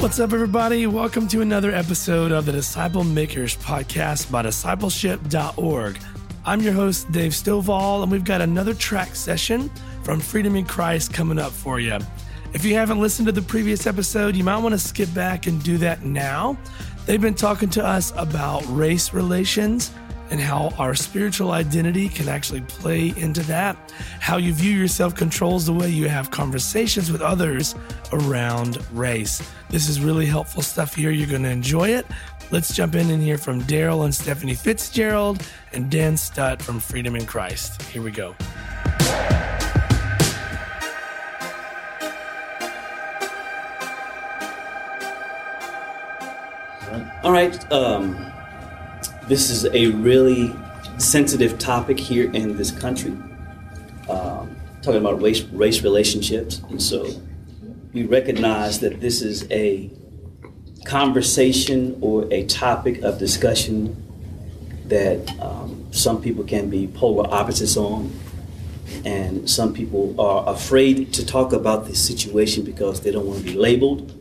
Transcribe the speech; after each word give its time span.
What's 0.00 0.18
up, 0.18 0.32
everybody? 0.32 0.86
Welcome 0.86 1.28
to 1.28 1.42
another 1.42 1.72
episode 1.72 2.32
of 2.32 2.46
the 2.46 2.52
Disciple 2.52 3.04
Makers 3.04 3.58
podcast 3.58 4.30
by 4.30 4.42
discipleship.org. 4.42 5.98
I'm 6.46 6.62
your 6.62 6.72
host, 6.72 7.12
Dave 7.12 7.32
Stovall, 7.32 8.02
and 8.02 8.10
we've 8.10 8.24
got 8.24 8.40
another 8.40 8.72
track 8.72 9.14
session 9.14 9.70
from 10.02 10.18
Freedom 10.18 10.56
in 10.56 10.64
Christ 10.64 11.12
coming 11.12 11.38
up 11.38 11.52
for 11.52 11.80
you. 11.80 11.98
If 12.54 12.64
you 12.64 12.76
haven't 12.76 12.98
listened 12.98 13.26
to 13.26 13.32
the 13.32 13.42
previous 13.42 13.86
episode, 13.86 14.36
you 14.36 14.42
might 14.42 14.56
want 14.56 14.72
to 14.72 14.78
skip 14.78 15.12
back 15.12 15.46
and 15.46 15.62
do 15.62 15.76
that 15.76 16.02
now. 16.02 16.56
They've 17.04 17.20
been 17.20 17.34
talking 17.34 17.68
to 17.68 17.84
us 17.84 18.10
about 18.16 18.64
race 18.68 19.12
relations 19.12 19.90
and 20.30 20.40
how 20.40 20.72
our 20.78 20.94
spiritual 20.94 21.50
identity 21.50 22.08
can 22.08 22.28
actually 22.28 22.60
play 22.62 23.12
into 23.16 23.42
that. 23.44 23.76
How 24.20 24.36
you 24.36 24.52
view 24.52 24.72
yourself 24.72 25.14
controls 25.14 25.66
the 25.66 25.72
way 25.72 25.90
you 25.90 26.08
have 26.08 26.30
conversations 26.30 27.10
with 27.10 27.20
others 27.20 27.74
around 28.12 28.78
race. 28.92 29.42
This 29.68 29.88
is 29.88 30.00
really 30.00 30.26
helpful 30.26 30.62
stuff 30.62 30.94
here. 30.94 31.10
You're 31.10 31.28
going 31.28 31.42
to 31.42 31.50
enjoy 31.50 31.90
it. 31.90 32.06
Let's 32.50 32.74
jump 32.74 32.94
in 32.94 33.10
and 33.10 33.22
hear 33.22 33.38
from 33.38 33.62
Daryl 33.62 34.04
and 34.04 34.14
Stephanie 34.14 34.54
Fitzgerald 34.54 35.44
and 35.72 35.90
Dan 35.90 36.16
Studt 36.16 36.60
from 36.60 36.80
Freedom 36.80 37.14
in 37.14 37.26
Christ. 37.26 37.82
Here 37.82 38.02
we 38.02 38.10
go. 38.10 38.34
All 47.22 47.32
right. 47.32 47.70
Um, 47.70 48.29
this 49.30 49.48
is 49.48 49.64
a 49.66 49.86
really 49.92 50.52
sensitive 50.98 51.56
topic 51.56 52.00
here 52.00 52.28
in 52.32 52.56
this 52.56 52.72
country, 52.72 53.12
um, 54.08 54.56
talking 54.82 55.00
about 55.00 55.22
race, 55.22 55.42
race 55.52 55.82
relationships. 55.82 56.60
And 56.68 56.82
so 56.82 57.08
we 57.92 58.06
recognize 58.06 58.80
that 58.80 59.00
this 59.00 59.22
is 59.22 59.48
a 59.52 59.88
conversation 60.84 61.96
or 62.00 62.26
a 62.32 62.44
topic 62.46 63.02
of 63.02 63.20
discussion 63.20 63.94
that 64.86 65.30
um, 65.40 65.86
some 65.92 66.20
people 66.20 66.42
can 66.42 66.68
be 66.68 66.88
polar 66.88 67.32
opposites 67.32 67.76
on. 67.76 68.12
And 69.04 69.48
some 69.48 69.72
people 69.72 70.20
are 70.20 70.52
afraid 70.52 71.12
to 71.12 71.24
talk 71.24 71.52
about 71.52 71.86
this 71.86 72.04
situation 72.04 72.64
because 72.64 73.02
they 73.02 73.12
don't 73.12 73.26
want 73.28 73.38
to 73.38 73.44
be 73.44 73.56
labeled. 73.56 74.12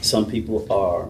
Some 0.00 0.26
people 0.26 0.72
are 0.72 1.08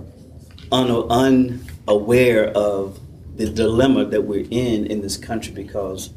un- 0.72 1.60
unaware 1.86 2.46
of 2.48 2.98
the 3.36 3.48
dilemma 3.48 4.04
that 4.04 4.22
we're 4.22 4.46
in 4.50 4.86
in 4.86 5.02
this 5.02 5.16
country 5.16 5.52
because 5.52 6.10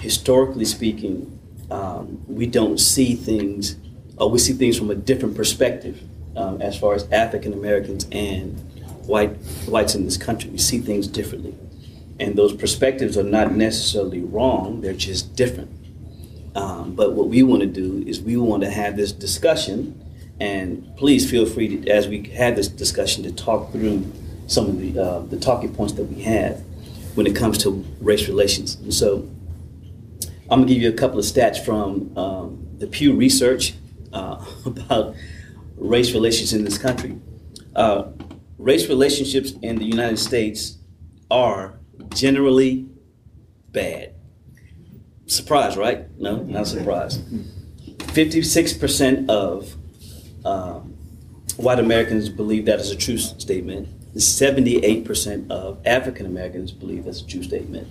historically 0.00 0.64
speaking, 0.64 1.38
um, 1.70 2.22
we 2.28 2.46
don't 2.46 2.78
see 2.78 3.14
things, 3.14 3.76
or 4.18 4.30
we 4.30 4.38
see 4.38 4.52
things 4.52 4.78
from 4.78 4.90
a 4.90 4.94
different 4.94 5.34
perspective 5.36 6.00
um, 6.36 6.60
as 6.60 6.78
far 6.78 6.94
as 6.94 7.10
African 7.10 7.52
Americans 7.52 8.06
and 8.12 8.58
white 9.06 9.30
whites 9.66 9.94
in 9.94 10.04
this 10.04 10.16
country. 10.16 10.50
We 10.50 10.58
see 10.58 10.78
things 10.78 11.08
differently, 11.08 11.54
and 12.20 12.36
those 12.36 12.54
perspectives 12.54 13.16
are 13.16 13.24
not 13.24 13.52
necessarily 13.52 14.20
wrong; 14.20 14.80
they're 14.80 14.92
just 14.92 15.34
different. 15.34 15.70
Um, 16.54 16.94
but 16.94 17.14
what 17.14 17.28
we 17.28 17.42
want 17.42 17.62
to 17.62 17.66
do 17.66 18.04
is 18.06 18.20
we 18.20 18.36
want 18.36 18.62
to 18.62 18.70
have 18.70 18.96
this 18.96 19.10
discussion, 19.10 20.00
and 20.38 20.96
please 20.96 21.28
feel 21.28 21.46
free 21.46 21.78
to, 21.78 21.90
as 21.90 22.06
we 22.06 22.28
have 22.28 22.54
this 22.54 22.68
discussion, 22.68 23.24
to 23.24 23.32
talk 23.32 23.72
through 23.72 24.04
some 24.46 24.66
of 24.66 24.78
the 24.78 24.98
uh, 24.98 25.20
the 25.20 25.38
talking 25.38 25.74
points 25.74 25.94
that 25.94 26.04
we 26.04 26.22
have 26.22 26.60
when 27.14 27.26
it 27.26 27.36
comes 27.36 27.58
to 27.58 27.84
race 28.00 28.28
relations. 28.28 28.74
And 28.76 28.92
so, 28.92 29.28
I'm 30.50 30.60
gonna 30.60 30.66
give 30.66 30.82
you 30.82 30.88
a 30.88 30.92
couple 30.92 31.18
of 31.18 31.24
stats 31.24 31.64
from 31.64 32.16
um, 32.16 32.66
the 32.78 32.86
Pew 32.86 33.14
Research 33.14 33.74
uh, 34.12 34.44
about 34.66 35.14
race 35.76 36.12
relations 36.12 36.52
in 36.52 36.64
this 36.64 36.78
country. 36.78 37.18
Uh, 37.74 38.06
race 38.58 38.88
relationships 38.88 39.52
in 39.62 39.76
the 39.76 39.84
United 39.84 40.18
States 40.18 40.78
are 41.30 41.78
generally 42.14 42.88
bad. 43.70 44.14
Surprise, 45.26 45.76
right? 45.76 46.10
No, 46.18 46.36
not 46.36 46.66
surprise. 46.66 47.18
56% 47.18 49.28
of 49.28 49.74
um, 50.44 50.94
white 51.56 51.78
Americans 51.78 52.28
believe 52.28 52.66
that 52.66 52.78
is 52.78 52.90
a 52.90 52.96
true 52.96 53.18
statement. 53.18 53.88
78% 54.20 55.50
of 55.50 55.84
African 55.86 56.26
Americans 56.26 56.70
believe 56.70 57.04
that's 57.04 57.20
a 57.20 57.26
true 57.26 57.42
statement. 57.42 57.88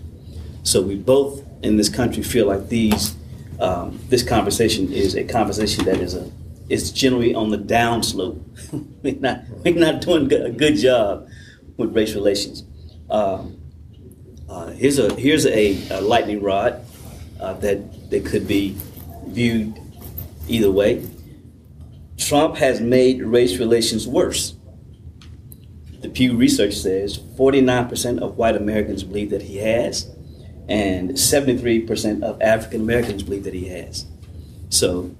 So 0.63 0.81
we 0.81 0.95
both 0.95 1.43
in 1.61 1.77
this 1.77 1.89
country 1.89 2.23
feel 2.23 2.47
like 2.47 2.69
these 2.69 3.15
um, 3.59 3.99
this 4.09 4.23
conversation 4.23 4.91
is 4.91 5.15
a 5.15 5.23
conversation 5.23 5.85
that 5.85 5.97
is 5.97 6.15
a 6.15 6.31
is 6.69 6.91
generally 6.91 7.35
on 7.35 7.49
the 7.49 7.57
downslope. 7.57 8.41
we're 9.03 9.19
not 9.19 9.43
we're 9.63 9.75
not 9.75 10.01
doing 10.01 10.31
a 10.31 10.49
good 10.49 10.77
job 10.77 11.27
with 11.77 11.95
race 11.95 12.15
relations. 12.15 12.63
Um, 13.09 13.59
uh, 14.49 14.67
here's 14.67 14.99
a 14.99 15.13
here's 15.15 15.45
a, 15.45 15.87
a 15.89 16.01
lightning 16.01 16.41
rod 16.41 16.85
uh, 17.39 17.53
that 17.55 18.09
that 18.09 18.25
could 18.25 18.47
be 18.47 18.77
viewed 19.27 19.79
either 20.47 20.71
way. 20.71 21.05
Trump 22.17 22.55
has 22.55 22.79
made 22.79 23.21
race 23.21 23.57
relations 23.57 24.07
worse. 24.07 24.55
The 26.03 26.09
Pew 26.09 26.35
Research 26.35 26.75
says 26.75 27.17
49% 27.17 28.19
of 28.19 28.37
white 28.37 28.57
Americans 28.57 29.03
believe 29.03 29.29
that 29.29 29.41
he 29.41 29.57
has, 29.57 30.13
and 30.67 31.11
73% 31.11 32.21
of 32.21 32.41
African 32.41 32.81
Americans 32.81 33.23
believe 33.23 33.45
that 33.45 33.53
he 33.53 33.69
has. 33.69 34.05
So 34.67 35.15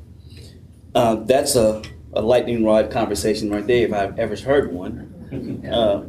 uh, 0.94 1.16
that's 1.16 1.56
a, 1.56 1.82
a 2.12 2.22
lightning 2.22 2.66
rod 2.66 2.92
conversation 2.92 3.50
right 3.50 3.66
there, 3.66 3.88
if 3.88 3.94
I've 3.94 4.20
ever 4.20 4.36
heard 4.36 4.72
one. 4.72 5.10
Uh, 5.74 6.04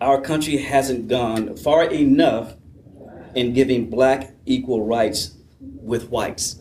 our 0.00 0.20
country 0.20 0.56
hasn't 0.56 1.06
gone 1.06 1.54
far 1.54 1.84
enough 1.84 2.54
in 3.34 3.52
giving 3.52 3.90
black 3.90 4.32
equal 4.46 4.86
rights 4.86 5.36
with 5.60 6.08
whites. 6.08 6.60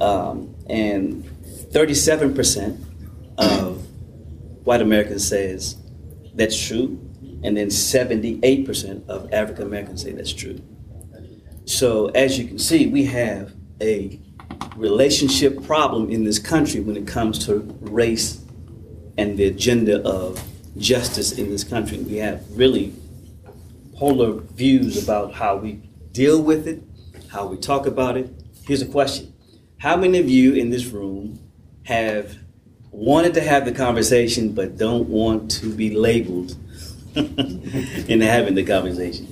Um, 0.00 0.56
and 0.68 1.22
37% 1.70 2.82
of 3.36 3.83
white 4.64 4.80
Americans 4.80 5.26
says 5.26 5.76
that's 6.34 6.60
true, 6.60 6.98
and 7.42 7.56
then 7.56 7.68
78% 7.68 9.08
of 9.08 9.32
African 9.32 9.66
Americans 9.66 10.02
say 10.02 10.12
that's 10.12 10.32
true. 10.32 10.60
So 11.66 12.08
as 12.08 12.38
you 12.38 12.46
can 12.46 12.58
see, 12.58 12.86
we 12.86 13.04
have 13.04 13.54
a 13.80 14.20
relationship 14.76 15.62
problem 15.64 16.10
in 16.10 16.24
this 16.24 16.38
country 16.38 16.80
when 16.80 16.96
it 16.96 17.06
comes 17.06 17.44
to 17.46 17.60
race 17.80 18.40
and 19.16 19.38
the 19.38 19.44
agenda 19.44 20.02
of 20.06 20.42
justice 20.76 21.38
in 21.38 21.50
this 21.50 21.64
country. 21.64 21.98
We 21.98 22.16
have 22.16 22.44
really 22.50 22.92
polar 23.94 24.32
views 24.32 25.02
about 25.02 25.34
how 25.34 25.56
we 25.56 25.74
deal 26.12 26.42
with 26.42 26.66
it, 26.66 26.82
how 27.30 27.46
we 27.46 27.56
talk 27.56 27.86
about 27.86 28.16
it. 28.16 28.30
Here's 28.66 28.82
a 28.82 28.86
question 28.86 29.32
How 29.78 29.96
many 29.96 30.18
of 30.18 30.28
you 30.28 30.54
in 30.54 30.70
this 30.70 30.86
room 30.86 31.38
have 31.84 32.36
wanted 32.94 33.34
to 33.34 33.40
have 33.40 33.64
the 33.64 33.72
conversation 33.72 34.52
but 34.52 34.78
don't 34.78 35.08
want 35.08 35.50
to 35.50 35.74
be 35.74 35.90
labeled 35.94 36.56
in 37.14 38.20
having 38.20 38.54
the 38.54 38.64
conversation. 38.64 39.28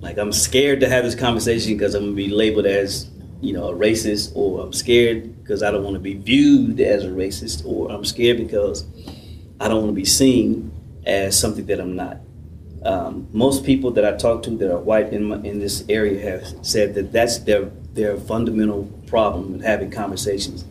Like 0.00 0.18
I'm 0.18 0.32
scared 0.32 0.80
to 0.80 0.88
have 0.88 1.04
this 1.04 1.14
conversation 1.14 1.74
because 1.74 1.94
I'm 1.94 2.02
gonna 2.02 2.16
be 2.16 2.28
labeled 2.28 2.66
as, 2.66 3.08
you 3.40 3.52
know, 3.52 3.68
a 3.68 3.74
racist, 3.74 4.32
or 4.34 4.60
I'm 4.60 4.72
scared 4.72 5.42
because 5.42 5.62
I 5.62 5.70
don't 5.70 5.84
want 5.84 5.94
to 5.94 6.00
be 6.00 6.14
viewed 6.14 6.80
as 6.80 7.04
a 7.04 7.08
racist, 7.08 7.64
or 7.64 7.90
I'm 7.90 8.04
scared 8.04 8.38
because 8.38 8.84
I 9.60 9.68
don't 9.68 9.78
want 9.78 9.90
to 9.90 9.94
be 9.94 10.04
seen 10.04 10.72
as 11.06 11.38
something 11.38 11.66
that 11.66 11.80
I'm 11.80 11.96
not. 11.96 12.18
Um, 12.84 13.28
most 13.32 13.64
people 13.64 13.92
that 13.92 14.04
I 14.04 14.16
talk 14.16 14.42
to 14.42 14.50
that 14.50 14.70
are 14.70 14.78
white 14.78 15.12
in 15.12 15.24
my, 15.24 15.36
in 15.36 15.58
this 15.58 15.84
area 15.88 16.20
have 16.30 16.66
said 16.66 16.94
that 16.94 17.12
that's 17.12 17.38
their 17.38 17.70
their 17.94 18.16
fundamental 18.16 18.84
problem 19.06 19.52
with 19.52 19.62
having 19.62 19.90
conversations. 19.90 20.64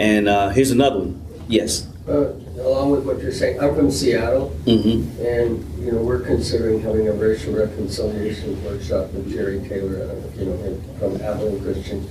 And 0.00 0.28
uh, 0.28 0.48
here's 0.48 0.70
another 0.70 1.00
one. 1.00 1.22
Yes. 1.46 1.86
Uh, 2.08 2.32
along 2.60 2.90
with 2.90 3.04
what 3.04 3.20
you're 3.20 3.30
saying, 3.32 3.60
I'm 3.60 3.74
from 3.74 3.90
Seattle, 3.90 4.48
Mm-hmm. 4.64 5.22
and 5.24 5.84
you 5.84 5.92
know 5.92 5.98
we're 6.02 6.20
considering 6.20 6.80
having 6.80 7.06
a 7.08 7.12
racial 7.12 7.52
reconciliation 7.54 8.62
workshop 8.64 9.12
with 9.12 9.30
Jerry 9.30 9.60
Taylor, 9.68 10.08
uh, 10.10 10.38
you 10.38 10.46
know, 10.46 10.80
from 10.98 11.20
Abilene 11.20 11.62
Christian. 11.62 12.08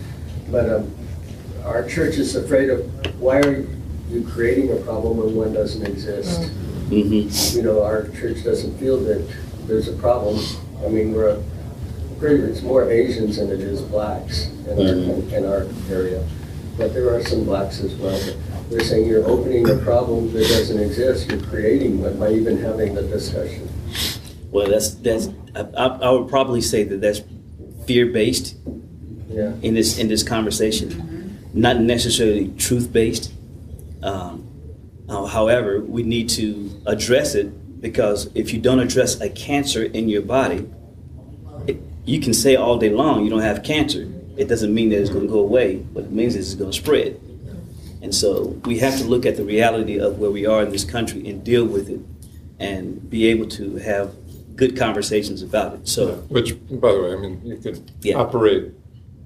But 0.51 0.69
um, 0.69 0.95
our 1.65 1.88
church 1.88 2.18
is 2.18 2.36
afraid 2.36 2.69
of 2.69 2.80
why 3.19 3.39
are 3.39 3.65
you 4.12 4.24
creating 4.31 4.71
a 4.71 4.75
problem 4.81 5.18
when 5.18 5.35
one 5.35 5.53
doesn't 5.53 5.85
exist? 5.85 6.42
Mm-hmm. 6.92 7.57
You 7.57 7.63
know, 7.63 7.83
our 7.83 8.07
church 8.09 8.44
doesn't 8.44 8.77
feel 8.77 9.00
that 9.06 9.27
there's 9.65 9.88
a 9.88 9.94
problem. 9.94 10.39
I 10.85 10.89
mean, 10.89 11.12
we're 11.13 11.30
a, 11.30 11.44
pretty, 12.19 12.44
it's 12.44 12.62
more 12.62 12.89
Asians 12.89 13.38
than 13.38 13.50
it 13.50 13.59
is 13.62 13.81
blacks 13.81 14.45
in 14.68 14.69
our 14.69 14.77
Mhm. 14.77 15.33
in 15.33 15.45
our 15.45 15.65
area, 15.92 16.24
but 16.80 16.94
there 16.94 17.14
are 17.14 17.22
some 17.24 17.44
blacks 17.44 17.81
as 17.81 17.94
well. 17.96 18.18
They're 18.70 18.80
saying 18.80 19.08
you're 19.08 19.26
opening 19.28 19.70
a 19.70 19.76
problem 19.78 20.31
that 20.34 20.48
doesn't 20.48 20.80
exist. 20.80 21.30
You're 21.30 21.42
creating 21.44 22.02
one 22.02 22.18
by 22.18 22.31
even 22.31 22.58
having 22.58 22.96
the 22.96 23.02
discussion. 23.04 23.68
Well, 24.52 24.68
that's 24.70 24.96
that's. 24.96 25.30
I, 25.56 25.62
I 25.78 25.86
I 26.08 26.10
would 26.12 26.30
probably 26.30 26.62
say 26.62 26.84
that 26.86 27.02
that's 27.02 27.22
fear 27.86 28.08
based 28.08 28.56
Yeah. 29.30 29.54
in 29.62 29.74
this 29.76 29.98
in 30.00 30.08
this 30.08 30.24
conversation, 30.24 30.90
not 31.54 31.80
necessarily 31.81 32.50
truth 32.58 32.92
based. 32.92 33.31
Um, 34.02 34.46
Uh, 35.10 35.26
however, 35.26 35.81
we 35.81 36.04
need 36.04 36.30
to 36.30 36.70
address 36.86 37.34
it 37.34 37.48
because 37.81 38.30
if 38.36 38.54
you 38.54 38.60
don't 38.62 38.80
address 38.80 39.20
a 39.22 39.30
cancer 39.48 39.84
in 39.98 40.08
your 40.08 40.22
body, 40.22 40.62
it, 41.66 41.78
you 42.06 42.20
can 42.22 42.31
say 42.34 42.56
all 42.56 42.78
day 42.78 42.92
long 42.92 43.24
you 43.24 43.30
don't 43.34 43.42
have 43.52 43.64
cancer. 43.64 44.06
It 44.39 44.47
doesn't 44.47 44.74
mean 44.74 44.89
that 44.89 45.01
it's 45.01 45.09
going 45.09 45.27
to 45.27 45.31
go 45.31 45.39
away. 45.39 45.77
What 45.94 46.06
it 46.06 46.12
means 46.12 46.36
is 46.36 46.53
it's 46.53 46.59
going 46.59 46.71
to 46.71 46.77
spread. 46.77 47.19
And 48.01 48.15
so 48.15 48.57
we 48.63 48.80
have 48.80 48.97
to 48.97 49.03
look 49.03 49.25
at 49.25 49.36
the 49.36 49.44
reality 49.44 50.00
of 50.00 50.18
where 50.18 50.31
we 50.31 50.45
are 50.45 50.63
in 50.63 50.71
this 50.71 50.86
country 50.86 51.27
and 51.27 51.44
deal 51.44 51.65
with 51.65 51.89
it 51.89 52.00
and 52.57 53.09
be 53.09 53.27
able 53.27 53.47
to 53.50 53.75
have 53.77 54.15
good 54.56 54.77
conversations 54.77 55.41
about 55.41 55.74
it. 55.74 55.88
So, 55.88 56.15
which, 56.30 56.53
by 56.69 56.94
the 56.94 57.01
way, 57.01 57.12
I 57.13 57.18
mean, 57.18 57.41
you 57.44 57.57
could 57.57 57.91
Yeah. 58.01 58.15
operate 58.15 58.71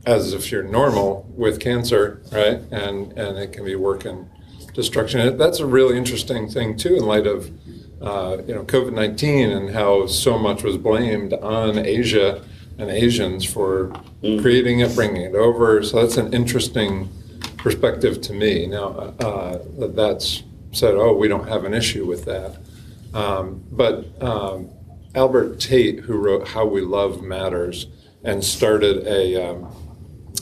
as 0.05 0.33
if 0.33 0.51
you're 0.51 0.63
normal 0.63 1.31
with 1.35 1.59
cancer, 1.59 2.19
right? 2.31 2.59
And 2.71 3.13
and 3.17 3.37
it 3.37 3.51
can 3.53 3.65
be 3.65 3.75
work 3.75 4.03
working 4.03 4.25
destruction. 4.73 5.19
And 5.21 5.39
That's 5.39 5.59
a 5.59 5.65
really 5.65 5.95
interesting 5.95 6.49
thing 6.49 6.75
too, 6.75 6.95
in 6.95 7.05
light 7.05 7.27
of 7.27 7.51
uh, 8.01 8.37
you 8.47 8.53
know 8.55 8.63
COVID 8.63 8.93
nineteen 8.93 9.51
and 9.51 9.69
how 9.69 10.07
so 10.07 10.37
much 10.37 10.63
was 10.63 10.77
blamed 10.77 11.33
on 11.33 11.77
Asia 11.77 12.41
and 12.77 12.89
Asians 12.89 13.45
for 13.45 13.93
creating 14.21 14.79
it, 14.79 14.95
bringing 14.95 15.21
it 15.21 15.35
over. 15.35 15.83
So 15.83 16.01
that's 16.01 16.17
an 16.17 16.33
interesting 16.33 17.09
perspective 17.57 18.21
to 18.21 18.33
me. 18.33 18.67
Now 18.67 18.87
uh, 19.19 19.59
that's 19.77 20.43
said, 20.71 20.95
oh, 20.95 21.13
we 21.13 21.27
don't 21.27 21.47
have 21.47 21.65
an 21.65 21.73
issue 21.73 22.05
with 22.05 22.25
that. 22.25 22.57
Um, 23.13 23.63
but 23.71 24.21
um, 24.21 24.69
Albert 25.13 25.59
Tate, 25.59 25.99
who 25.99 26.17
wrote 26.17 26.47
How 26.47 26.65
We 26.65 26.81
Love 26.81 27.21
Matters 27.21 27.87
and 28.23 28.43
started 28.43 29.05
a 29.05 29.49
um, 29.51 29.71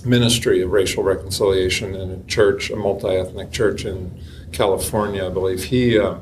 ministry 0.05 0.61
of 0.61 0.71
racial 0.71 1.03
reconciliation 1.03 1.95
in 1.95 2.11
a 2.11 2.23
church, 2.23 2.69
a 2.69 2.75
multi 2.75 3.09
ethnic 3.09 3.51
church 3.51 3.83
in 3.85 4.17
California, 4.51 5.25
I 5.25 5.29
believe, 5.29 5.65
he. 5.65 5.99
Uh, 5.99 6.15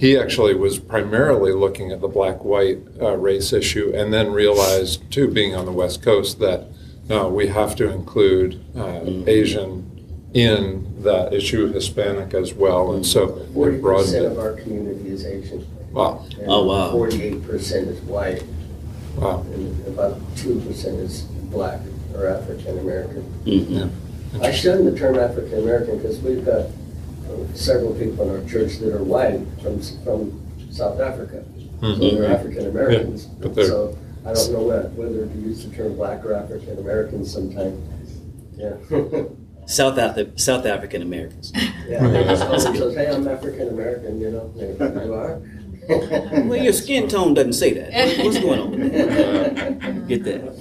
he 0.00 0.16
actually 0.16 0.54
was 0.54 0.78
primarily 0.78 1.52
looking 1.52 1.92
at 1.92 2.00
the 2.00 2.08
black 2.08 2.42
white 2.42 2.78
uh, 3.02 3.14
race 3.18 3.52
issue 3.52 3.92
and 3.94 4.10
then 4.14 4.32
realized, 4.32 5.10
too, 5.12 5.28
being 5.30 5.54
on 5.54 5.66
the 5.66 5.72
West 5.72 6.02
Coast, 6.02 6.38
that 6.38 6.64
no, 7.06 7.28
we 7.28 7.48
have 7.48 7.76
to 7.76 7.90
include 7.90 8.64
uh, 8.74 9.00
Asian 9.26 9.84
in 10.32 11.02
that 11.02 11.34
issue, 11.34 11.70
Hispanic 11.70 12.32
as 12.32 12.54
well. 12.54 12.92
And 12.94 13.04
so 13.04 13.36
it 13.40 13.52
Forty 13.52 13.76
broadened 13.78 14.06
percent 14.06 14.24
it. 14.24 14.32
of 14.32 14.38
our 14.38 14.54
community 14.54 15.10
is 15.10 15.26
Asian. 15.26 15.66
Wow. 15.92 16.24
and 16.38 16.48
Oh, 16.48 16.64
wow. 16.64 16.92
Forty-eight 16.92 17.42
percent 17.46 17.88
is 17.88 18.00
white, 18.02 18.42
Wow. 19.18 19.40
and 19.52 19.86
about 19.86 20.18
two 20.36 20.60
percent 20.60 20.96
is 21.00 21.22
black 21.52 21.80
or 22.14 22.26
African 22.26 22.78
American. 22.78 23.22
mhm. 23.44 23.90
I 24.40 24.50
shun 24.52 24.86
the 24.86 24.96
term 24.96 25.18
African 25.18 25.58
American 25.58 25.98
because 25.98 26.18
we've 26.20 26.44
got 26.46 26.60
uh, 26.60 26.70
several 27.54 27.94
people 27.94 28.24
in 28.28 28.30
our 28.42 28.48
church 28.48 28.78
that 28.78 28.94
are 28.94 29.02
white 29.02 29.40
from, 29.62 29.80
from 30.04 30.40
South 30.70 31.00
Africa. 31.00 31.44
So 31.80 31.86
Mhm. 31.86 32.10
they're 32.18 32.30
African 32.32 32.66
Americans. 32.66 33.28
Yeah, 33.40 33.48
they're- 33.48 33.66
So 33.66 33.96
I 34.26 34.32
don't 34.34 34.52
know 34.52 34.62
what- 34.62 34.92
whether 34.94 35.26
to 35.26 35.38
use 35.38 35.64
the 35.64 35.74
term 35.74 35.96
black 35.96 36.24
or 36.24 36.34
African 36.34 36.78
American 36.78 37.24
sometime. 37.24 37.80
Yeah. 38.56 38.74
South, 39.66 39.96
Af- 39.98 40.28
South 40.36 40.66
African 40.66 41.00
Americans. 41.02 41.52
Yeah. 41.88 42.34
So 42.34 42.58
so 42.74 42.92
say 42.92 43.06
I'm 43.08 43.26
African 43.28 43.68
American, 43.68 44.20
you 44.20 44.30
know, 44.30 44.50
maybe 44.56 45.06
you 45.06 45.14
are. 45.14 45.40
Well, 46.48 46.56
your 46.62 46.72
skin 46.72 47.08
tone 47.08 47.34
doesn't 47.34 47.54
say 47.54 47.72
that. 47.74 48.24
What's 48.24 48.38
going 48.38 48.60
on? 48.60 50.06
Get 50.08 50.22
that. 50.24 50.54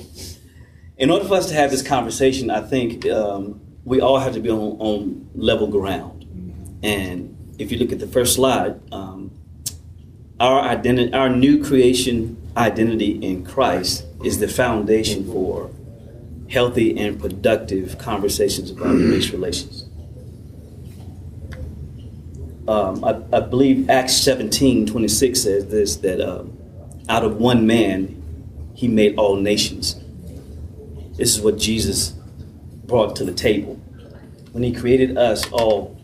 In 0.98 1.12
order 1.12 1.26
for 1.26 1.36
us 1.36 1.48
to 1.50 1.54
have 1.54 1.70
this 1.70 1.84
conversation, 1.84 2.50
I 2.50 2.62
think 2.62 3.06
um, 3.08 3.60
we 3.86 4.02
all 4.02 4.18
have 4.18 4.34
to 4.34 4.40
be 4.40 4.50
on, 4.50 4.78
on 4.80 5.28
level 5.36 5.68
ground. 5.68 6.19
And 6.84 7.56
if 7.60 7.72
you 7.72 7.78
look 7.78 7.92
at 7.92 8.00
the 8.00 8.08
first 8.08 8.36
slide, 8.36 8.80
um, 8.92 9.32
our 10.40 10.62
identity, 10.62 11.14
our 11.14 11.30
new 11.30 11.64
creation 11.64 12.38
identity 12.56 13.12
in 13.12 13.46
Christ 13.46 14.06
is 14.24 14.40
the 14.40 14.48
foundation 14.48 15.26
for 15.32 15.70
healthy 16.50 16.98
and 16.98 17.20
productive 17.20 17.98
conversations 17.98 18.72
about 18.72 18.96
race 18.96 19.32
relations. 19.32 19.86
Um, 22.68 23.04
I, 23.04 23.22
I 23.36 23.40
believe 23.42 23.90
Acts 23.90 24.16
17 24.18 24.86
26 24.86 25.42
says 25.42 25.68
this 25.70 25.98
that 25.98 26.22
um, 26.22 26.58
out 27.10 27.24
of 27.24 27.38
one 27.38 27.66
man 27.66 28.16
he 28.76 28.88
made 28.88 29.18
all 29.18 29.36
nations. 29.36 29.96
This 31.18 31.36
is 31.36 31.42
what 31.42 31.58
Jesus 31.58 32.14
brought 32.86 33.16
to 33.18 33.26
the 33.26 33.34
table. 33.34 33.76
When 34.52 34.64
he 34.64 34.72
created 34.72 35.18
us 35.18 35.50
all 35.52 35.99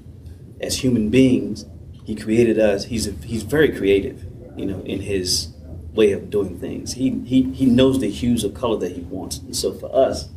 as 0.61 0.79
human 0.79 1.09
beings, 1.09 1.65
he 2.03 2.15
created 2.15 2.59
us. 2.59 2.85
He's, 2.85 3.07
a, 3.07 3.11
he's 3.11 3.43
very 3.43 3.75
creative, 3.75 4.25
you 4.55 4.65
know, 4.65 4.81
in 4.81 5.01
his 5.01 5.49
way 5.93 6.11
of 6.11 6.29
doing 6.29 6.59
things. 6.59 6.93
He, 6.93 7.21
he, 7.25 7.43
he 7.53 7.65
knows 7.65 7.99
the 7.99 8.09
hues 8.09 8.43
of 8.43 8.53
color 8.53 8.77
that 8.79 8.91
he 8.91 9.01
wants. 9.01 9.37
And 9.39 9.55
so 9.55 9.73
for 9.73 9.93
us, 9.95 10.29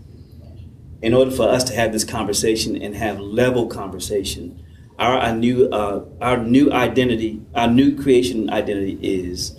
in 1.02 1.14
order 1.14 1.30
for 1.30 1.48
us 1.48 1.64
to 1.64 1.74
have 1.74 1.92
this 1.92 2.04
conversation 2.04 2.80
and 2.80 2.94
have 2.96 3.20
level 3.20 3.66
conversation, 3.66 4.64
our, 4.98 5.16
our 5.18 5.32
new 5.32 5.68
uh, 5.68 6.04
our 6.20 6.38
new 6.38 6.72
identity, 6.72 7.40
our 7.54 7.68
new 7.68 7.96
creation 7.96 8.50
identity 8.50 8.98
is 9.00 9.56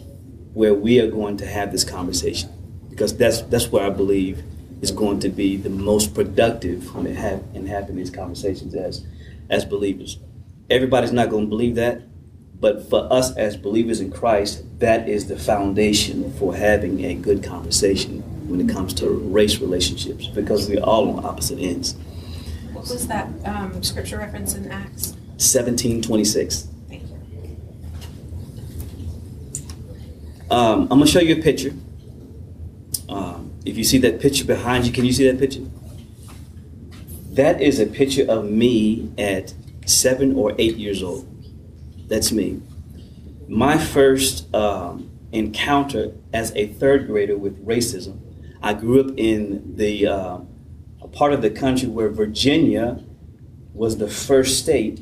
where 0.53 0.73
we 0.73 0.99
are 0.99 1.09
going 1.09 1.37
to 1.37 1.45
have 1.45 1.71
this 1.71 1.85
conversation 1.85 2.49
because 2.89 3.15
that's 3.15 3.41
that's 3.43 3.71
where 3.71 3.85
I 3.85 3.89
believe 3.89 4.43
is 4.81 4.91
going 4.91 5.19
to 5.21 5.29
be 5.29 5.55
the 5.55 5.69
most 5.69 6.13
productive 6.13 6.89
have, 6.93 7.43
in 7.53 7.65
having 7.67 7.95
these 7.95 8.09
conversations 8.09 8.75
as 8.75 9.05
as 9.49 9.63
believers. 9.63 10.19
Everybody's 10.69 11.11
not 11.11 11.29
going 11.29 11.45
to 11.45 11.49
believe 11.49 11.75
that, 11.75 12.03
but 12.59 12.89
for 12.89 13.11
us 13.11 13.35
as 13.35 13.57
believers 13.57 14.01
in 14.01 14.11
Christ, 14.11 14.63
that 14.79 15.09
is 15.09 15.27
the 15.27 15.37
foundation 15.37 16.31
for 16.33 16.55
having 16.55 17.03
a 17.05 17.15
good 17.15 17.43
conversation 17.43 18.21
when 18.47 18.61
it 18.61 18.69
comes 18.69 18.93
to 18.95 19.09
race 19.09 19.59
relationships 19.59 20.27
because 20.27 20.69
we're 20.69 20.83
all 20.83 21.17
on 21.17 21.25
opposite 21.25 21.59
ends. 21.59 21.95
What 22.73 22.87
was 22.89 23.07
that 23.07 23.29
um, 23.45 23.81
scripture 23.83 24.17
reference 24.17 24.55
in 24.55 24.71
Acts? 24.71 25.11
1726. 25.39 26.67
Thank 26.87 27.03
you. 27.03 27.57
Um, 30.51 30.83
I'm 30.83 30.99
gonna 30.99 31.07
show 31.07 31.19
you 31.19 31.35
a 31.35 31.41
picture. 31.41 31.73
Um, 33.07 33.53
if 33.65 33.77
you 33.77 33.83
see 33.83 33.97
that 33.99 34.19
picture 34.19 34.45
behind 34.45 34.85
you, 34.85 34.91
can 34.91 35.05
you 35.05 35.13
see 35.13 35.29
that 35.29 35.39
picture? 35.39 35.61
That 37.31 37.61
is 37.61 37.79
a 37.79 37.85
picture 37.85 38.25
of 38.29 38.49
me 38.49 39.11
at 39.17 39.53
seven 39.89 40.35
or 40.35 40.53
eight 40.57 40.77
years 40.77 41.03
old. 41.03 41.27
That's 42.07 42.31
me. 42.31 42.61
My 43.47 43.77
first 43.77 44.53
um, 44.53 45.09
encounter 45.31 46.13
as 46.33 46.53
a 46.55 46.67
third 46.67 47.07
grader 47.07 47.37
with 47.37 47.65
racism. 47.65 48.19
I 48.61 48.73
grew 48.73 48.99
up 48.99 49.13
in 49.17 49.75
the 49.75 50.07
uh, 50.07 50.39
a 51.01 51.07
part 51.07 51.33
of 51.33 51.41
the 51.41 51.49
country 51.49 51.87
where 51.87 52.09
Virginia 52.09 53.03
was 53.73 53.97
the 53.97 54.09
first 54.09 54.59
state 54.59 55.01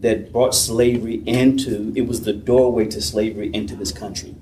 that 0.00 0.32
brought 0.32 0.54
slavery 0.54 1.22
into. 1.26 1.92
It 1.96 2.06
was 2.06 2.22
the 2.22 2.32
doorway 2.32 2.86
to 2.86 3.00
slavery 3.00 3.50
into 3.52 3.74
this 3.74 3.92
country 3.92 4.36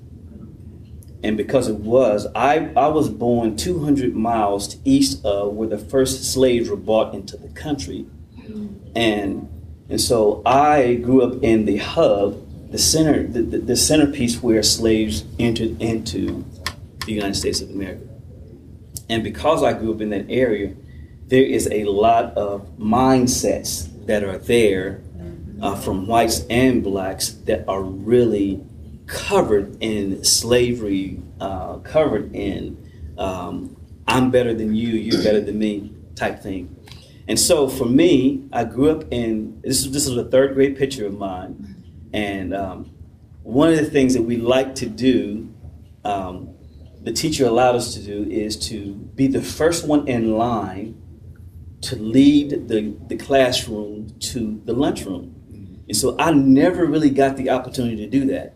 and 1.25 1.37
because 1.37 1.67
it 1.67 1.77
was, 1.77 2.27
I, 2.35 2.69
I 2.77 2.87
was 2.89 3.09
born 3.09 3.57
200 3.57 4.15
miles 4.15 4.67
to 4.67 4.77
east 4.85 5.25
of 5.25 5.53
where 5.53 5.67
the 5.67 5.79
first 5.79 6.31
slaves 6.31 6.69
were 6.69 6.75
brought 6.75 7.15
into 7.15 7.35
the 7.35 7.47
country. 7.49 8.05
And, 8.95 9.49
and 9.89 10.01
so 10.01 10.41
I 10.45 10.95
grew 10.95 11.21
up 11.21 11.43
in 11.43 11.65
the 11.65 11.77
hub, 11.77 12.41
the 12.71 12.77
center, 12.77 13.23
the, 13.23 13.41
the, 13.41 13.57
the 13.59 13.75
centerpiece 13.75 14.41
where 14.41 14.63
slaves 14.63 15.25
entered 15.39 15.81
into 15.81 16.43
the 17.05 17.13
United 17.13 17.35
States 17.35 17.61
of 17.61 17.69
America. 17.69 18.03
And 19.09 19.23
because 19.23 19.61
I 19.63 19.73
grew 19.73 19.93
up 19.93 20.01
in 20.01 20.09
that 20.09 20.25
area, 20.29 20.73
there 21.27 21.43
is 21.43 21.67
a 21.71 21.83
lot 21.85 22.35
of 22.35 22.67
mindsets 22.77 23.89
that 24.07 24.23
are 24.23 24.37
there 24.37 25.01
uh, 25.61 25.75
from 25.75 26.07
whites 26.07 26.45
and 26.49 26.83
blacks 26.83 27.29
that 27.45 27.67
are 27.67 27.81
really 27.81 28.63
covered 29.07 29.77
in 29.81 30.23
slavery, 30.23 31.21
uh, 31.39 31.77
covered 31.77 32.35
in 32.35 32.85
um, 33.17 33.75
I'm 34.07 34.31
better 34.31 34.53
than 34.53 34.75
you, 34.75 34.89
you're 34.89 35.23
better 35.23 35.41
than 35.41 35.57
me 35.57 35.91
type 36.15 36.41
thing. 36.41 36.74
And 37.27 37.39
so 37.39 37.67
for 37.67 37.85
me, 37.85 38.47
I 38.51 38.63
grew 38.65 38.91
up 38.91 39.05
in 39.11 39.59
this 39.61 39.85
is 39.85 39.91
this 39.91 40.07
is 40.07 40.15
a 40.15 40.25
third 40.25 40.53
grade 40.53 40.77
picture 40.77 41.05
of 41.05 41.17
mine, 41.17 41.83
and 42.13 42.53
um, 42.53 42.91
one 43.41 43.69
of 43.71 43.77
the 43.77 43.85
things 43.85 44.13
that 44.13 44.21
we 44.23 44.37
like 44.37 44.75
to 44.75 44.85
do, 44.87 45.53
um, 46.03 46.55
the 47.01 47.11
teacher 47.11 47.45
allowed 47.45 47.75
us 47.75 47.93
to 47.95 48.01
do, 48.01 48.29
is 48.29 48.57
to 48.69 48.93
be 48.93 49.27
the 49.27 49.41
first 49.41 49.87
one 49.87 50.07
in 50.07 50.37
line 50.37 51.01
to 51.81 51.95
lead 51.95 52.67
the, 52.67 52.95
the 53.07 53.15
classroom 53.15 54.09
to 54.19 54.61
the 54.65 54.73
lunchroom. 54.73 55.83
And 55.87 55.95
so 55.95 56.15
I 56.17 56.31
never 56.31 56.85
really 56.85 57.11
got 57.11 57.37
the 57.37 57.51
opportunity 57.51 57.97
to 57.97 58.07
do 58.07 58.25
that. 58.25 58.55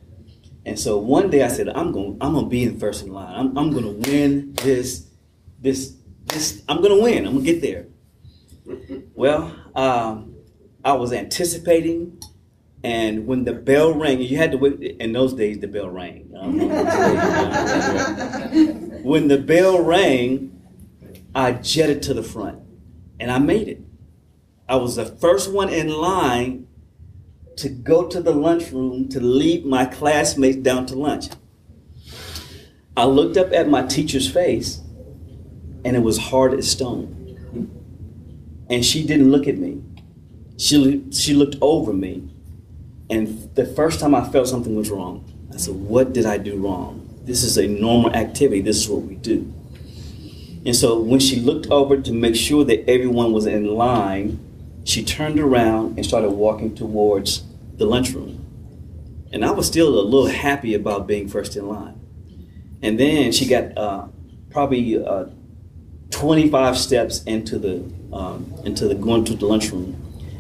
And 0.65 0.79
so 0.79 0.97
one 0.97 1.29
day 1.29 1.43
I 1.43 1.47
said, 1.47 1.69
I'm 1.69 1.91
going, 1.91 2.17
I'm 2.21 2.33
going 2.33 2.45
to 2.45 2.49
be 2.49 2.63
in 2.63 2.79
first 2.79 3.05
in 3.05 3.13
line. 3.13 3.33
I'm, 3.35 3.57
I'm 3.57 3.71
going 3.71 3.83
to 3.83 4.09
win 4.09 4.53
this, 4.55 5.07
this, 5.59 5.95
this. 6.25 6.63
I'm 6.67 6.77
going 6.77 6.95
to 6.95 7.01
win. 7.01 7.25
I'm 7.25 7.33
going 7.33 7.45
to 7.45 7.53
get 7.53 7.61
there. 7.61 7.85
Well, 9.15 9.55
um, 9.75 10.35
I 10.83 10.93
was 10.93 11.13
anticipating 11.13 12.19
And 12.83 13.27
when 13.27 13.43
the 13.43 13.53
bell 13.53 13.93
rang, 13.93 14.21
you 14.21 14.37
had 14.37 14.51
to 14.53 14.57
wait. 14.57 14.81
In 14.99 15.11
those 15.11 15.33
days, 15.33 15.59
the 15.59 15.67
bell 15.67 15.89
rang. 15.89 16.29
When 19.03 19.27
the 19.27 19.37
bell 19.37 19.81
rang, 19.83 20.61
I 21.35 21.53
jetted 21.53 22.01
to 22.03 22.13
the 22.13 22.23
front, 22.23 22.59
and 23.19 23.31
I 23.31 23.39
made 23.39 23.67
it. 23.67 23.81
I 24.69 24.77
was 24.77 24.95
the 24.95 25.05
first 25.05 25.51
one 25.51 25.69
in 25.69 25.89
line 25.89 26.67
to 27.57 27.69
go 27.69 28.07
to 28.07 28.21
the 28.21 28.31
lunchroom 28.33 29.09
to 29.09 29.19
lead 29.19 29.65
my 29.65 29.85
classmates 29.85 30.57
down 30.57 30.85
to 30.87 30.95
lunch. 30.95 31.29
I 32.95 33.05
looked 33.05 33.37
up 33.37 33.51
at 33.51 33.69
my 33.69 33.83
teacher's 33.83 34.29
face, 34.31 34.81
and 35.83 35.95
it 35.97 36.03
was 36.03 36.17
hard 36.17 36.53
as 36.53 36.71
stone. 36.71 37.18
And 38.69 38.85
she 38.85 39.05
didn't 39.05 39.31
look 39.31 39.47
at 39.47 39.57
me. 39.57 39.81
She, 40.57 41.03
she 41.11 41.33
looked 41.33 41.55
over 41.61 41.93
me. 41.93 42.29
And 43.09 43.53
the 43.55 43.65
first 43.65 43.99
time 43.99 44.13
I 44.13 44.27
felt 44.29 44.47
something 44.47 44.75
was 44.75 44.89
wrong, 44.89 45.25
I 45.53 45.57
said, 45.57 45.75
What 45.75 46.13
did 46.13 46.25
I 46.25 46.37
do 46.37 46.57
wrong? 46.57 47.09
This 47.23 47.43
is 47.43 47.57
a 47.57 47.67
normal 47.67 48.13
activity. 48.13 48.61
This 48.61 48.77
is 48.77 48.89
what 48.89 49.01
we 49.03 49.15
do. 49.15 49.51
And 50.65 50.75
so 50.75 50.99
when 50.99 51.19
she 51.19 51.39
looked 51.39 51.67
over 51.67 51.99
to 51.99 52.11
make 52.11 52.35
sure 52.35 52.63
that 52.65 52.89
everyone 52.89 53.31
was 53.31 53.45
in 53.45 53.65
line, 53.65 54.39
she 54.83 55.03
turned 55.03 55.39
around 55.39 55.97
and 55.97 56.05
started 56.05 56.31
walking 56.31 56.75
towards 56.75 57.43
the 57.77 57.85
lunchroom. 57.85 58.45
And 59.31 59.45
I 59.45 59.51
was 59.51 59.67
still 59.67 59.87
a 59.87 60.01
little 60.01 60.27
happy 60.27 60.73
about 60.73 61.07
being 61.07 61.27
first 61.27 61.55
in 61.55 61.67
line. 61.67 61.99
And 62.81 62.99
then 62.99 63.31
she 63.31 63.47
got 63.47 63.77
uh, 63.77 64.07
probably 64.49 65.03
uh, 65.03 65.25
25 66.11 66.77
steps 66.77 67.23
into 67.23 67.57
the 67.59 67.83
um, 68.11 68.53
into 68.65 68.87
the 68.87 68.95
going 68.95 69.23
to 69.25 69.35
the 69.35 69.45
lunchroom, 69.45 69.95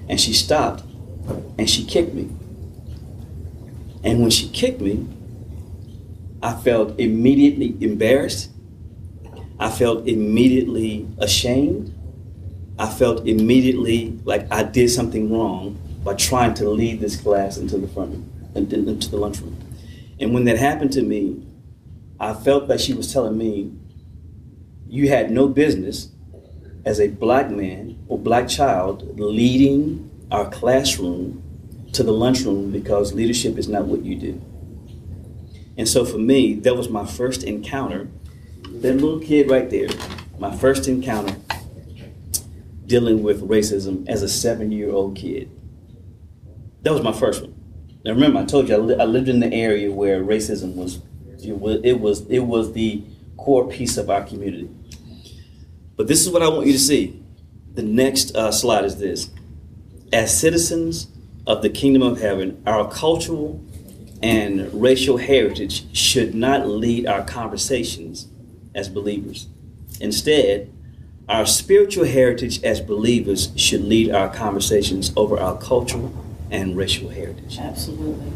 and 0.09 0.19
she 0.19 0.33
stopped, 0.33 0.83
and 1.57 1.69
she 1.69 1.85
kicked 1.85 2.13
me. 2.13 2.29
And 4.03 4.21
when 4.21 4.29
she 4.29 4.49
kicked 4.49 4.81
me, 4.81 5.05
I 6.41 6.53
felt 6.53 6.99
immediately 6.99 7.75
embarrassed. 7.81 8.49
I 9.59 9.69
felt 9.69 10.07
immediately 10.07 11.07
ashamed. 11.17 11.93
I 12.77 12.87
felt 12.87 13.27
immediately 13.27 14.17
like 14.23 14.51
I 14.51 14.63
did 14.63 14.89
something 14.89 15.31
wrong 15.31 15.77
by 16.03 16.13
trying 16.13 16.53
to 16.55 16.69
lead 16.69 17.01
this 17.01 17.17
class 17.17 17.57
into 17.57 17.77
the 17.77 17.87
front, 17.89 18.25
into 18.55 19.09
the 19.09 19.17
lunchroom. 19.17 19.57
And 20.19 20.33
when 20.33 20.45
that 20.45 20.57
happened 20.57 20.93
to 20.93 21.01
me, 21.01 21.45
I 22.19 22.33
felt 22.33 22.67
that 22.69 22.79
she 22.79 22.93
was 22.93 23.11
telling 23.11 23.37
me, 23.37 23.71
you 24.89 25.07
had 25.07 25.31
no 25.31 25.47
business 25.47 26.09
as 26.83 26.99
a 26.99 27.07
black 27.07 27.49
man 27.51 28.03
or 28.07 28.17
black 28.17 28.47
child 28.47 29.19
leading 29.19 30.09
our 30.31 30.49
classroom 30.49 31.43
to 31.93 32.03
the 32.03 32.11
lunchroom 32.11 32.71
because 32.71 33.13
leadership 33.13 33.57
is 33.57 33.67
not 33.67 33.85
what 33.85 34.03
you 34.03 34.15
do. 34.15 34.41
And 35.77 35.87
so 35.87 36.03
for 36.03 36.17
me, 36.17 36.55
that 36.55 36.75
was 36.75 36.89
my 36.89 37.05
first 37.05 37.43
encounter. 37.43 38.09
That 38.81 38.95
little 38.95 39.19
kid 39.19 39.49
right 39.49 39.69
there, 39.69 39.89
my 40.37 40.55
first 40.55 40.87
encounter 40.87 41.35
dealing 42.85 43.21
with 43.21 43.47
racism 43.47 44.07
as 44.09 44.23
a 44.23 44.27
seven 44.27 44.71
year 44.71 44.91
old 44.91 45.15
kid. 45.15 45.49
That 46.81 46.93
was 46.93 47.03
my 47.03 47.11
first 47.11 47.41
one. 47.43 47.55
Now 48.03 48.11
remember, 48.11 48.39
I 48.39 48.45
told 48.45 48.69
you 48.69 48.75
I, 48.75 48.77
li- 48.77 48.99
I 48.99 49.03
lived 49.03 49.29
in 49.29 49.39
the 49.39 49.53
area 49.53 49.91
where 49.91 50.23
racism 50.23 50.75
was 50.75 51.01
it, 51.43 51.57
was, 51.57 51.79
it 51.83 51.99
was 51.99 52.21
it 52.27 52.39
was 52.39 52.73
the 52.73 53.03
core 53.37 53.69
piece 53.69 53.97
of 53.97 54.09
our 54.09 54.23
community. 54.23 54.69
But 55.99 56.07
this 56.07 56.25
is 56.25 56.31
what 56.31 56.41
I 56.41 56.47
want 56.47 56.65
you 56.65 56.71
to 56.71 56.79
see. 56.79 57.21
The 57.73 57.83
next 57.83 58.33
uh, 58.33 58.53
slide 58.53 58.85
is 58.85 58.99
this: 58.99 59.31
as 60.13 60.39
citizens 60.39 61.07
of 61.45 61.61
the 61.61 61.69
kingdom 61.69 62.01
of 62.01 62.21
heaven, 62.21 62.63
our 62.65 62.89
cultural 62.89 63.61
and 64.23 64.81
racial 64.81 65.17
heritage 65.17 65.93
should 65.93 66.33
not 66.33 66.69
lead 66.69 67.05
our 67.05 67.25
conversations 67.25 68.29
as 68.73 68.87
believers. 68.87 69.47
Instead, 69.99 70.73
our 71.27 71.45
spiritual 71.45 72.05
heritage 72.05 72.63
as 72.63 72.79
believers 72.79 73.51
should 73.57 73.81
lead 73.81 74.09
our 74.09 74.29
conversations 74.29 75.11
over 75.17 75.37
our 75.37 75.57
cultural 75.57 76.13
and 76.49 76.77
racial 76.77 77.09
heritage. 77.09 77.57
Absolutely. 77.59 78.31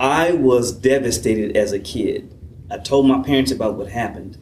I 0.00 0.32
was 0.32 0.72
devastated 0.72 1.56
as 1.56 1.70
a 1.70 1.78
kid. 1.78 2.36
I 2.68 2.78
told 2.78 3.06
my 3.06 3.22
parents 3.22 3.52
about 3.52 3.74
what 3.76 3.86
happened. 3.86 4.36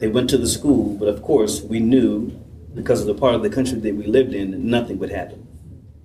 They 0.00 0.08
went 0.08 0.30
to 0.30 0.38
the 0.38 0.48
school, 0.48 0.96
but 0.96 1.08
of 1.08 1.22
course, 1.22 1.60
we 1.60 1.78
knew 1.78 2.30
because 2.74 3.02
of 3.02 3.06
the 3.06 3.14
part 3.14 3.34
of 3.34 3.42
the 3.42 3.50
country 3.50 3.78
that 3.78 3.94
we 3.94 4.06
lived 4.06 4.32
in, 4.32 4.70
nothing 4.70 4.98
would 4.98 5.10
happen. 5.10 5.46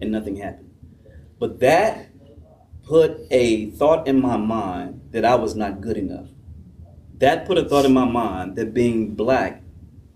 And 0.02 0.12
nothing 0.12 0.36
happened. 0.36 0.70
But 1.40 1.62
that 1.62 2.10
put 2.84 3.22
a 3.32 3.68
thought 3.72 4.06
in 4.06 4.22
my 4.22 4.36
mind 4.36 5.00
that 5.12 5.24
I 5.24 5.36
was 5.36 5.56
not 5.56 5.80
good 5.80 5.96
enough. 5.96 6.28
That 7.20 7.46
put 7.46 7.58
a 7.58 7.64
thought 7.64 7.86
in 7.86 7.94
my 7.94 8.04
mind 8.04 8.58
that 8.58 8.74
being 8.74 9.16
black 9.16 9.64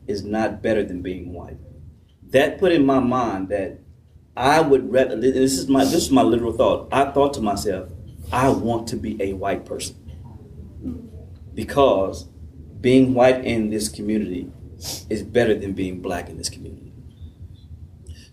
is 0.07 0.23
not 0.23 0.61
better 0.61 0.83
than 0.83 1.01
being 1.01 1.31
white. 1.31 1.57
That 2.31 2.59
put 2.59 2.73
in 2.73 2.85
my 2.85 2.99
mind 2.99 3.47
that 3.47 3.79
I 4.35 4.59
would 4.59 4.91
rather 4.91 5.15
this 5.15 5.57
is 5.57 5.69
my 5.69 5.85
this 5.85 6.03
is 6.05 6.11
my 6.11 6.21
literal 6.21 6.51
thought. 6.51 6.89
I 6.91 7.05
thought 7.11 7.33
to 7.35 7.41
myself, 7.41 7.89
I 8.31 8.49
want 8.49 8.89
to 8.89 8.97
be 8.97 9.21
a 9.21 9.33
white 9.33 9.65
person. 9.65 9.95
Because 11.53 12.27
being 12.81 13.13
white 13.13 13.45
in 13.45 13.69
this 13.69 13.89
community 13.89 14.49
is 15.09 15.23
better 15.23 15.55
than 15.55 15.73
being 15.73 16.01
black 16.01 16.29
in 16.29 16.37
this 16.37 16.49
community. 16.49 16.91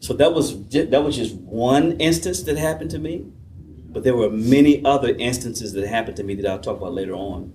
So 0.01 0.15
that 0.15 0.33
was 0.33 0.53
just, 0.53 0.91
that 0.91 1.03
was 1.03 1.17
just 1.17 1.35
one 1.35 1.93
instance 2.01 2.43
that 2.45 2.57
happened 2.57 2.91
to 2.93 2.99
me, 2.99 3.27
but 3.89 4.05
there 4.05 4.15
were 4.15 4.31
many 4.31 4.85
other 4.85 5.09
instances 5.09 5.73
that 5.73 5.87
happened 5.89 6.17
to 6.19 6.23
me 6.23 6.35
that 6.37 6.47
I'll 6.47 6.61
talk 6.61 6.79
about 6.79 6.93
later 6.93 7.15
on 7.15 7.55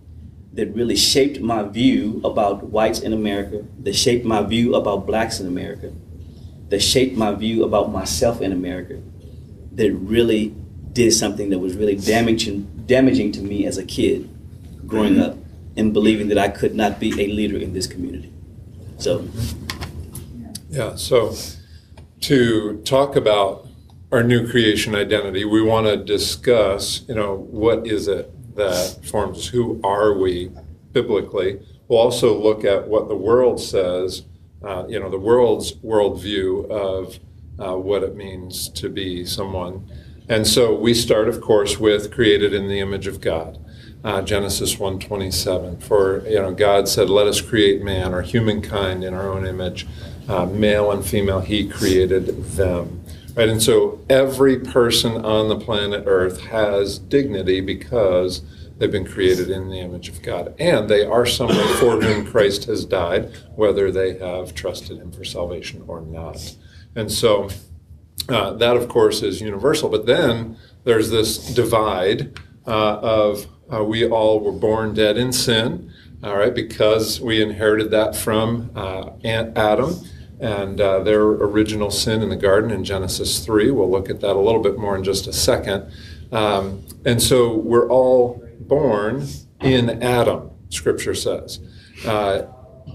that 0.53 0.67
really 0.75 0.97
shaped 0.97 1.39
my 1.39 1.63
view 1.63 2.19
about 2.25 2.63
whites 2.63 2.99
in 2.99 3.13
America, 3.13 3.63
that 3.79 3.95
shaped 3.95 4.25
my 4.25 4.43
view 4.43 4.75
about 4.75 5.07
blacks 5.07 5.39
in 5.39 5.47
America, 5.47 5.93
that 6.67 6.81
shaped 6.81 7.15
my 7.15 7.33
view 7.33 7.63
about 7.63 7.89
myself 7.91 8.41
in 8.41 8.51
America, 8.51 9.01
that 9.73 9.93
really 9.93 10.53
did 10.91 11.13
something 11.13 11.49
that 11.51 11.59
was 11.59 11.75
really 11.75 11.95
damaging 11.95 12.67
damaging 12.85 13.31
to 13.31 13.41
me 13.41 13.65
as 13.65 13.77
a 13.77 13.85
kid 13.85 14.29
growing 14.85 15.13
mm-hmm. 15.13 15.31
up 15.31 15.37
and 15.77 15.93
believing 15.93 16.27
that 16.29 16.37
I 16.37 16.49
could 16.49 16.75
not 16.75 16.99
be 16.99 17.11
a 17.21 17.27
leader 17.27 17.57
in 17.57 17.73
this 17.73 17.87
community. 17.87 18.31
So, 18.97 19.27
Yeah, 20.69 20.95
so 20.95 21.35
to 22.21 22.77
talk 22.83 23.15
about 23.15 23.67
our 24.11 24.23
new 24.23 24.49
creation 24.49 24.93
identity, 24.93 25.45
we 25.45 25.61
want 25.61 25.87
to 25.87 25.97
discuss, 25.97 27.03
you 27.07 27.15
know, 27.15 27.35
what 27.35 27.87
is 27.87 28.07
it 28.07 28.29
that 28.55 29.05
forms? 29.05 29.47
Who 29.47 29.79
are 29.83 30.13
we 30.13 30.51
biblically? 30.91 31.59
We'll 31.87 31.99
also 31.99 32.37
look 32.37 32.63
at 32.63 32.87
what 32.87 33.07
the 33.07 33.15
world 33.15 33.59
says, 33.59 34.23
uh, 34.63 34.85
you 34.87 34.99
know, 34.99 35.09
the 35.09 35.19
world's 35.19 35.73
worldview 35.75 36.69
of 36.69 37.19
uh, 37.59 37.75
what 37.77 38.03
it 38.03 38.15
means 38.15 38.69
to 38.69 38.89
be 38.89 39.25
someone. 39.25 39.89
And 40.29 40.45
so 40.45 40.73
we 40.73 40.93
start, 40.93 41.27
of 41.27 41.41
course, 41.41 41.77
with 41.77 42.11
created 42.11 42.53
in 42.53 42.67
the 42.67 42.79
image 42.79 43.07
of 43.07 43.21
God. 43.21 43.57
Uh, 44.03 44.21
Genesis 44.21 44.79
1:27. 44.79 45.77
For 45.77 46.27
you 46.27 46.39
know, 46.39 46.51
God 46.51 46.87
said, 46.87 47.09
"Let 47.09 47.27
us 47.27 47.39
create 47.39 47.83
man 47.83 48.13
or 48.13 48.21
humankind 48.21 49.03
in 49.03 49.13
our 49.13 49.31
own 49.31 49.45
image, 49.45 49.85
uh, 50.27 50.45
male 50.45 50.91
and 50.91 51.05
female. 51.05 51.41
He 51.41 51.67
created 51.67 52.43
them." 52.55 53.01
Right, 53.35 53.47
and 53.47 53.61
so 53.61 53.99
every 54.09 54.57
person 54.57 55.23
on 55.23 55.47
the 55.47 55.55
planet 55.55 56.03
Earth 56.05 56.41
has 56.41 56.97
dignity 56.97 57.61
because 57.61 58.41
they've 58.77 58.91
been 58.91 59.05
created 59.05 59.49
in 59.49 59.69
the 59.69 59.79
image 59.79 60.09
of 60.09 60.21
God, 60.23 60.53
and 60.59 60.89
they 60.89 61.05
are 61.05 61.25
someone 61.25 61.67
for 61.75 62.01
whom 62.01 62.25
Christ 62.25 62.65
has 62.65 62.83
died, 62.83 63.29
whether 63.55 63.91
they 63.91 64.17
have 64.17 64.55
trusted 64.55 64.97
Him 64.97 65.11
for 65.11 65.23
salvation 65.23 65.83
or 65.87 66.01
not. 66.01 66.55
And 66.95 67.11
so 67.11 67.49
uh, 68.27 68.53
that, 68.53 68.75
of 68.75 68.89
course, 68.89 69.21
is 69.21 69.41
universal. 69.41 69.89
But 69.89 70.07
then 70.07 70.57
there's 70.83 71.09
this 71.11 71.53
divide 71.53 72.39
uh, 72.65 72.97
of 72.97 73.47
uh, 73.73 73.83
we 73.83 74.07
all 74.07 74.39
were 74.39 74.51
born 74.51 74.93
dead 74.93 75.17
in 75.17 75.31
sin, 75.31 75.91
all 76.23 76.37
right, 76.37 76.53
because 76.53 77.19
we 77.19 77.41
inherited 77.41 77.91
that 77.91 78.15
from 78.15 78.71
uh, 78.75 79.11
Aunt 79.23 79.57
Adam 79.57 79.95
and 80.39 80.81
uh, 80.81 80.99
their 81.03 81.21
original 81.21 81.91
sin 81.91 82.21
in 82.21 82.29
the 82.29 82.35
garden 82.35 82.71
in 82.71 82.83
Genesis 82.83 83.45
3. 83.45 83.71
We'll 83.71 83.89
look 83.89 84.09
at 84.09 84.21
that 84.21 84.35
a 84.35 84.39
little 84.39 84.61
bit 84.61 84.77
more 84.77 84.95
in 84.95 85.03
just 85.03 85.27
a 85.27 85.33
second. 85.33 85.91
Um, 86.31 86.85
and 87.05 87.21
so 87.21 87.55
we're 87.55 87.89
all 87.89 88.43
born 88.59 89.27
in 89.61 90.01
Adam, 90.01 90.49
Scripture 90.69 91.13
says. 91.13 91.59
Uh, 92.05 92.43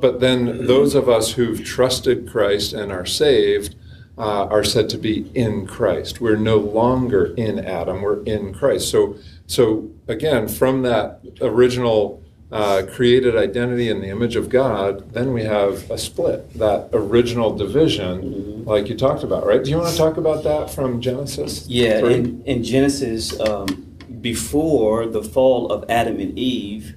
but 0.00 0.20
then 0.20 0.66
those 0.66 0.94
of 0.94 1.08
us 1.08 1.32
who've 1.32 1.64
trusted 1.64 2.28
Christ 2.28 2.72
and 2.72 2.90
are 2.90 3.06
saved 3.06 3.76
uh, 4.18 4.46
are 4.46 4.64
said 4.64 4.88
to 4.90 4.98
be 4.98 5.30
in 5.34 5.66
Christ. 5.66 6.20
We're 6.20 6.36
no 6.36 6.56
longer 6.56 7.34
in 7.34 7.58
Adam, 7.58 8.02
we're 8.02 8.22
in 8.24 8.54
Christ. 8.54 8.90
So, 8.90 9.16
so 9.46 9.90
again, 10.08 10.48
from 10.48 10.82
that 10.82 11.20
original 11.40 12.22
uh, 12.50 12.82
created 12.90 13.36
identity 13.36 13.88
in 13.88 14.00
the 14.00 14.08
image 14.08 14.36
of 14.36 14.48
God, 14.48 15.12
then 15.12 15.32
we 15.32 15.42
have 15.42 15.90
a 15.90 15.98
split. 15.98 16.52
That 16.54 16.90
original 16.92 17.54
division 17.56 18.64
like 18.64 18.88
you 18.88 18.96
talked 18.96 19.22
about, 19.22 19.44
right? 19.44 19.62
Do 19.62 19.70
you 19.70 19.78
want 19.78 19.90
to 19.90 19.96
talk 19.96 20.16
about 20.16 20.44
that 20.44 20.70
from 20.70 21.00
Genesis? 21.00 21.66
Yeah, 21.68 21.98
in, 22.06 22.42
in 22.44 22.62
Genesis, 22.62 23.38
um, 23.40 23.96
before 24.20 25.06
the 25.06 25.22
fall 25.22 25.70
of 25.70 25.84
Adam 25.90 26.20
and 26.20 26.38
Eve, 26.38 26.94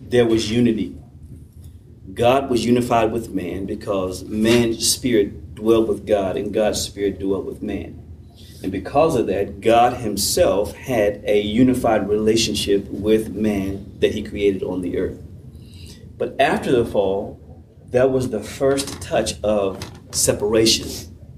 there 0.00 0.26
was 0.26 0.50
unity. 0.50 0.96
God 2.12 2.50
was 2.50 2.64
unified 2.64 3.10
with 3.12 3.30
man 3.30 3.64
because 3.64 4.24
man's 4.24 4.86
spirit 4.86 5.32
dwelled 5.62 5.88
with 5.88 6.06
God 6.06 6.36
and 6.36 6.52
God's 6.52 6.80
spirit 6.80 7.20
dwelt 7.20 7.44
with 7.44 7.62
man. 7.62 8.02
And 8.62 8.72
because 8.72 9.16
of 9.16 9.28
that, 9.28 9.60
God 9.60 9.94
Himself 9.94 10.74
had 10.74 11.22
a 11.24 11.40
unified 11.40 12.08
relationship 12.08 12.86
with 12.88 13.34
man 13.34 13.98
that 14.00 14.12
He 14.12 14.22
created 14.22 14.62
on 14.62 14.82
the 14.82 14.98
earth. 14.98 15.20
But 16.18 16.40
after 16.40 16.72
the 16.72 16.84
fall, 16.84 17.38
that 17.90 18.10
was 18.10 18.30
the 18.30 18.42
first 18.42 19.00
touch 19.00 19.40
of 19.42 19.82
separation, 20.12 20.88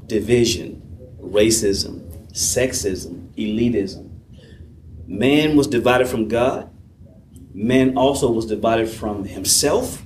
division, 0.06 0.82
racism, 1.20 2.00
sexism, 2.32 3.28
elitism. 3.34 4.10
Man 5.06 5.56
was 5.56 5.66
divided 5.66 6.08
from 6.08 6.28
God. 6.28 6.70
Man 7.52 7.96
also 7.96 8.30
was 8.30 8.46
divided 8.46 8.88
from 8.88 9.24
himself. 9.24 10.03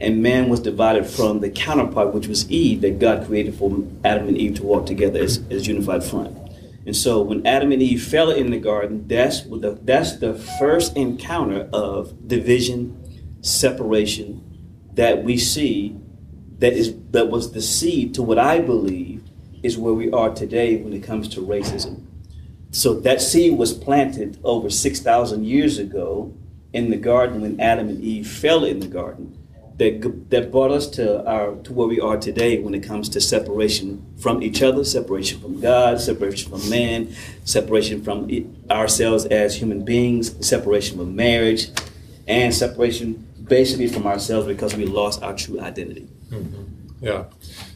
And 0.00 0.22
man 0.22 0.48
was 0.48 0.60
divided 0.60 1.06
from 1.06 1.40
the 1.40 1.50
counterpart, 1.50 2.12
which 2.12 2.26
was 2.26 2.50
Eve, 2.50 2.80
that 2.80 2.98
God 2.98 3.26
created 3.26 3.54
for 3.54 3.70
Adam 4.04 4.28
and 4.28 4.36
Eve 4.36 4.56
to 4.56 4.64
walk 4.64 4.86
together 4.86 5.20
as, 5.20 5.40
as 5.50 5.66
unified 5.66 6.02
front. 6.02 6.36
And 6.86 6.94
so 6.94 7.22
when 7.22 7.46
Adam 7.46 7.72
and 7.72 7.82
Eve 7.82 8.02
fell 8.02 8.30
in 8.30 8.50
the 8.50 8.58
garden, 8.58 9.06
that's 9.08 9.42
the, 9.42 9.78
that's 9.82 10.16
the 10.16 10.34
first 10.58 10.96
encounter 10.96 11.68
of 11.72 12.28
division, 12.28 13.40
separation 13.42 14.42
that 14.94 15.24
we 15.24 15.36
see 15.38 15.96
that 16.58 16.72
is 16.72 16.94
that 17.10 17.28
was 17.28 17.52
the 17.52 17.62
seed 17.62 18.14
to 18.14 18.22
what 18.22 18.38
I 18.38 18.60
believe 18.60 19.22
is 19.62 19.76
where 19.76 19.94
we 19.94 20.10
are 20.12 20.32
today 20.32 20.76
when 20.76 20.92
it 20.92 21.02
comes 21.02 21.28
to 21.28 21.40
racism. 21.40 22.06
So 22.70 22.94
that 23.00 23.20
seed 23.20 23.56
was 23.56 23.72
planted 23.72 24.38
over 24.44 24.68
6,000 24.68 25.44
years 25.44 25.78
ago 25.78 26.36
in 26.72 26.90
the 26.90 26.96
garden 26.96 27.40
when 27.40 27.60
Adam 27.60 27.88
and 27.88 28.02
Eve 28.02 28.26
fell 28.26 28.64
in 28.64 28.80
the 28.80 28.88
garden. 28.88 29.38
That, 29.76 30.30
that 30.30 30.52
brought 30.52 30.70
us 30.70 30.88
to 30.90 31.26
our 31.26 31.56
to 31.56 31.72
where 31.72 31.88
we 31.88 31.98
are 31.98 32.16
today 32.16 32.60
when 32.60 32.74
it 32.74 32.84
comes 32.84 33.08
to 33.08 33.20
separation 33.20 34.06
from 34.18 34.40
each 34.40 34.62
other, 34.62 34.84
separation 34.84 35.40
from 35.40 35.60
God, 35.60 36.00
separation 36.00 36.50
from 36.52 36.70
man, 36.70 37.12
separation 37.44 38.04
from 38.04 38.30
ourselves 38.70 39.24
as 39.26 39.56
human 39.56 39.84
beings, 39.84 40.46
separation 40.46 40.96
from 40.96 41.16
marriage, 41.16 41.70
and 42.28 42.54
separation 42.54 43.26
basically 43.48 43.88
from 43.88 44.06
ourselves 44.06 44.46
because 44.46 44.76
we 44.76 44.86
lost 44.86 45.22
our 45.22 45.34
true 45.34 45.60
identity. 45.60 46.08
Mm-hmm. 46.30 46.64
Yeah, 47.00 47.24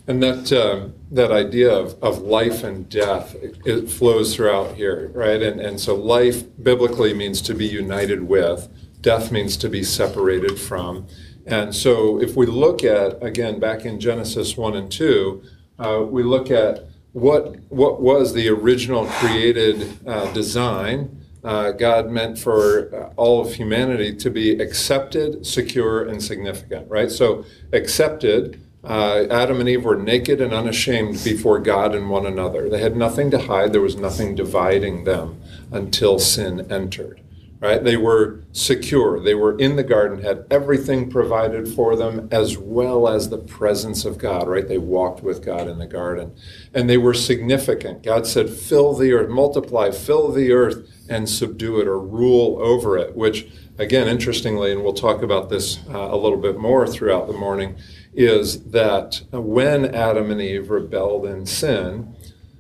and 0.07 0.23
that 0.23 0.53
um, 0.53 0.95
that 1.11 1.31
idea 1.31 1.71
of, 1.71 2.03
of 2.03 2.23
life 2.23 2.65
and 2.65 2.89
death 2.89 3.35
it, 3.35 3.59
it, 3.67 3.91
flows 3.91 4.35
throughout 4.35 4.75
here, 4.75 5.11
right? 5.15 5.43
And 5.43 5.61
and 5.61 5.79
so 5.79 5.95
life 5.95 6.45
biblically 6.63 7.13
means 7.13 7.43
to 7.43 7.55
be 7.55 7.67
united 7.67 8.23
with. 8.23 8.69
Death 9.03 9.31
means 9.31 9.57
to 9.59 9.69
be 9.69 9.85
separated 9.85 10.59
from. 10.59 11.07
And 11.49 11.75
so 11.75 12.21
if 12.21 12.37
we 12.37 12.45
look 12.45 12.85
at 12.85 13.23
again 13.23 13.59
back 13.59 13.87
in 13.87 13.99
Genesis 13.99 14.57
one 14.57 14.77
and 14.77 14.93
two, 14.93 15.43
uh, 15.79 16.05
we 16.07 16.23
look 16.23 16.51
at 16.51 16.85
what 17.13 17.57
what 17.71 18.03
was 18.03 18.35
the 18.35 18.49
original 18.49 19.07
created 19.07 19.99
uh, 20.07 20.33
design. 20.35 21.25
Uh, 21.43 21.71
God 21.71 22.11
meant 22.11 22.39
for 22.39 22.95
uh, 22.95 23.13
all 23.17 23.41
of 23.41 23.55
humanity 23.55 24.15
to 24.17 24.29
be 24.29 24.61
accepted, 24.61 25.47
secure, 25.47 26.05
and 26.05 26.23
significant, 26.23 26.91
right? 26.91 27.11
So, 27.11 27.45
accepted, 27.73 28.61
uh, 28.83 29.25
Adam 29.31 29.61
and 29.61 29.69
Eve 29.69 29.85
were 29.85 29.97
naked 29.97 30.41
and 30.41 30.53
unashamed 30.53 31.23
before 31.23 31.61
God 31.61 31.95
and 31.95 32.11
one 32.11 32.27
another. 32.27 32.69
They 32.69 32.81
had 32.81 32.97
nothing 32.97 33.31
to 33.31 33.39
hide, 33.39 33.73
there 33.73 33.81
was 33.81 33.97
nothing 33.97 34.35
dividing 34.35 35.05
them 35.05 35.41
until 35.71 36.19
sin 36.19 36.71
entered. 36.73 37.21
Right? 37.61 37.83
They 37.83 37.97
were 37.97 38.45
secure. 38.53 39.19
They 39.19 39.35
were 39.35 39.59
in 39.59 39.75
the 39.75 39.83
garden, 39.83 40.23
had 40.23 40.47
everything 40.49 41.11
provided 41.11 41.67
for 41.67 41.97
them, 41.97 42.29
as 42.31 42.57
well 42.57 43.09
as 43.09 43.29
the 43.29 43.39
presence 43.39 44.05
of 44.05 44.17
God, 44.17 44.47
right? 44.47 44.69
They 44.69 44.79
walked 44.79 45.25
with 45.25 45.45
God 45.45 45.67
in 45.67 45.79
the 45.79 45.87
garden. 45.89 46.37
And 46.73 46.89
they 46.89 46.99
were 46.99 47.15
significant. 47.15 48.05
God 48.05 48.29
said, 48.29 48.49
fill 48.49 48.95
the 48.95 49.13
earth, 49.13 49.29
multiply, 49.29 49.91
fill 49.91 50.31
the 50.31 50.53
earth, 50.53 50.89
and 51.09 51.29
subdue 51.29 51.81
it 51.81 51.89
or 51.89 51.99
rule 51.99 52.59
over 52.63 52.97
it, 52.97 53.17
which, 53.17 53.49
again, 53.77 54.07
interestingly, 54.07 54.71
and 54.71 54.85
we'll 54.85 54.93
talk 54.93 55.23
about 55.23 55.49
this 55.49 55.81
uh, 55.89 55.99
a 55.99 56.17
little 56.17 56.39
bit 56.39 56.59
more 56.59 56.87
throughout 56.87 57.27
the 57.27 57.33
morning, 57.33 57.77
is 58.15 58.71
that 58.71 59.23
when 59.33 59.93
Adam 59.93 60.31
and 60.31 60.41
Eve 60.41 60.71
rebelled 60.71 61.27
in 61.27 61.45
sin, 61.45 62.15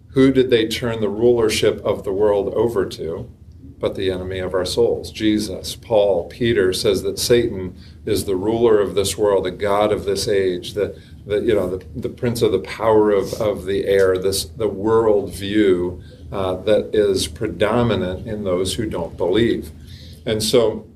who 0.08 0.32
did 0.32 0.50
they 0.50 0.66
turn 0.66 1.00
the 1.00 1.08
rulership 1.08 1.80
of 1.84 2.02
the 2.02 2.12
world 2.12 2.52
over 2.54 2.84
to? 2.86 3.30
But 3.78 3.94
the 3.94 4.10
enemy 4.10 4.40
of 4.40 4.54
our 4.54 4.64
souls, 4.64 5.12
Jesus. 5.12 5.76
Paul, 5.76 6.28
Peter 6.28 6.72
says 6.72 7.02
that 7.02 7.18
Satan 7.18 7.76
is 8.04 8.24
the 8.24 8.34
ruler 8.34 8.80
of 8.80 8.94
this 8.94 9.16
world, 9.16 9.44
the 9.44 9.52
God 9.52 9.92
of 9.92 10.04
this 10.04 10.26
age, 10.26 10.74
the, 10.74 11.00
the 11.24 11.40
you 11.40 11.54
know, 11.54 11.76
the, 11.76 11.84
the 11.94 12.08
prince 12.08 12.42
of 12.42 12.50
the 12.50 12.58
power 12.58 13.12
of, 13.12 13.34
of 13.34 13.66
the 13.66 13.86
air, 13.86 14.18
this 14.18 14.46
the 14.46 14.68
world 14.68 15.32
view 15.32 16.02
uh, 16.32 16.56
that 16.56 16.94
is 16.94 17.28
predominant 17.28 18.26
in 18.26 18.44
those 18.44 18.74
who 18.74 18.86
don't 18.88 19.16
believe. 19.16 19.70
And 20.26 20.42
so 20.42 20.86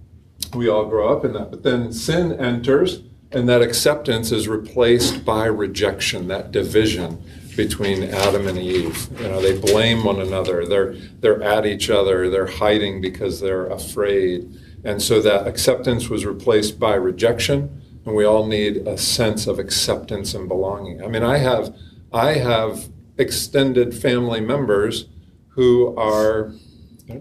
we 0.54 0.68
all 0.68 0.86
grow 0.86 1.16
up 1.16 1.24
in 1.24 1.32
that. 1.34 1.50
But 1.50 1.62
then 1.62 1.92
sin 1.92 2.32
enters, 2.32 3.02
and 3.30 3.48
that 3.48 3.62
acceptance 3.62 4.32
is 4.32 4.48
replaced 4.48 5.24
by 5.24 5.46
rejection, 5.46 6.28
that 6.28 6.50
division 6.50 7.22
between 7.56 8.04
Adam 8.04 8.48
and 8.48 8.58
Eve. 8.58 9.08
You 9.20 9.28
know, 9.28 9.40
they 9.40 9.58
blame 9.58 10.04
one 10.04 10.20
another. 10.20 10.66
They're 10.66 10.94
they're 11.20 11.42
at 11.42 11.66
each 11.66 11.90
other. 11.90 12.30
They're 12.30 12.46
hiding 12.46 13.00
because 13.00 13.40
they're 13.40 13.66
afraid. 13.66 14.58
And 14.84 15.00
so 15.00 15.20
that 15.22 15.46
acceptance 15.46 16.08
was 16.08 16.26
replaced 16.26 16.80
by 16.80 16.94
rejection, 16.94 17.82
and 18.04 18.14
we 18.16 18.24
all 18.24 18.46
need 18.46 18.78
a 18.88 18.98
sense 18.98 19.46
of 19.46 19.58
acceptance 19.58 20.34
and 20.34 20.48
belonging. 20.48 21.02
I 21.04 21.08
mean, 21.08 21.22
I 21.22 21.38
have 21.38 21.74
I 22.12 22.34
have 22.34 22.88
extended 23.18 23.94
family 23.94 24.40
members 24.40 25.06
who 25.48 25.96
are 25.96 26.52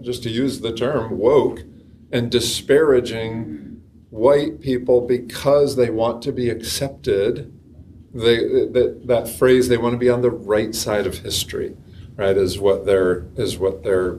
just 0.00 0.22
to 0.22 0.30
use 0.30 0.60
the 0.60 0.74
term 0.74 1.18
woke 1.18 1.60
and 2.10 2.30
disparaging 2.30 3.82
white 4.10 4.60
people 4.60 5.00
because 5.00 5.76
they 5.76 5.90
want 5.90 6.22
to 6.22 6.32
be 6.32 6.50
accepted. 6.50 7.52
They, 8.14 8.36
that, 8.36 9.02
that 9.06 9.28
phrase, 9.28 9.68
they 9.68 9.78
want 9.78 9.94
to 9.94 9.98
be 9.98 10.10
on 10.10 10.22
the 10.22 10.30
right 10.30 10.74
side 10.74 11.06
of 11.06 11.18
history, 11.18 11.76
right, 12.16 12.36
is 12.36 12.58
what 12.58 12.84
they're, 12.84 13.26
is 13.36 13.58
what 13.58 13.82
they're 13.82 14.18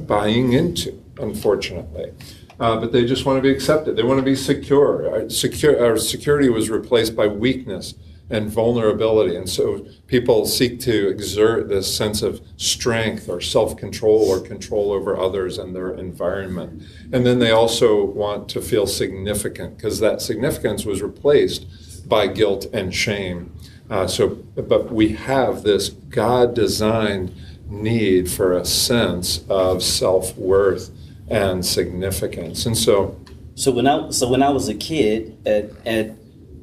buying 0.00 0.52
into, 0.52 1.02
unfortunately. 1.18 2.12
Uh, 2.58 2.78
but 2.78 2.92
they 2.92 3.06
just 3.06 3.24
want 3.24 3.38
to 3.38 3.42
be 3.42 3.50
accepted. 3.50 3.96
They 3.96 4.02
want 4.02 4.18
to 4.18 4.24
be 4.24 4.36
secure. 4.36 5.28
Secure, 5.30 5.82
our 5.82 5.96
security 5.96 6.50
was 6.50 6.68
replaced 6.68 7.16
by 7.16 7.26
weakness 7.26 7.94
and 8.30 8.48
vulnerability. 8.48 9.34
And 9.34 9.48
so 9.48 9.86
people 10.06 10.46
seek 10.46 10.78
to 10.80 11.08
exert 11.08 11.68
this 11.68 11.94
sense 11.94 12.22
of 12.22 12.40
strength 12.56 13.28
or 13.28 13.40
self 13.40 13.76
control 13.76 14.28
or 14.28 14.40
control 14.40 14.92
over 14.92 15.18
others 15.18 15.58
and 15.58 15.74
their 15.74 15.92
environment. 15.94 16.82
And 17.12 17.26
then 17.26 17.40
they 17.40 17.50
also 17.50 18.04
want 18.04 18.48
to 18.50 18.60
feel 18.60 18.86
significant 18.86 19.76
because 19.76 19.98
that 20.00 20.20
significance 20.22 20.84
was 20.84 21.02
replaced 21.02 21.66
by 22.08 22.26
guilt 22.26 22.66
and 22.72 22.94
shame. 22.94 23.54
Uh, 23.88 24.06
so, 24.06 24.28
but 24.28 24.92
we 24.92 25.10
have 25.10 25.62
this 25.62 25.88
God 25.88 26.54
designed 26.54 27.34
need 27.68 28.30
for 28.30 28.52
a 28.52 28.64
sense 28.64 29.44
of 29.48 29.82
self 29.82 30.36
worth 30.36 30.90
and 31.28 31.64
significance. 31.64 32.66
And 32.66 32.76
so, 32.76 33.18
so 33.54 33.70
when 33.72 33.86
I 33.86 34.10
so 34.10 34.28
when 34.28 34.42
I 34.42 34.50
was 34.50 34.68
a 34.68 34.74
kid 34.74 35.36
at, 35.46 35.70
at 35.86 36.16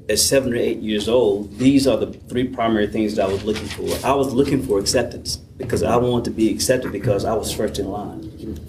at 0.10 0.20
seven 0.20 0.54
or 0.54 0.58
eight 0.58 0.80
years 0.80 1.10
old, 1.10 1.58
these 1.58 1.86
are 1.86 1.98
the 1.98 2.14
three 2.14 2.48
primary 2.48 2.88
things 2.88 3.16
that 3.16 3.30
I 3.30 3.32
was 3.32 3.44
looking 3.44 3.68
for. 3.68 4.08
I 4.08 4.14
was 4.14 4.34
looking 4.34 4.64
for 4.64 4.80
acceptance 4.80 5.38
because 5.38 5.84
I 5.84 5.98
wanted 5.98 6.26
to 6.26 6.32
be 6.32 6.50
accepted 6.50 6.92
because 6.92 7.26
I 7.26 7.34
was 7.34 7.54
first 7.54 7.80
in 7.80 7.90
line. 7.90 8.60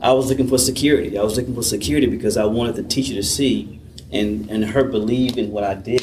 I 0.00 0.12
was 0.12 0.28
looking 0.28 0.48
for 0.48 0.58
security. 0.58 1.18
I 1.18 1.22
was 1.22 1.36
looking 1.36 1.54
for 1.54 1.62
security 1.62 2.06
because 2.06 2.36
I 2.36 2.44
wanted 2.44 2.76
the 2.76 2.82
teacher 2.82 3.14
to 3.14 3.22
see 3.22 3.80
and, 4.12 4.48
and 4.50 4.64
her 4.64 4.84
believe 4.84 5.36
in 5.36 5.50
what 5.50 5.64
I 5.64 5.74
did 5.74 6.02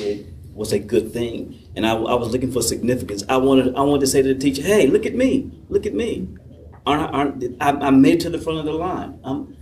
was 0.53 0.71
a 0.71 0.79
good 0.79 1.11
thing. 1.11 1.59
And 1.75 1.85
I, 1.85 1.93
I 1.93 2.13
was 2.15 2.31
looking 2.31 2.51
for 2.51 2.61
significance. 2.61 3.23
I 3.29 3.37
wanted 3.37 3.75
I 3.75 3.81
wanted 3.81 4.01
to 4.01 4.07
say 4.07 4.21
to 4.21 4.33
the 4.33 4.39
teacher, 4.39 4.61
hey, 4.61 4.87
look 4.87 5.05
at 5.05 5.15
me. 5.15 5.51
Look 5.69 5.85
at 5.85 5.93
me. 5.93 6.27
Aren't, 6.85 7.13
aren't, 7.13 7.61
I, 7.61 7.87
I 7.87 7.89
made 7.91 8.15
it 8.15 8.19
to 8.21 8.29
the 8.29 8.39
front 8.39 8.59
of 8.59 8.65
the 8.65 8.73
line. 8.73 9.19
I'm, 9.23 9.55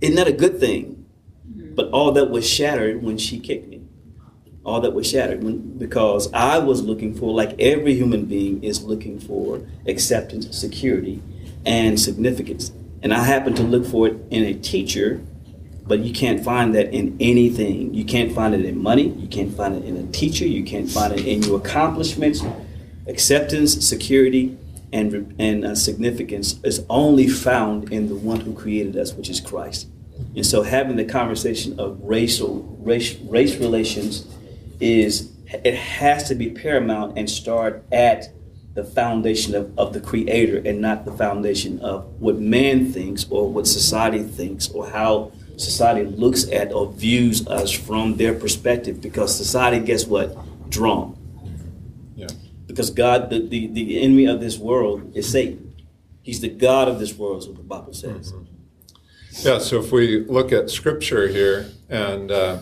isn't 0.00 0.16
that 0.16 0.28
a 0.28 0.32
good 0.32 0.60
thing? 0.60 1.06
Mm-hmm. 1.48 1.74
But 1.74 1.88
all 1.90 2.12
that 2.12 2.30
was 2.30 2.48
shattered 2.48 3.02
when 3.02 3.16
she 3.16 3.40
kicked 3.40 3.68
me 3.68 3.86
all 4.66 4.80
that 4.80 4.92
was 4.92 5.08
shattered 5.08 5.44
when, 5.44 5.78
because 5.78 6.30
I 6.32 6.58
was 6.58 6.82
looking 6.82 7.14
for, 7.14 7.32
like 7.32 7.54
every 7.60 7.94
human 7.94 8.24
being 8.24 8.62
is 8.64 8.82
looking 8.82 9.20
for 9.20 9.62
acceptance, 9.86 10.58
security, 10.58 11.22
and 11.64 11.98
significance. 12.00 12.72
And 13.00 13.14
I 13.14 13.22
happened 13.22 13.56
to 13.58 13.62
look 13.62 13.86
for 13.86 14.08
it 14.08 14.16
in 14.28 14.42
a 14.42 14.54
teacher, 14.54 15.22
but 15.86 16.00
you 16.00 16.12
can't 16.12 16.42
find 16.44 16.74
that 16.74 16.92
in 16.92 17.16
anything. 17.20 17.94
You 17.94 18.04
can't 18.04 18.32
find 18.32 18.54
it 18.54 18.64
in 18.64 18.82
money. 18.82 19.08
You 19.08 19.28
can't 19.28 19.54
find 19.56 19.74
it 19.76 19.84
in 19.84 19.96
a 19.96 20.06
teacher. 20.10 20.46
You 20.46 20.64
can't 20.64 20.90
find 20.90 21.12
it 21.12 21.26
in 21.26 21.42
your 21.42 21.58
accomplishments. 21.58 22.42
Acceptance, 23.06 23.86
security, 23.86 24.58
and, 24.92 25.34
and 25.38 25.64
uh, 25.64 25.74
significance 25.74 26.58
is 26.64 26.84
only 26.90 27.28
found 27.28 27.92
in 27.92 28.08
the 28.08 28.16
one 28.16 28.40
who 28.40 28.52
created 28.52 28.96
us, 28.96 29.14
which 29.14 29.28
is 29.28 29.40
Christ. 29.40 29.88
And 30.34 30.44
so 30.44 30.62
having 30.62 30.96
the 30.96 31.04
conversation 31.04 31.78
of 31.78 32.00
racial 32.02 32.62
race, 32.80 33.16
race 33.20 33.56
relations 33.56 34.26
is 34.80 35.32
it 35.46 35.74
has 35.74 36.28
to 36.28 36.34
be 36.34 36.50
paramount 36.50 37.16
and 37.16 37.30
start 37.30 37.84
at 37.92 38.32
the 38.74 38.84
foundation 38.84 39.54
of, 39.54 39.78
of 39.78 39.92
the 39.92 40.00
creator 40.00 40.60
and 40.64 40.80
not 40.80 41.04
the 41.04 41.12
foundation 41.12 41.80
of 41.80 42.04
what 42.20 42.38
man 42.38 42.92
thinks 42.92 43.26
or 43.30 43.50
what 43.50 43.66
society 43.66 44.22
thinks 44.22 44.68
or 44.70 44.88
how 44.90 45.32
society 45.56 46.04
looks 46.04 46.48
at 46.50 46.72
or 46.72 46.92
views 46.92 47.46
us 47.48 47.70
from 47.70 48.16
their 48.16 48.34
perspective 48.34 49.00
because 49.00 49.36
society 49.36 49.84
guess 49.84 50.06
what? 50.06 50.36
Drawn. 50.70 51.16
Yeah. 52.14 52.28
because 52.66 52.90
god 52.90 53.30
the, 53.30 53.46
the, 53.46 53.66
the 53.68 54.02
enemy 54.02 54.26
of 54.26 54.40
this 54.40 54.58
world 54.58 55.14
is 55.14 55.30
satan. 55.30 55.74
He's 56.22 56.40
the 56.40 56.48
god 56.48 56.88
of 56.88 56.98
this 56.98 57.14
world 57.14 57.42
is 57.42 57.46
what 57.48 57.56
the 57.56 57.62
bible 57.62 57.92
says. 57.92 58.32
Yeah, 59.42 59.58
so 59.58 59.80
if 59.80 59.92
we 59.92 60.24
look 60.24 60.50
at 60.50 60.70
scripture 60.70 61.28
here 61.28 61.70
and 61.90 62.30
uh, 62.32 62.58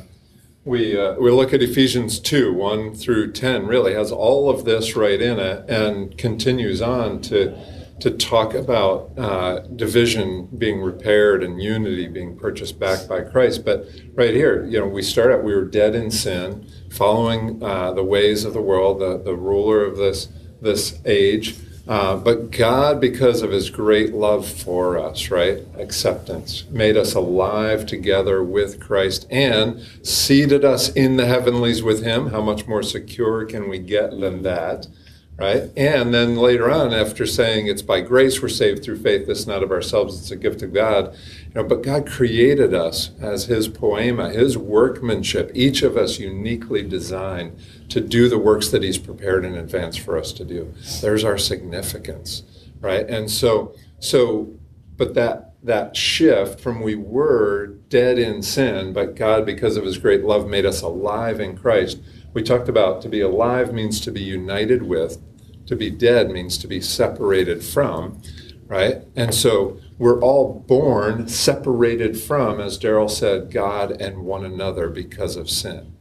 we, 0.64 0.98
uh, 0.98 1.14
we 1.14 1.30
look 1.30 1.52
at 1.52 1.62
Ephesians 1.62 2.18
2 2.18 2.52
1 2.52 2.94
through 2.94 3.32
10, 3.32 3.66
really 3.66 3.94
has 3.94 4.10
all 4.10 4.50
of 4.50 4.64
this 4.64 4.96
right 4.96 5.20
in 5.20 5.38
it 5.38 5.68
and 5.68 6.16
continues 6.18 6.82
on 6.82 7.20
to, 7.22 7.56
to 8.00 8.10
talk 8.10 8.54
about 8.54 9.12
uh, 9.16 9.60
division 9.76 10.46
being 10.58 10.80
repaired 10.80 11.42
and 11.42 11.62
unity 11.62 12.08
being 12.08 12.36
purchased 12.36 12.78
back 12.78 13.08
by 13.08 13.20
Christ. 13.20 13.64
But 13.64 13.86
right 14.14 14.34
here, 14.34 14.64
you 14.66 14.78
know, 14.78 14.86
we 14.86 15.02
start 15.02 15.32
out, 15.32 15.44
we 15.44 15.54
were 15.54 15.64
dead 15.64 15.94
in 15.94 16.10
sin, 16.10 16.66
following 16.90 17.62
uh, 17.62 17.92
the 17.92 18.04
ways 18.04 18.44
of 18.44 18.52
the 18.52 18.60
world, 18.60 19.00
the, 19.00 19.18
the 19.18 19.36
ruler 19.36 19.84
of 19.84 19.96
this, 19.96 20.28
this 20.60 20.98
age. 21.04 21.56
Uh, 21.86 22.16
but 22.16 22.50
God, 22.50 22.98
because 23.00 23.42
of 23.42 23.50
his 23.50 23.68
great 23.68 24.14
love 24.14 24.48
for 24.48 24.98
us, 24.98 25.30
right? 25.30 25.58
Acceptance, 25.78 26.64
made 26.70 26.96
us 26.96 27.14
alive 27.14 27.84
together 27.84 28.42
with 28.42 28.80
Christ 28.80 29.26
and 29.30 29.82
seated 30.02 30.64
us 30.64 30.88
in 30.90 31.16
the 31.16 31.26
heavenlies 31.26 31.82
with 31.82 32.02
him. 32.02 32.28
How 32.28 32.40
much 32.40 32.66
more 32.66 32.82
secure 32.82 33.44
can 33.44 33.68
we 33.68 33.78
get 33.78 34.18
than 34.18 34.42
that? 34.42 34.88
Right? 35.36 35.64
And 35.76 36.14
then 36.14 36.36
later 36.36 36.70
on, 36.70 36.94
after 36.94 37.26
saying 37.26 37.66
it's 37.66 37.82
by 37.82 38.02
grace 38.02 38.40
we're 38.40 38.48
saved 38.48 38.84
through 38.84 39.02
faith, 39.02 39.26
this 39.26 39.48
not 39.48 39.64
of 39.64 39.72
ourselves, 39.72 40.16
it's 40.20 40.30
a 40.30 40.36
gift 40.36 40.62
of 40.62 40.72
God. 40.72 41.12
You 41.48 41.54
know, 41.54 41.64
but 41.64 41.82
God 41.82 42.06
created 42.08 42.72
us 42.72 43.10
as 43.20 43.46
his 43.46 43.68
poiema, 43.68 44.32
his 44.32 44.56
workmanship, 44.56 45.50
each 45.52 45.82
of 45.82 45.96
us 45.96 46.20
uniquely 46.20 46.82
designed 46.82 47.58
to 47.88 48.00
do 48.00 48.28
the 48.28 48.38
works 48.38 48.68
that 48.68 48.84
he's 48.84 48.98
prepared 48.98 49.44
in 49.44 49.56
advance 49.56 49.96
for 49.96 50.16
us 50.16 50.32
to 50.34 50.44
do. 50.44 50.72
There's 51.00 51.24
our 51.24 51.38
significance, 51.38 52.44
right? 52.80 53.08
And 53.08 53.28
so 53.28 53.74
so 53.98 54.54
but 54.96 55.14
that 55.14 55.54
that 55.64 55.96
shift 55.96 56.60
from 56.60 56.82
we 56.82 56.94
were 56.94 57.66
dead 57.88 58.18
in 58.18 58.42
sin, 58.42 58.92
but 58.92 59.16
God, 59.16 59.46
because 59.46 59.76
of 59.76 59.84
his 59.84 59.96
great 59.96 60.22
love, 60.22 60.46
made 60.46 60.66
us 60.66 60.82
alive 60.82 61.40
in 61.40 61.56
Christ. 61.56 62.00
We 62.34 62.42
talked 62.42 62.68
about 62.68 63.00
to 63.02 63.08
be 63.08 63.20
alive 63.20 63.72
means 63.72 64.00
to 64.00 64.12
be 64.12 64.20
united 64.20 64.82
with, 64.82 65.22
to 65.66 65.76
be 65.76 65.88
dead 65.88 66.30
means 66.30 66.58
to 66.58 66.66
be 66.66 66.80
separated 66.80 67.64
from, 67.64 68.20
right? 68.66 69.02
And 69.16 69.34
so 69.34 69.78
we're 69.98 70.20
all 70.20 70.64
born 70.66 71.28
separated 71.28 72.20
from, 72.20 72.60
as 72.60 72.78
Daryl 72.78 73.08
said, 73.08 73.52
God 73.52 73.92
and 73.92 74.24
one 74.24 74.44
another 74.44 74.88
because 74.88 75.36
of 75.36 75.48
sin. 75.48 75.94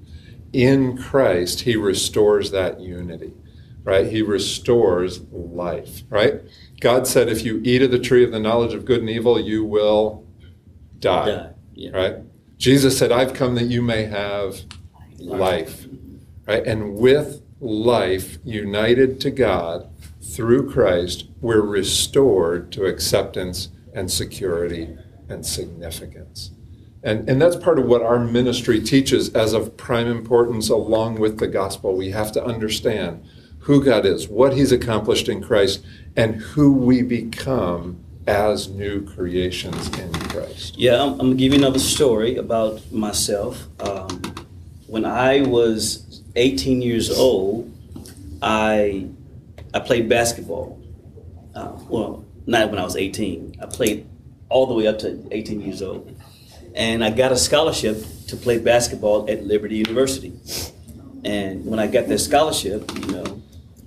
In 0.52 0.98
Christ, 0.98 1.62
he 1.62 1.76
restores 1.76 2.52
that 2.52 2.80
unity, 2.80 3.34
right? 3.84 4.08
He 4.08 4.22
restores 4.22 5.22
life, 5.32 6.02
right? 6.10 6.42
God 6.80 7.08
said, 7.08 7.30
if 7.30 7.46
you 7.46 7.62
eat 7.64 7.82
of 7.82 7.92
the 7.92 8.00
tree 8.00 8.24
of 8.24 8.32
the 8.32 8.40
knowledge 8.40 8.74
of 8.74 8.86
good 8.86 9.02
and 9.02 9.10
evil, 9.10 9.40
you 9.40 9.64
will 9.64 10.28
die, 11.00 11.26
Die, 11.26 11.50
yeah. 11.76 11.92
right? 11.92 12.16
Jesus 12.58 12.98
said, 12.98 13.12
I've 13.12 13.34
come 13.34 13.56
that 13.56 13.66
you 13.66 13.82
may 13.82 14.06
have 14.06 14.62
life, 15.18 15.83
right? 16.48 16.66
And 16.66 16.96
with 16.96 17.42
life 17.60 18.38
united 18.44 19.20
to 19.22 19.32
God 19.32 19.90
through 20.22 20.72
Christ, 20.72 21.28
we're 21.42 21.62
restored 21.62 22.72
to 22.74 22.86
acceptance 22.86 23.70
and 23.94 24.12
security 24.12 24.98
and 25.30 25.46
significance. 25.46 26.52
And, 27.04 27.30
and 27.30 27.42
that's 27.42 27.58
part 27.58 27.80
of 27.80 27.86
what 27.86 28.02
our 28.02 28.20
ministry 28.20 28.82
teaches 28.82 29.34
as 29.34 29.54
of 29.54 29.76
prime 29.76 30.08
importance 30.08 30.70
along 30.70 31.20
with 31.20 31.40
the 31.40 31.48
gospel. 31.48 31.96
We 31.96 32.12
have 32.12 32.32
to 32.34 32.44
understand 32.44 33.26
who 33.60 33.84
God 33.84 34.06
is, 34.06 34.28
what 34.28 34.54
he's 34.54 34.72
accomplished 34.72 35.28
in 35.28 35.42
Christ, 35.42 35.84
and 36.16 36.36
who 36.36 36.74
we 36.74 37.02
become 37.02 38.04
as 38.26 38.70
new 38.70 39.06
creations 39.06 39.88
in 40.00 40.12
Christ. 40.14 40.78
Yeah, 40.78 41.02
I'm, 41.02 41.12
I'm 41.12 41.18
gonna 41.18 41.36
give 41.36 41.54
you 41.54 41.60
another 41.60 41.80
story 41.80 42.38
about 42.38 42.90
myself. 42.92 43.68
Um, 43.82 44.08
when 44.88 45.06
I 45.06 45.42
was 45.42 46.03
18 46.36 46.82
years 46.82 47.10
old, 47.10 47.72
I 48.42 49.08
I 49.74 49.80
played 49.80 50.10
basketball. 50.10 50.80
Uh, 51.56 51.78
well, 51.88 52.26
not 52.46 52.70
when 52.70 52.80
I 52.80 52.84
was 52.84 52.96
18. 52.96 53.58
I 53.62 53.66
played 53.68 54.08
all 54.50 54.68
the 54.68 54.74
way 54.74 54.88
up 54.88 55.00
to 55.00 55.28
18 55.32 55.62
years 55.62 55.82
old, 55.82 56.16
and 56.76 57.04
I 57.04 57.10
got 57.10 57.32
a 57.32 57.38
scholarship 57.38 58.04
to 58.28 58.36
play 58.36 58.60
basketball 58.60 59.30
at 59.30 59.44
Liberty 59.44 59.76
University. 59.76 60.34
And 61.24 61.66
when 61.66 61.80
I 61.80 61.88
got 61.88 62.08
that 62.08 62.20
scholarship, 62.20 62.92
you 62.96 63.08
know, 63.08 63.42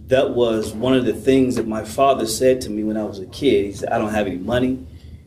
that 0.06 0.30
was 0.30 0.72
one 0.72 0.94
of 0.94 1.04
the 1.04 1.12
things 1.12 1.56
that 1.56 1.66
my 1.66 1.84
father 1.84 2.26
said 2.26 2.60
to 2.62 2.70
me 2.70 2.84
when 2.84 2.96
I 2.96 3.02
was 3.02 3.18
a 3.18 3.26
kid. 3.26 3.66
He 3.66 3.72
said, 3.72 3.90
I 3.90 3.98
don't 3.98 4.12
have 4.12 4.26
any 4.26 4.38
money. 4.38 4.86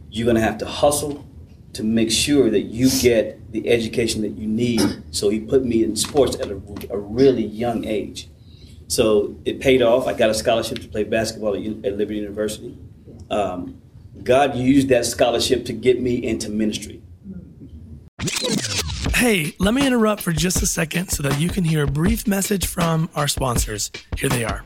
You're 0.10 0.26
going 0.26 0.36
to 0.36 0.42
have 0.42 0.58
to 0.60 0.66
hustle 0.66 1.26
to 1.80 1.86
make 1.86 2.12
sure 2.12 2.50
that 2.50 2.64
you 2.64 2.90
get 3.00 3.54
the 3.54 3.70
education 3.70 4.22
that 4.22 4.32
you 4.32 4.46
need. 4.46 4.82
So 5.12 5.30
he 5.30 5.40
put 5.40 5.64
me 5.64 5.82
in 5.82 5.96
sports 5.96 6.36
at 6.36 6.52
a, 6.52 6.62
a 6.90 6.98
really 6.98 7.46
young 7.46 7.86
age. 7.86 8.28
So 8.90 9.38
it 9.46 9.62
paid 9.62 9.82
off. 9.82 10.08
I 10.08 10.14
got 10.14 10.30
a 10.30 10.34
scholarship 10.34 10.80
to 10.80 10.90
play 10.90 11.06
basketball 11.06 11.56
at, 11.56 11.62
at 11.86 11.98
Liberty 11.98 12.18
University. 12.18 12.78
Um, 13.32 13.82
God 14.24 14.58
used 14.58 14.90
that 14.90 15.06
scholarship 15.06 15.64
to 15.66 15.74
get 15.74 16.02
me 16.02 16.22
into 16.22 16.50
ministry. 16.50 17.02
Hey, 19.16 19.56
let 19.58 19.74
me 19.74 19.88
interrupt 19.88 20.22
for 20.22 20.34
just 20.34 20.62
a 20.62 20.66
second 20.66 21.08
so 21.08 21.24
that 21.24 21.40
you 21.40 21.48
can 21.48 21.64
hear 21.64 21.84
a 21.84 21.88
brief 21.88 22.28
message 22.28 22.68
from 22.68 23.10
our 23.16 23.30
sponsors. 23.30 23.90
Here 24.18 24.28
they 24.28 24.44
are. 24.44 24.66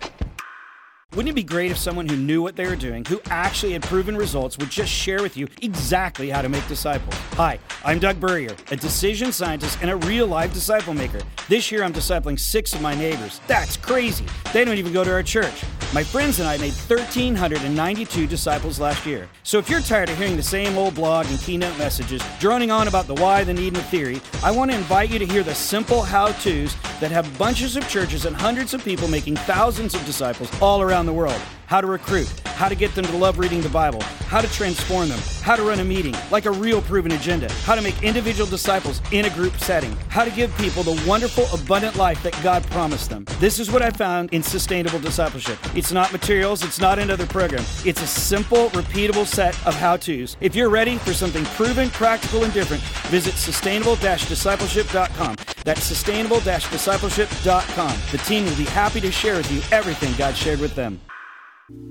Wouldn't 1.15 1.29
it 1.29 1.35
be 1.35 1.43
great 1.43 1.69
if 1.69 1.77
someone 1.77 2.09
who 2.09 2.15
knew 2.15 2.41
what 2.41 2.55
they 2.55 2.65
were 2.65 2.75
doing, 2.75 3.05
who 3.05 3.21
actually 3.29 3.73
had 3.73 3.83
proven 3.83 4.17
results, 4.17 4.57
would 4.57 4.71
just 4.71 4.91
share 4.91 5.21
with 5.21 5.37
you 5.37 5.47
exactly 5.61 6.31
how 6.31 6.41
to 6.41 6.49
make 6.49 6.67
disciples? 6.67 7.13
Hi, 7.33 7.59
I'm 7.85 7.99
Doug 7.99 8.19
Burrier, 8.19 8.55
a 8.71 8.75
decision 8.75 9.31
scientist 9.31 9.77
and 9.83 9.91
a 9.91 9.95
real 9.95 10.25
life 10.25 10.51
disciple 10.55 10.95
maker. 10.95 11.19
This 11.47 11.71
year 11.71 11.83
I'm 11.83 11.93
discipling 11.93 12.39
six 12.39 12.73
of 12.73 12.81
my 12.81 12.95
neighbors. 12.95 13.41
That's 13.45 13.77
crazy. 13.77 14.25
They 14.53 14.65
don't 14.65 14.79
even 14.79 14.91
go 14.91 15.03
to 15.03 15.11
our 15.11 15.21
church. 15.21 15.63
My 15.93 16.03
friends 16.03 16.39
and 16.39 16.49
I 16.49 16.57
made 16.57 16.73
1,392 16.73 18.25
disciples 18.25 18.79
last 18.79 19.05
year. 19.05 19.29
So 19.43 19.59
if 19.59 19.69
you're 19.69 19.81
tired 19.81 20.09
of 20.09 20.17
hearing 20.17 20.35
the 20.35 20.41
same 20.41 20.75
old 20.79 20.95
blog 20.95 21.27
and 21.27 21.39
keynote 21.39 21.77
messages, 21.77 22.23
droning 22.39 22.71
on 22.71 22.87
about 22.87 23.05
the 23.05 23.13
why, 23.13 23.43
the 23.43 23.53
need, 23.53 23.67
and 23.67 23.75
the 23.75 23.83
theory, 23.83 24.19
I 24.43 24.49
want 24.49 24.71
to 24.71 24.77
invite 24.77 25.11
you 25.11 25.19
to 25.19 25.27
hear 25.27 25.43
the 25.43 25.53
simple 25.53 26.01
how 26.01 26.29
to's 26.29 26.75
that 26.99 27.11
have 27.11 27.37
bunches 27.37 27.75
of 27.75 27.87
churches 27.89 28.25
and 28.25 28.35
hundreds 28.35 28.73
of 28.73 28.83
people 28.83 29.07
making 29.07 29.35
thousands 29.35 29.95
of 29.95 30.05
disciples 30.05 30.49
all 30.61 30.81
around 30.81 31.05
the 31.05 31.13
world. 31.13 31.41
How 31.65 31.81
to 31.81 31.87
recruit, 31.87 32.29
how 32.45 32.69
to 32.69 32.75
get 32.75 32.93
them 32.93 33.05
to 33.05 33.17
love 33.17 33.39
reading 33.39 33.61
the 33.61 33.69
Bible, 33.69 34.01
how 34.27 34.41
to 34.41 34.51
transform 34.51 35.09
them, 35.09 35.19
how 35.41 35.55
to 35.55 35.63
run 35.63 35.79
a 35.79 35.83
meeting 35.83 36.15
like 36.31 36.45
a 36.45 36.51
real 36.51 36.81
proven 36.81 37.11
agenda, 37.13 37.51
how 37.63 37.75
to 37.75 37.81
make 37.81 38.01
individual 38.03 38.49
disciples 38.49 39.01
in 39.11 39.25
a 39.25 39.29
group 39.31 39.57
setting, 39.57 39.95
how 40.09 40.23
to 40.23 40.31
give 40.31 40.55
people 40.57 40.83
the 40.83 41.03
wonderful, 41.07 41.45
abundant 41.53 41.95
life 41.95 42.21
that 42.23 42.37
God 42.43 42.63
promised 42.67 43.09
them. 43.09 43.25
This 43.39 43.59
is 43.59 43.71
what 43.71 43.81
I 43.81 43.89
found 43.89 44.33
in 44.33 44.43
sustainable 44.43 44.99
discipleship. 44.99 45.57
It's 45.75 45.91
not 45.91 46.11
materials, 46.11 46.63
it's 46.63 46.79
not 46.79 46.99
another 46.99 47.25
program. 47.25 47.63
It's 47.85 48.01
a 48.01 48.07
simple, 48.07 48.69
repeatable 48.69 49.25
set 49.25 49.55
of 49.65 49.75
how 49.75 49.97
to's. 49.97 50.37
If 50.41 50.55
you're 50.55 50.69
ready 50.69 50.97
for 50.97 51.13
something 51.13 51.45
proven, 51.45 51.89
practical, 51.89 52.43
and 52.43 52.53
different, 52.53 52.83
visit 53.09 53.33
sustainable 53.33 53.95
discipleship.com. 53.95 55.35
That's 55.63 55.83
sustainable 55.83 56.39
discipleship.com. 56.39 57.97
The 58.11 58.17
team 58.19 58.45
will 58.45 58.57
be 58.57 58.65
happy 58.65 59.01
to 59.01 59.11
share 59.11 59.37
with 59.37 59.51
you 59.51 59.61
everything 59.71 60.13
God 60.17 60.35
shared 60.35 60.59
with 60.59 60.75
them. 60.75 60.99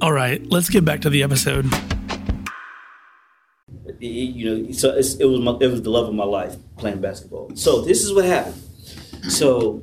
All 0.00 0.12
right, 0.12 0.44
let's 0.50 0.68
get 0.68 0.84
back 0.84 1.00
to 1.02 1.10
the 1.10 1.22
episode. 1.22 1.66
It- 4.00 4.06
you 4.06 4.44
know, 4.66 4.72
so 4.72 4.90
it 4.94 5.24
was 5.24 5.40
my, 5.40 5.56
it 5.60 5.68
was 5.70 5.82
the 5.82 5.90
love 5.90 6.08
of 6.08 6.14
my 6.14 6.24
life 6.24 6.56
playing 6.76 7.00
basketball. 7.00 7.50
So 7.54 7.82
this 7.82 8.02
is 8.04 8.12
what 8.12 8.24
happened. 8.24 8.60
So 9.28 9.82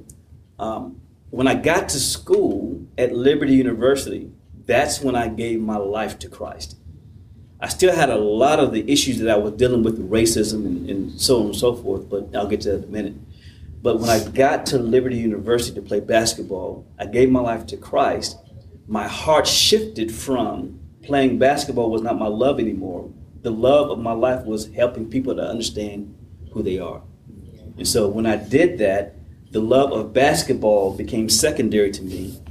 um, 0.57 0.99
when 1.29 1.47
I 1.47 1.55
got 1.55 1.87
to 1.89 1.99
school 1.99 2.85
at 2.97 3.15
Liberty 3.15 3.53
University, 3.53 4.31
that's 4.65 5.01
when 5.01 5.15
I 5.15 5.29
gave 5.29 5.61
my 5.61 5.77
life 5.77 6.19
to 6.19 6.27
Christ. 6.29 6.75
I 7.61 7.67
still 7.69 7.93
had 7.95 8.09
a 8.09 8.17
lot 8.17 8.59
of 8.59 8.71
the 8.73 8.89
issues 8.91 9.19
that 9.19 9.29
I 9.29 9.37
was 9.37 9.53
dealing 9.53 9.83
with, 9.83 10.09
racism 10.09 10.65
and, 10.65 10.89
and 10.89 11.19
so 11.21 11.39
on 11.39 11.45
and 11.47 11.55
so 11.55 11.75
forth, 11.75 12.09
but 12.09 12.33
I'll 12.35 12.47
get 12.47 12.61
to 12.61 12.71
that 12.71 12.77
in 12.79 12.83
a 12.83 12.87
minute. 12.87 13.13
But 13.81 13.99
when 13.99 14.09
I 14.09 14.21
got 14.27 14.65
to 14.67 14.77
Liberty 14.77 15.17
University 15.17 15.75
to 15.75 15.81
play 15.81 15.99
basketball, 16.01 16.85
I 16.97 17.05
gave 17.05 17.29
my 17.29 17.39
life 17.39 17.65
to 17.67 17.77
Christ. 17.77 18.37
My 18.89 19.07
heart 19.07 19.47
shifted 19.47 20.11
from 20.11 20.79
playing 21.03 21.37
basketball 21.37 21.91
was 21.91 22.01
not 22.01 22.17
my 22.17 22.25
love 22.25 22.59
anymore. 22.59 23.11
The 23.43 23.51
love 23.51 23.91
of 23.91 23.99
my 23.99 24.13
life 24.13 24.45
was 24.45 24.73
helping 24.73 25.11
people 25.11 25.35
to 25.35 25.43
understand 25.43 26.17
who 26.51 26.63
they 26.63 26.79
are. 26.79 27.03
And 27.77 27.87
so 27.87 28.07
when 28.07 28.25
I 28.25 28.35
did 28.35 28.79
that, 28.79 29.13
the 29.51 29.59
love 29.59 29.91
of 29.91 30.11
basketball 30.11 30.97
became 30.97 31.29
secondary 31.29 31.91
to 31.91 32.01
me. 32.01 32.41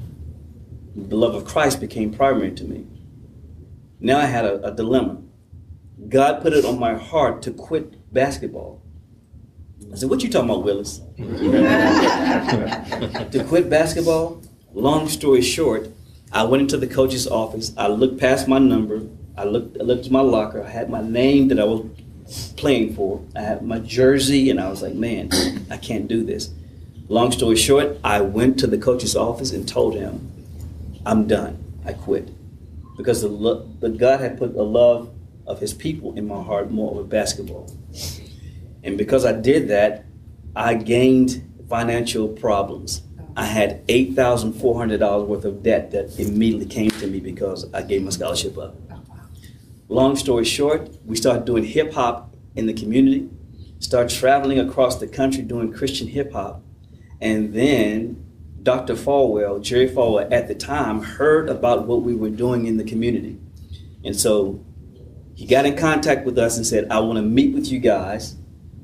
The 0.94 1.16
love 1.16 1.35
of 1.35 1.44
Christ 1.44 1.81
became 1.81 2.12
primary 2.12 2.53
to 2.53 2.62
me. 2.64 2.87
Now 3.98 4.18
I 4.18 4.27
had 4.27 4.44
a, 4.44 4.68
a 4.68 4.70
dilemma. 4.70 5.20
God 6.09 6.40
put 6.40 6.53
it 6.53 6.64
on 6.64 6.79
my 6.79 6.94
heart 6.94 7.42
to 7.42 7.51
quit 7.51 8.12
basketball. 8.12 8.81
I 9.92 9.96
said, 9.96 10.09
"What 10.09 10.22
you 10.22 10.31
talking 10.31 10.51
about, 10.51 10.62
Willis? 10.62 11.01
to 11.16 11.24
quit 13.48 13.68
basketball?" 13.68 14.40
Long 14.72 15.09
story 15.09 15.42
short, 15.42 15.88
I 16.32 16.44
went 16.44 16.62
into 16.62 16.76
the 16.76 16.86
coach's 16.86 17.26
office. 17.26 17.72
I 17.76 17.88
looked 17.88 18.18
past 18.20 18.48
my 18.48 18.58
number. 18.58 19.02
I 19.36 19.44
looked, 19.44 19.78
I 19.80 19.84
looked 19.84 20.06
at 20.06 20.12
my 20.12 20.20
locker. 20.20 20.62
I 20.62 20.68
had 20.68 20.90
my 20.90 21.00
name 21.00 21.48
that 21.48 21.58
I 21.58 21.64
was 21.64 21.86
playing 22.56 22.94
for. 22.94 23.22
I 23.34 23.40
had 23.40 23.62
my 23.62 23.78
jersey, 23.78 24.50
and 24.50 24.60
I 24.60 24.68
was 24.68 24.82
like, 24.82 24.94
"Man, 24.94 25.30
I 25.70 25.78
can't 25.78 26.06
do 26.06 26.22
this." 26.22 26.50
Long 27.08 27.32
story 27.32 27.56
short, 27.56 27.96
I 28.04 28.20
went 28.20 28.58
to 28.58 28.66
the 28.66 28.76
coach's 28.76 29.16
office 29.16 29.52
and 29.52 29.66
told 29.66 29.94
him, 29.94 30.30
"I'm 31.06 31.26
done. 31.26 31.56
I 31.86 31.94
quit," 31.94 32.28
because 32.98 33.22
the 33.22 33.28
but 33.80 33.96
God 33.96 34.20
had 34.20 34.36
put 34.38 34.54
a 34.54 34.62
love 34.62 35.08
of 35.46 35.60
His 35.60 35.72
people 35.72 36.12
in 36.14 36.28
my 36.28 36.42
heart 36.42 36.70
more 36.70 36.90
over 36.90 37.04
basketball, 37.04 37.70
and 38.84 38.98
because 38.98 39.24
I 39.24 39.32
did 39.32 39.68
that, 39.68 40.04
I 40.54 40.74
gained 40.74 41.42
financial 41.70 42.28
problems. 42.28 43.02
I 43.38 43.44
had 43.44 43.85
eight 43.87 44.14
thousand 44.14 44.55
four 44.55 44.77
hundred 44.77 44.98
dollars 44.98 45.29
worth 45.29 45.44
of 45.44 45.62
debt 45.62 45.92
that 45.92 46.18
immediately 46.18 46.66
came 46.66 46.90
to 46.90 47.07
me 47.07 47.20
because 47.20 47.72
I 47.72 47.83
gave 47.83 48.03
my 48.03 48.11
scholarship 48.11 48.59
up. 48.59 48.74
Long 49.88 50.16
story 50.16 50.44
short, 50.44 50.90
we 51.07 51.14
started 51.14 51.44
doing 51.44 51.62
hip 51.62 51.92
hop 51.92 52.35
in 52.57 52.66
the 52.66 52.72
community, 52.72 53.31
started 53.79 54.11
traveling 54.11 54.59
across 54.59 54.98
the 54.98 55.07
country 55.07 55.44
doing 55.44 55.72
Christian 55.72 56.09
hip 56.09 56.33
hop, 56.33 56.62
and 57.20 57.55
then 57.55 58.27
Dr. 58.64 58.94
Falwell, 58.94 59.62
Jerry 59.62 59.88
Falwell 59.88 60.29
at 60.33 60.48
the 60.48 60.57
time, 60.57 61.01
heard 61.01 61.48
about 61.48 61.87
what 61.87 62.03
we 62.03 62.16
were 62.16 62.31
doing 62.31 62.66
in 62.66 62.77
the 62.77 62.83
community. 62.83 63.38
And 64.05 64.16
so 64.16 64.66
he 65.37 65.46
got 65.46 65.64
in 65.64 65.77
contact 65.77 66.27
with 66.27 66.38
us 66.38 66.57
and 66.57 66.66
said, 66.66 66.88
I 66.90 66.98
want 66.98 67.18
to 67.18 67.22
meet 67.22 67.55
with 67.55 67.68
you 67.68 67.79
guys 67.79 68.35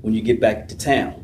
when 0.01 0.15
you 0.15 0.23
get 0.23 0.41
back 0.41 0.69
to 0.69 0.79
town. 0.79 1.24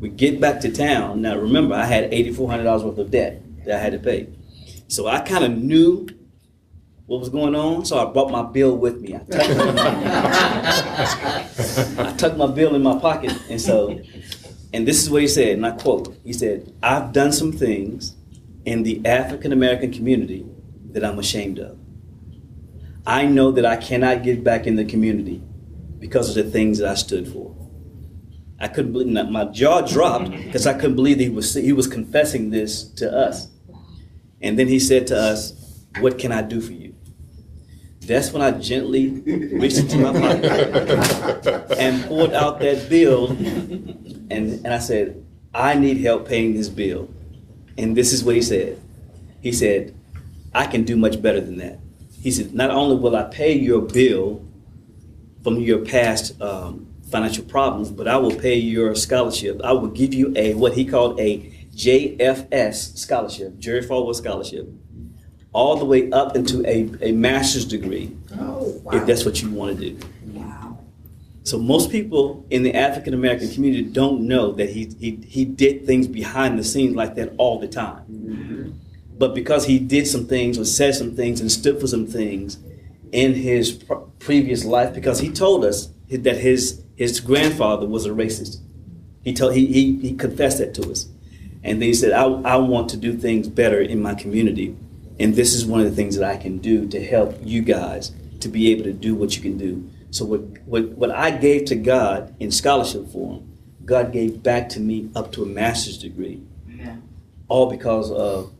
We 0.00 0.10
get 0.10 0.40
back 0.40 0.60
to 0.60 0.70
town. 0.70 1.22
Now 1.22 1.36
remember, 1.36 1.74
I 1.74 1.84
had 1.84 2.10
$8,400 2.10 2.84
worth 2.84 2.98
of 2.98 3.10
debt 3.10 3.42
that 3.64 3.76
I 3.76 3.82
had 3.82 3.92
to 3.92 3.98
pay. 3.98 4.28
So 4.88 5.06
I 5.06 5.20
kind 5.20 5.44
of 5.44 5.56
knew 5.56 6.06
what 7.06 7.20
was 7.20 7.28
going 7.28 7.54
on, 7.54 7.84
so 7.84 7.98
I 7.98 8.12
brought 8.12 8.30
my 8.30 8.42
bill 8.42 8.76
with 8.76 9.00
me. 9.00 9.14
I 9.14 9.18
tucked, 9.18 9.56
my, 9.56 9.74
I 12.04 12.14
tucked 12.16 12.36
my 12.36 12.48
bill 12.48 12.74
in 12.74 12.82
my 12.82 12.98
pocket, 12.98 13.32
and 13.48 13.60
so, 13.60 14.00
and 14.72 14.86
this 14.86 15.02
is 15.02 15.10
what 15.10 15.22
he 15.22 15.28
said, 15.28 15.50
and 15.50 15.64
I 15.64 15.70
quote: 15.70 16.16
He 16.24 16.32
said, 16.32 16.72
"I've 16.82 17.12
done 17.12 17.32
some 17.32 17.52
things 17.52 18.16
in 18.64 18.82
the 18.82 19.06
African 19.06 19.52
American 19.52 19.92
community 19.92 20.46
that 20.90 21.04
I'm 21.04 21.18
ashamed 21.20 21.60
of. 21.60 21.78
I 23.06 23.24
know 23.26 23.52
that 23.52 23.64
I 23.64 23.76
cannot 23.76 24.24
get 24.24 24.42
back 24.42 24.66
in 24.66 24.74
the 24.74 24.84
community 24.84 25.40
because 26.00 26.36
of 26.36 26.44
the 26.44 26.50
things 26.50 26.78
that 26.78 26.88
I 26.88 26.94
stood 26.94 27.28
for." 27.28 27.54
I 28.58 28.68
couldn't 28.68 28.92
believe 28.92 29.28
my 29.28 29.44
jaw 29.46 29.82
dropped 29.82 30.30
because 30.30 30.66
I 30.66 30.72
couldn't 30.72 30.96
believe 30.96 31.18
that 31.18 31.24
he 31.24 31.30
was 31.30 31.54
he 31.54 31.72
was 31.72 31.86
confessing 31.86 32.50
this 32.50 32.84
to 32.94 33.12
us. 33.12 33.48
And 34.40 34.58
then 34.58 34.68
he 34.68 34.78
said 34.78 35.06
to 35.08 35.16
us, 35.16 35.52
"What 36.00 36.18
can 36.18 36.32
I 36.32 36.42
do 36.42 36.60
for 36.60 36.72
you?" 36.72 36.94
That's 38.00 38.32
when 38.32 38.40
I 38.40 38.52
gently 38.52 39.10
reached 39.10 39.78
into 39.78 39.98
my 39.98 40.12
pocket 40.12 41.74
and 41.78 42.04
pulled 42.04 42.32
out 42.32 42.60
that 42.60 42.88
bill, 42.88 43.28
and 43.30 44.30
and 44.30 44.66
I 44.66 44.78
said, 44.78 45.22
"I 45.52 45.74
need 45.74 45.98
help 45.98 46.26
paying 46.26 46.54
this 46.54 46.68
bill." 46.68 47.10
And 47.76 47.94
this 47.94 48.12
is 48.12 48.24
what 48.24 48.36
he 48.36 48.42
said. 48.42 48.80
He 49.42 49.52
said, 49.52 49.94
"I 50.54 50.66
can 50.66 50.84
do 50.84 50.96
much 50.96 51.20
better 51.20 51.40
than 51.40 51.58
that." 51.58 51.78
He 52.22 52.30
said, 52.30 52.54
"Not 52.54 52.70
only 52.70 52.96
will 52.96 53.16
I 53.16 53.24
pay 53.24 53.52
your 53.52 53.82
bill 53.82 54.42
from 55.42 55.60
your 55.60 55.84
past." 55.84 56.40
Um, 56.40 56.86
financial 57.10 57.44
problems, 57.44 57.90
but 57.90 58.08
I 58.08 58.16
will 58.16 58.34
pay 58.34 58.56
your 58.56 58.94
scholarship. 58.94 59.60
I 59.62 59.72
will 59.72 59.88
give 59.88 60.12
you 60.12 60.32
a 60.36 60.54
what 60.54 60.72
he 60.74 60.84
called 60.84 61.18
a 61.20 61.52
JFS 61.74 62.96
scholarship, 62.96 63.58
Jerry 63.58 63.82
Falwell 63.82 64.14
scholarship, 64.14 64.68
all 65.52 65.76
the 65.76 65.84
way 65.84 66.10
up 66.10 66.34
into 66.36 66.64
a, 66.66 66.90
a 67.02 67.12
master's 67.12 67.64
degree, 67.64 68.16
Oh, 68.38 68.80
wow. 68.82 68.92
if 68.94 69.06
that's 69.06 69.24
what 69.24 69.40
you 69.42 69.50
want 69.50 69.78
to 69.78 69.90
do. 69.90 70.06
Wow. 70.32 70.78
So 71.44 71.58
most 71.58 71.90
people 71.90 72.44
in 72.50 72.62
the 72.62 72.74
African 72.74 73.14
American 73.14 73.50
community 73.50 73.84
don't 73.84 74.22
know 74.26 74.52
that 74.52 74.70
he, 74.70 74.86
he 74.98 75.16
he 75.26 75.44
did 75.44 75.86
things 75.86 76.08
behind 76.08 76.58
the 76.58 76.64
scenes 76.64 76.96
like 76.96 77.14
that 77.16 77.32
all 77.38 77.60
the 77.60 77.68
time. 77.68 78.02
Mm-hmm. 78.10 78.70
But 79.18 79.34
because 79.34 79.64
he 79.66 79.78
did 79.78 80.06
some 80.06 80.26
things 80.26 80.58
or 80.58 80.64
said 80.64 80.94
some 80.94 81.14
things 81.14 81.40
and 81.40 81.50
stood 81.50 81.80
for 81.80 81.86
some 81.86 82.06
things 82.06 82.58
in 83.12 83.34
his 83.34 83.72
pr- 83.72 83.94
previous 84.18 84.64
life, 84.64 84.92
because 84.94 85.20
he 85.20 85.30
told 85.30 85.64
us 85.64 85.88
that 86.10 86.36
his 86.38 86.82
his 86.96 87.20
grandfather 87.20 87.86
was 87.86 88.06
a 88.06 88.10
racist. 88.10 88.58
He 89.22 89.34
told 89.34 89.54
he, 89.54 89.66
he 89.66 89.96
he 89.98 90.14
confessed 90.14 90.58
that 90.58 90.74
to 90.74 90.90
us, 90.90 91.06
and 91.62 91.80
then 91.80 91.88
he 91.88 91.94
said, 91.94 92.12
"I 92.12 92.24
I 92.24 92.56
want 92.56 92.88
to 92.90 92.96
do 92.96 93.12
things 93.12 93.48
better 93.48 93.80
in 93.80 94.00
my 94.00 94.14
community, 94.14 94.74
and 95.20 95.34
this 95.34 95.54
is 95.54 95.66
one 95.66 95.80
of 95.80 95.86
the 95.88 95.94
things 95.94 96.16
that 96.16 96.28
I 96.28 96.36
can 96.36 96.58
do 96.58 96.88
to 96.88 97.04
help 97.04 97.38
you 97.44 97.62
guys 97.62 98.12
to 98.40 98.48
be 98.48 98.70
able 98.72 98.84
to 98.84 98.92
do 98.92 99.14
what 99.14 99.36
you 99.36 99.42
can 99.42 99.58
do." 99.58 99.84
So 100.10 100.24
what 100.24 100.40
what 100.64 100.88
what 100.90 101.10
I 101.10 101.30
gave 101.30 101.66
to 101.66 101.76
God 101.76 102.34
in 102.40 102.50
scholarship 102.50 103.08
form, 103.10 103.46
God 103.84 104.12
gave 104.12 104.42
back 104.42 104.68
to 104.70 104.80
me 104.80 105.10
up 105.14 105.32
to 105.32 105.42
a 105.42 105.46
master's 105.46 105.98
degree, 105.98 106.40
Yeah. 106.78 106.96
all 107.48 107.68
because 107.68 108.10
of 108.10 108.52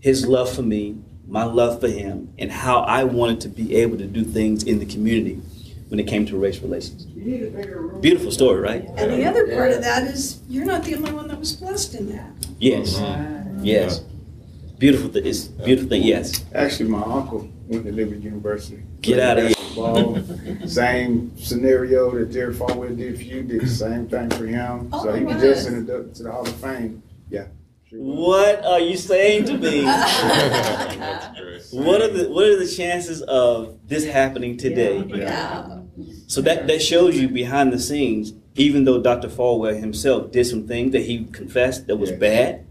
His 0.00 0.26
love 0.26 0.50
for 0.52 0.62
me, 0.62 0.96
my 1.28 1.44
love 1.44 1.80
for 1.80 1.88
Him, 1.88 2.34
and 2.38 2.50
how 2.50 2.80
I 2.80 3.04
wanted 3.04 3.40
to 3.42 3.48
be 3.48 3.76
able 3.76 3.96
to 3.98 4.06
do 4.06 4.24
things 4.24 4.64
in 4.64 4.80
the 4.80 4.84
community 4.86 5.40
when 5.92 6.00
it 6.00 6.06
came 6.06 6.24
to 6.24 6.38
race 6.38 6.58
relations. 6.60 7.04
Beautiful 7.04 8.32
story, 8.32 8.62
right? 8.62 8.82
And 8.96 9.12
the 9.12 9.26
other 9.26 9.54
part 9.54 9.72
of 9.72 9.82
that 9.82 10.04
is 10.04 10.40
you're 10.48 10.64
not 10.64 10.84
the 10.84 10.94
only 10.94 11.12
one 11.12 11.28
that 11.28 11.38
was 11.38 11.52
blessed 11.52 11.96
in 11.96 12.16
that. 12.16 12.30
Yes. 12.58 12.98
Yes. 13.60 13.98
Beautiful. 14.78 15.10
Th- 15.10 15.26
it's 15.26 15.48
beautiful 15.48 15.90
thing. 15.90 16.02
Yes. 16.02 16.46
Actually, 16.54 16.88
my 16.88 17.02
uncle 17.02 17.46
went 17.68 17.84
to 17.84 17.92
Liberty 17.92 18.22
University. 18.22 18.82
Get 19.02 19.18
out 19.18 19.38
of 19.38 19.48
here. 19.48 20.66
Same 20.66 21.36
scenario 21.36 22.10
that 22.12 22.32
Jerry 22.32 22.54
Falwell 22.54 22.96
did 22.96 23.18
for 23.18 23.24
you, 23.24 23.42
did 23.42 23.60
the 23.60 23.68
same 23.68 24.08
thing 24.08 24.30
for 24.30 24.46
him. 24.46 24.88
Oh, 24.94 25.04
so 25.04 25.12
he 25.12 25.24
was 25.24 25.42
just 25.42 25.68
in 25.68 25.84
the, 25.84 26.04
to 26.04 26.22
the 26.22 26.32
Hall 26.32 26.48
of 26.48 26.56
Fame. 26.56 27.02
Yeah. 27.28 27.48
What 27.90 28.64
are 28.64 28.80
you 28.80 28.96
saying 28.96 29.44
to 29.44 29.58
me? 29.58 29.84
what 29.84 30.00
are 32.00 32.08
the 32.08 32.30
What 32.30 32.46
are 32.46 32.58
the 32.58 32.66
chances 32.66 33.20
of 33.20 33.78
this 33.86 34.06
happening 34.06 34.56
today? 34.56 35.04
Yeah. 35.06 35.81
So 36.26 36.40
that 36.42 36.66
that 36.66 36.82
shows 36.82 37.18
you 37.18 37.28
behind 37.28 37.72
the 37.72 37.78
scenes. 37.78 38.32
Even 38.54 38.84
though 38.84 39.00
Dr. 39.00 39.28
Falwell 39.28 39.78
himself 39.80 40.30
did 40.30 40.44
some 40.46 40.66
things 40.66 40.92
that 40.92 41.02
he 41.02 41.24
confessed 41.32 41.86
that 41.86 41.96
was 41.96 42.10
Yes. 42.10 42.18
bad, 42.20 42.64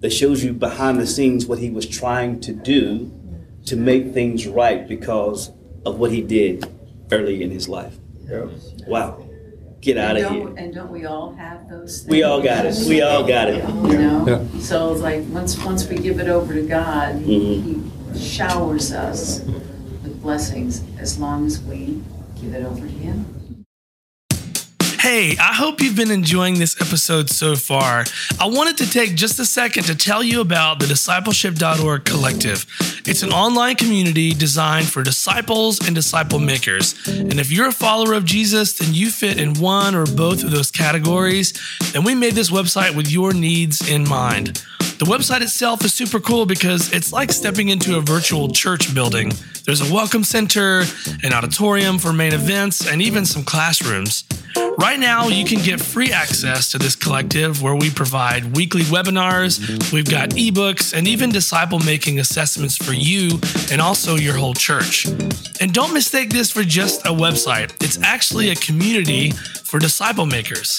that 0.00 0.12
shows 0.12 0.42
you 0.42 0.52
behind 0.52 0.98
the 0.98 1.06
scenes 1.06 1.46
what 1.46 1.60
he 1.60 1.70
was 1.70 1.86
trying 1.86 2.40
to 2.40 2.52
do 2.52 3.10
to 3.66 3.76
make 3.76 4.12
things 4.12 4.46
right 4.48 4.88
because 4.88 5.52
of 5.86 5.98
what 6.00 6.10
he 6.10 6.20
did 6.20 6.66
early 7.12 7.42
in 7.44 7.50
his 7.52 7.68
life. 7.68 7.96
Yep. 8.28 8.48
Wow. 8.88 9.22
Get 9.80 9.96
out 9.98 10.16
of 10.16 10.30
here. 10.30 10.52
And 10.56 10.74
don't 10.74 10.90
we 10.90 11.04
all 11.06 11.32
have 11.34 11.68
those 11.70 11.98
things? 12.00 12.10
We 12.10 12.22
all 12.24 12.42
got 12.42 12.66
it. 12.66 12.74
We 12.88 13.00
all 13.02 13.22
got 13.24 13.48
it. 13.50 13.62
You 13.68 13.98
know, 13.98 14.24
Yeah. 14.26 14.60
so 14.60 14.92
it's 14.92 15.00
like, 15.00 15.22
once, 15.30 15.62
once 15.64 15.88
we 15.88 15.96
give 15.96 16.18
it 16.18 16.28
over 16.28 16.52
to 16.54 16.62
God, 16.62 17.16
He 17.22 17.38
Mhm. 17.38 17.62
he 18.14 18.18
showers 18.20 18.92
us 18.92 19.40
with 20.02 20.20
blessings 20.22 20.82
as 20.98 21.18
long 21.18 21.46
as 21.46 21.62
we 21.62 21.76
give 21.86 22.19
it 22.54 22.64
over 22.64 22.86
to. 22.86 22.90
Hey, 25.00 25.34
I 25.38 25.54
hope 25.54 25.80
you've 25.80 25.96
been 25.96 26.10
enjoying 26.10 26.58
this 26.58 26.78
episode 26.78 27.30
so 27.30 27.56
far. 27.56 28.04
I 28.38 28.46
wanted 28.46 28.76
to 28.78 28.90
take 28.90 29.14
just 29.14 29.38
a 29.38 29.46
second 29.46 29.84
to 29.84 29.94
tell 29.94 30.22
you 30.22 30.42
about 30.42 30.78
the 30.78 30.84
discipleship.org 30.84 32.04
collective. 32.04 32.66
It's 33.06 33.22
an 33.22 33.32
online 33.32 33.76
community 33.76 34.34
designed 34.34 34.86
for 34.86 35.02
disciples 35.02 35.86
and 35.86 35.94
disciple 35.94 36.38
makers. 36.38 36.94
And 37.06 37.40
if 37.40 37.50
you're 37.50 37.68
a 37.68 37.72
follower 37.72 38.12
of 38.12 38.26
Jesus, 38.26 38.74
then 38.74 38.92
you 38.92 39.10
fit 39.10 39.40
in 39.40 39.54
one 39.54 39.94
or 39.94 40.04
both 40.04 40.44
of 40.44 40.50
those 40.50 40.70
categories. 40.70 41.54
And 41.94 42.04
we 42.04 42.14
made 42.14 42.34
this 42.34 42.50
website 42.50 42.94
with 42.94 43.10
your 43.10 43.32
needs 43.32 43.88
in 43.88 44.06
mind. 44.06 44.62
The 44.98 45.06
website 45.06 45.40
itself 45.40 45.82
is 45.82 45.94
super 45.94 46.20
cool 46.20 46.44
because 46.44 46.92
it's 46.92 47.10
like 47.10 47.32
stepping 47.32 47.70
into 47.70 47.96
a 47.96 48.02
virtual 48.02 48.50
church 48.50 48.94
building. 48.94 49.32
There's 49.64 49.80
a 49.80 49.92
welcome 49.92 50.24
center, 50.24 50.84
an 51.22 51.32
auditorium 51.32 51.98
for 51.98 52.12
main 52.12 52.34
events, 52.34 52.86
and 52.86 53.00
even 53.00 53.24
some 53.24 53.42
classrooms. 53.42 54.24
Right 54.78 54.98
now, 54.98 55.28
you 55.28 55.44
can 55.44 55.62
get 55.62 55.80
free 55.80 56.10
access 56.12 56.70
to 56.72 56.78
this 56.78 56.96
collective 56.96 57.62
where 57.62 57.76
we 57.76 57.90
provide 57.90 58.56
weekly 58.56 58.82
webinars, 58.82 59.92
we've 59.92 60.10
got 60.10 60.30
ebooks, 60.30 60.94
and 60.94 61.06
even 61.06 61.30
disciple 61.30 61.78
making 61.80 62.18
assessments 62.18 62.76
for 62.90 62.94
you 62.96 63.38
and 63.70 63.80
also 63.80 64.16
your 64.16 64.34
whole 64.34 64.52
church. 64.52 65.06
And 65.60 65.72
don't 65.72 65.94
mistake 65.94 66.30
this 66.30 66.50
for 66.50 66.64
just 66.64 67.06
a 67.06 67.10
website, 67.10 67.70
it's 67.80 68.02
actually 68.02 68.50
a 68.50 68.56
community 68.56 69.30
for 69.30 69.78
disciple 69.78 70.26
makers. 70.26 70.76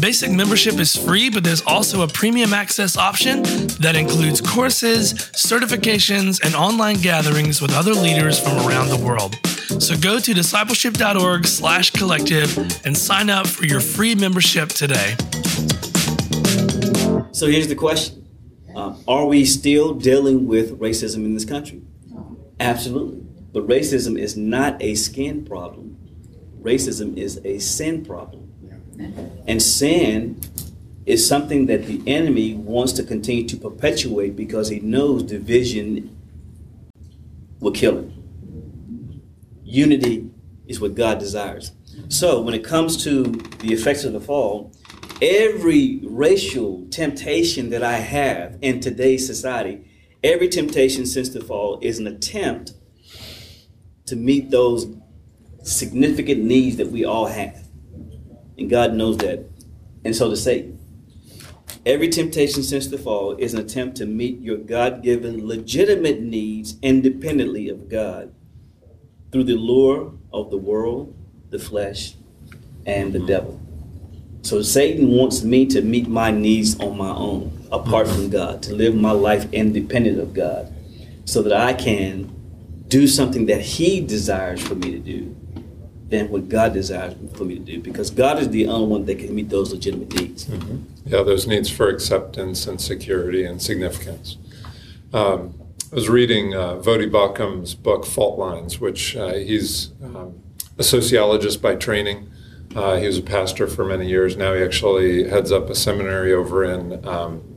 Basic 0.00 0.32
membership 0.32 0.80
is 0.80 0.96
free, 0.96 1.30
but 1.30 1.44
there's 1.44 1.62
also 1.62 2.02
a 2.02 2.08
premium 2.08 2.52
access 2.52 2.96
option 2.96 3.44
that 3.78 3.94
includes 3.94 4.40
courses, 4.40 5.14
certifications, 5.14 6.44
and 6.44 6.56
online 6.56 6.96
gatherings 6.96 7.62
with 7.62 7.72
other 7.72 7.92
leaders 7.92 8.40
from 8.40 8.56
around 8.66 8.88
the 8.88 8.98
world. 8.98 9.36
So 9.80 9.96
go 9.96 10.18
to 10.18 10.34
discipleship.org 10.34 11.46
slash 11.46 11.90
collective 11.90 12.58
and 12.84 12.96
sign 12.96 13.30
up 13.30 13.46
for 13.46 13.64
your 13.64 13.80
free 13.80 14.16
membership 14.16 14.70
today. 14.70 15.14
So 17.30 17.46
here's 17.46 17.68
the 17.68 17.76
question 17.78 18.23
um, 18.74 19.02
Are 19.06 19.26
we 19.26 19.44
still 19.44 19.94
dealing 19.94 20.46
with 20.46 20.78
racism 20.78 21.24
in 21.24 21.34
this 21.34 21.44
country? 21.44 21.82
Absolutely. 22.60 23.24
But 23.52 23.66
racism 23.66 24.18
is 24.18 24.36
not 24.36 24.80
a 24.82 24.94
skin 24.94 25.44
problem, 25.44 25.96
racism 26.60 27.16
is 27.16 27.40
a 27.44 27.58
sin 27.58 28.04
problem. 28.04 28.50
And 29.46 29.60
sin 29.60 30.40
is 31.06 31.26
something 31.26 31.66
that 31.66 31.86
the 31.86 32.00
enemy 32.06 32.54
wants 32.54 32.92
to 32.94 33.02
continue 33.02 33.46
to 33.48 33.56
perpetuate 33.56 34.36
because 34.36 34.68
he 34.68 34.80
knows 34.80 35.22
division 35.22 36.16
will 37.60 37.72
kill 37.72 37.98
him. 37.98 39.22
Unity 39.64 40.30
is 40.66 40.80
what 40.80 40.94
God 40.94 41.18
desires. 41.18 41.72
So 42.08 42.40
when 42.40 42.54
it 42.54 42.64
comes 42.64 43.02
to 43.04 43.24
the 43.24 43.72
effects 43.72 44.04
of 44.04 44.12
the 44.12 44.20
fall, 44.20 44.72
every 45.20 46.00
racial 46.04 46.86
temptation 46.90 47.70
that 47.70 47.82
I 47.82 47.94
have 47.94 48.58
in 48.60 48.80
today's 48.80 49.26
society, 49.26 49.84
every 50.22 50.48
temptation 50.48 51.06
since 51.06 51.28
the 51.28 51.42
fall 51.42 51.78
is 51.82 51.98
an 51.98 52.06
attempt 52.06 52.74
to 54.06 54.16
meet 54.16 54.50
those 54.50 54.86
significant 55.62 56.42
needs 56.42 56.76
that 56.76 56.90
we 56.90 57.04
all 57.04 57.26
have. 57.26 57.66
And 58.58 58.68
God 58.68 58.94
knows 58.94 59.16
that. 59.18 59.46
And 60.04 60.14
so 60.14 60.30
to 60.30 60.36
Satan. 60.36 60.78
Every 61.86 62.08
temptation 62.08 62.62
since 62.62 62.86
the 62.86 62.96
fall 62.96 63.36
is 63.36 63.52
an 63.52 63.60
attempt 63.60 63.98
to 63.98 64.06
meet 64.06 64.40
your 64.40 64.56
God 64.56 65.02
given 65.02 65.46
legitimate 65.46 66.20
needs 66.20 66.76
independently 66.80 67.68
of 67.68 67.90
God 67.90 68.34
through 69.30 69.44
the 69.44 69.56
lure 69.56 70.14
of 70.32 70.50
the 70.50 70.56
world, 70.56 71.14
the 71.50 71.58
flesh, 71.58 72.14
and 72.86 73.12
the 73.12 73.18
devil. 73.18 73.60
So 74.44 74.60
Satan 74.60 75.08
wants 75.08 75.42
me 75.42 75.64
to 75.66 75.80
meet 75.80 76.06
my 76.06 76.30
needs 76.30 76.78
on 76.78 76.98
my 76.98 77.08
own, 77.08 77.66
apart 77.72 78.06
from 78.06 78.28
God, 78.28 78.62
to 78.64 78.74
live 78.74 78.94
my 78.94 79.10
life 79.10 79.50
independent 79.52 80.20
of 80.20 80.34
God, 80.34 80.70
so 81.24 81.40
that 81.40 81.54
I 81.54 81.72
can 81.72 82.30
do 82.88 83.08
something 83.08 83.46
that 83.46 83.62
he 83.62 84.02
desires 84.02 84.62
for 84.62 84.74
me 84.74 84.90
to 84.90 84.98
do 84.98 85.34
than 86.10 86.28
what 86.28 86.50
God 86.50 86.74
desires 86.74 87.14
for 87.34 87.44
me 87.44 87.54
to 87.54 87.64
do, 87.64 87.80
because 87.80 88.10
God 88.10 88.38
is 88.38 88.50
the 88.50 88.66
only 88.66 88.86
one 88.86 89.06
that 89.06 89.18
can 89.18 89.34
meet 89.34 89.48
those 89.48 89.72
legitimate 89.72 90.14
needs. 90.14 90.44
Mm-hmm. 90.44 90.76
Yeah, 91.06 91.22
those 91.22 91.46
needs 91.46 91.70
for 91.70 91.88
acceptance 91.88 92.66
and 92.66 92.78
security 92.78 93.46
and 93.46 93.62
significance. 93.62 94.36
Um, 95.14 95.54
I 95.90 95.94
was 95.94 96.10
reading 96.10 96.54
uh, 96.54 96.74
Voddie 96.74 97.10
Baucham's 97.10 97.74
book 97.74 98.04
Fault 98.04 98.38
Lines, 98.38 98.78
which 98.78 99.16
uh, 99.16 99.32
he's 99.32 99.92
um, 100.02 100.38
a 100.76 100.82
sociologist 100.82 101.62
by 101.62 101.76
training. 101.76 102.28
Uh, 102.74 102.96
he 102.96 103.06
was 103.06 103.18
a 103.18 103.22
pastor 103.22 103.66
for 103.66 103.84
many 103.84 104.08
years. 104.08 104.36
Now 104.36 104.54
he 104.54 104.62
actually 104.62 105.28
heads 105.28 105.52
up 105.52 105.70
a 105.70 105.74
seminary 105.74 106.32
over 106.32 106.64
in. 106.64 107.06
Um, 107.06 107.54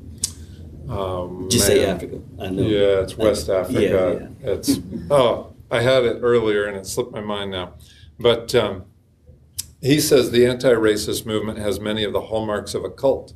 um, 0.89 1.49
Just 1.49 1.65
say 1.65 1.85
Africa. 1.85 2.21
I 2.39 2.49
know. 2.49 2.61
Yeah, 2.61 3.01
it's 3.01 3.17
West 3.17 3.49
Africa. 3.49 3.81
Yeah, 3.81 4.47
yeah. 4.47 4.53
It's 4.53 4.79
oh, 5.09 5.53
I 5.69 5.81
had 5.81 6.03
it 6.05 6.19
earlier 6.21 6.65
and 6.65 6.77
it 6.77 6.85
slipped 6.85 7.11
my 7.11 7.21
mind 7.21 7.51
now. 7.51 7.73
But 8.19 8.55
um, 8.55 8.85
he 9.81 9.99
says 9.99 10.31
the 10.31 10.45
anti 10.45 10.71
racist 10.71 11.25
movement 11.25 11.59
has 11.59 11.79
many 11.79 12.03
of 12.03 12.13
the 12.13 12.21
hallmarks 12.21 12.73
of 12.73 12.83
a 12.83 12.89
cult, 12.89 13.33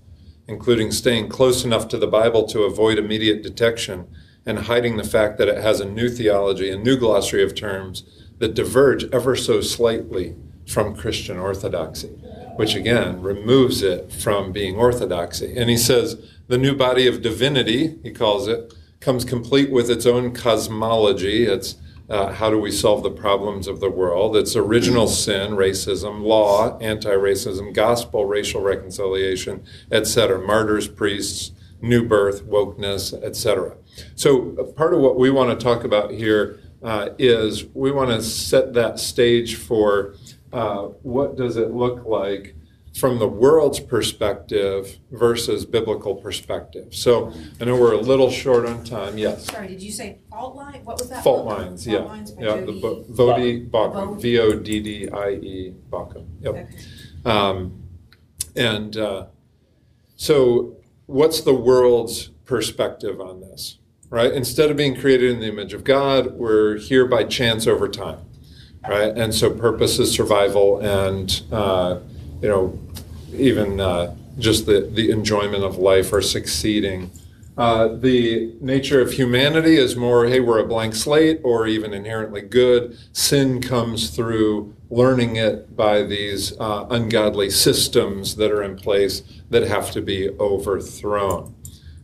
including 0.48 0.92
staying 0.92 1.30
close 1.30 1.66
enough 1.66 1.88
to 1.90 1.98
the 1.98 2.08
Bible 2.08 2.48
to 2.48 2.64
avoid 2.64 2.98
immediate 2.98 3.44
detection 3.44 4.08
and 4.46 4.60
hiding 4.60 4.98
the 4.98 5.04
fact 5.04 5.38
that 5.38 5.48
it 5.48 5.62
has 5.62 5.80
a 5.80 5.86
new 5.86 6.10
theology, 6.10 6.70
a 6.70 6.78
new 6.78 6.98
glossary 6.98 7.44
of 7.44 7.54
terms 7.54 8.04
that 8.40 8.56
diverge 8.56 9.06
ever 9.14 9.36
so 9.36 9.62
slightly 9.62 10.36
from 10.72 10.96
Christian 10.96 11.38
orthodoxy, 11.38 12.10
which 12.56 12.76
again 12.76 13.22
removes 13.22 13.82
it 13.82 14.12
from 14.12 14.52
being 14.52 14.76
orthodoxy. 14.76 15.58
And 15.58 15.70
he 15.70 15.78
says 15.78 16.24
the 16.48 16.58
new 16.58 16.76
body 16.76 17.08
of 17.08 17.22
divinity, 17.22 18.00
he 18.04 18.12
calls 18.12 18.48
it, 18.48 18.74
comes 19.00 19.26
complete 19.26 19.72
with 19.72 19.90
its 19.90 20.06
own 20.06 20.34
cosmology. 20.34 21.46
It's 21.46 21.76
uh, 22.10 22.34
how 22.34 22.50
do 22.50 22.60
we 22.60 22.72
solve 22.72 23.04
the 23.04 23.12
problems 23.12 23.68
of 23.68 23.80
the 23.80 23.90
world? 23.90 24.36
It's 24.36 24.56
original 24.56 25.08
sin, 25.08 25.52
racism, 25.52 26.24
law, 26.24 26.78
anti-racism, 26.80 27.74
gospel, 27.74 28.26
racial 28.26 28.62
reconciliation, 28.62 29.64
etc. 29.92 30.46
Martyrs, 30.46 30.90
priests, 30.90 31.52
new 31.82 32.06
birth, 32.06 32.44
wokeness, 32.44 33.14
etc. 33.24 33.78
So 34.16 34.58
uh, 34.60 34.64
part 34.74 34.94
of 34.94 35.00
what 35.00 35.18
we 35.18 35.30
want 35.30 35.58
to 35.58 35.64
talk 35.64 35.86
about 35.86 36.12
here 36.12 36.60
uh, 36.84 37.10
is 37.18 37.66
we 37.74 37.92
want 37.92 38.10
to 38.10 38.22
set 38.22 38.74
that 38.74 39.00
stage 39.00 39.56
for 39.56 40.16
uh, 40.54 40.84
what 41.04 41.36
does 41.38 41.58
it 41.58 41.72
look 41.72 42.06
like 42.06 42.56
from 42.98 43.20
the 43.20 43.28
world's 43.28 43.80
perspective 43.80 45.00
versus 45.12 45.66
biblical 45.66 46.16
perspective. 46.16 46.94
So 46.94 47.32
I 47.60 47.66
know 47.66 47.78
we're 47.78 47.94
a 47.94 48.02
little 48.02 48.30
short 48.30 48.66
on 48.66 48.84
time. 48.84 49.18
Yes. 49.18 49.46
Sorry, 49.46 49.68
did 49.70 49.82
you 49.82 49.92
say 49.92 50.20
fault 50.30 50.56
line? 50.56 50.84
What 50.84 51.00
was 51.00 51.10
that? 51.10 51.24
Fault 51.24 51.48
book? 51.48 51.58
lines, 51.58 51.86
Fault 51.86 51.98
yeah. 51.98 52.06
Lines 52.06 52.34
Yeah, 52.38 52.56
the 52.58 52.66
Jody- 52.66 52.82
book, 52.82 53.08
Voddie 53.08 53.70
Baucham, 53.70 54.16
Voddie. 54.18 54.22
V 54.22 54.40
O 54.40 54.54
D 54.60 54.80
D 54.82 55.10
I 55.10 55.30
E 55.30 55.74
Baucham. 55.90 56.26
Yep. 56.42 56.54
Okay. 56.56 56.68
Um, 57.24 57.84
and 58.56 58.98
uh, 58.98 59.28
so, 60.18 60.76
what's 61.06 61.42
the 61.42 61.54
world's 61.56 62.28
perspective 62.46 63.22
on 63.22 63.40
this? 63.40 63.78
Right? 64.10 64.34
Instead 64.34 64.70
of 64.70 64.76
being 64.76 65.00
created 65.00 65.32
in 65.32 65.40
the 65.40 65.48
image 65.48 65.74
of 65.74 65.86
God, 65.86 66.34
we're 66.34 66.76
here 66.78 67.06
by 67.06 67.24
chance 67.24 67.66
over 67.68 67.88
time. 67.88 68.20
Right? 68.88 69.16
And 69.16 69.34
so, 69.34 69.52
purpose 69.52 70.00
is 70.00 70.12
survival 70.12 70.80
and, 70.80 71.42
uh, 71.52 72.00
you 72.42 72.50
know, 72.50 72.80
even 73.34 73.80
uh, 73.80 74.16
just 74.40 74.66
the, 74.66 74.90
the 74.92 75.12
enjoyment 75.12 75.64
of 75.64 75.78
life 75.78 76.12
or 76.12 76.22
succeeding. 76.22 77.12
Uh, 77.58 77.90
the 77.90 78.56
nature 78.62 79.02
of 79.02 79.12
humanity 79.12 79.76
is 79.78 79.96
more, 79.96 80.26
hey, 80.26 80.40
we're 80.40 80.60
a 80.60 80.66
blank 80.66 80.96
slate 80.96 81.40
or 81.44 81.68
even 81.68 81.94
inherently 81.94 82.42
good. 82.42 82.98
Sin 83.14 83.62
comes 83.62 84.10
through 84.10 84.74
learning 84.90 85.36
it 85.36 85.76
by 85.76 86.02
these 86.02 86.58
uh, 86.60 86.88
ungodly 86.90 87.50
systems 87.50 88.36
that 88.38 88.52
are 88.52 88.64
in 88.64 88.76
place 88.76 89.22
that 89.50 89.64
have 89.64 89.92
to 89.92 90.02
be 90.02 90.30
overthrown. 90.40 91.54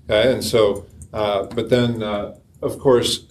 Okay, 0.09 0.31
and 0.31 0.43
so, 0.43 0.85
uh, 1.13 1.43
but 1.43 1.69
then, 1.69 2.03
uh, 2.03 2.35
of 2.61 2.77
course, 2.77 3.25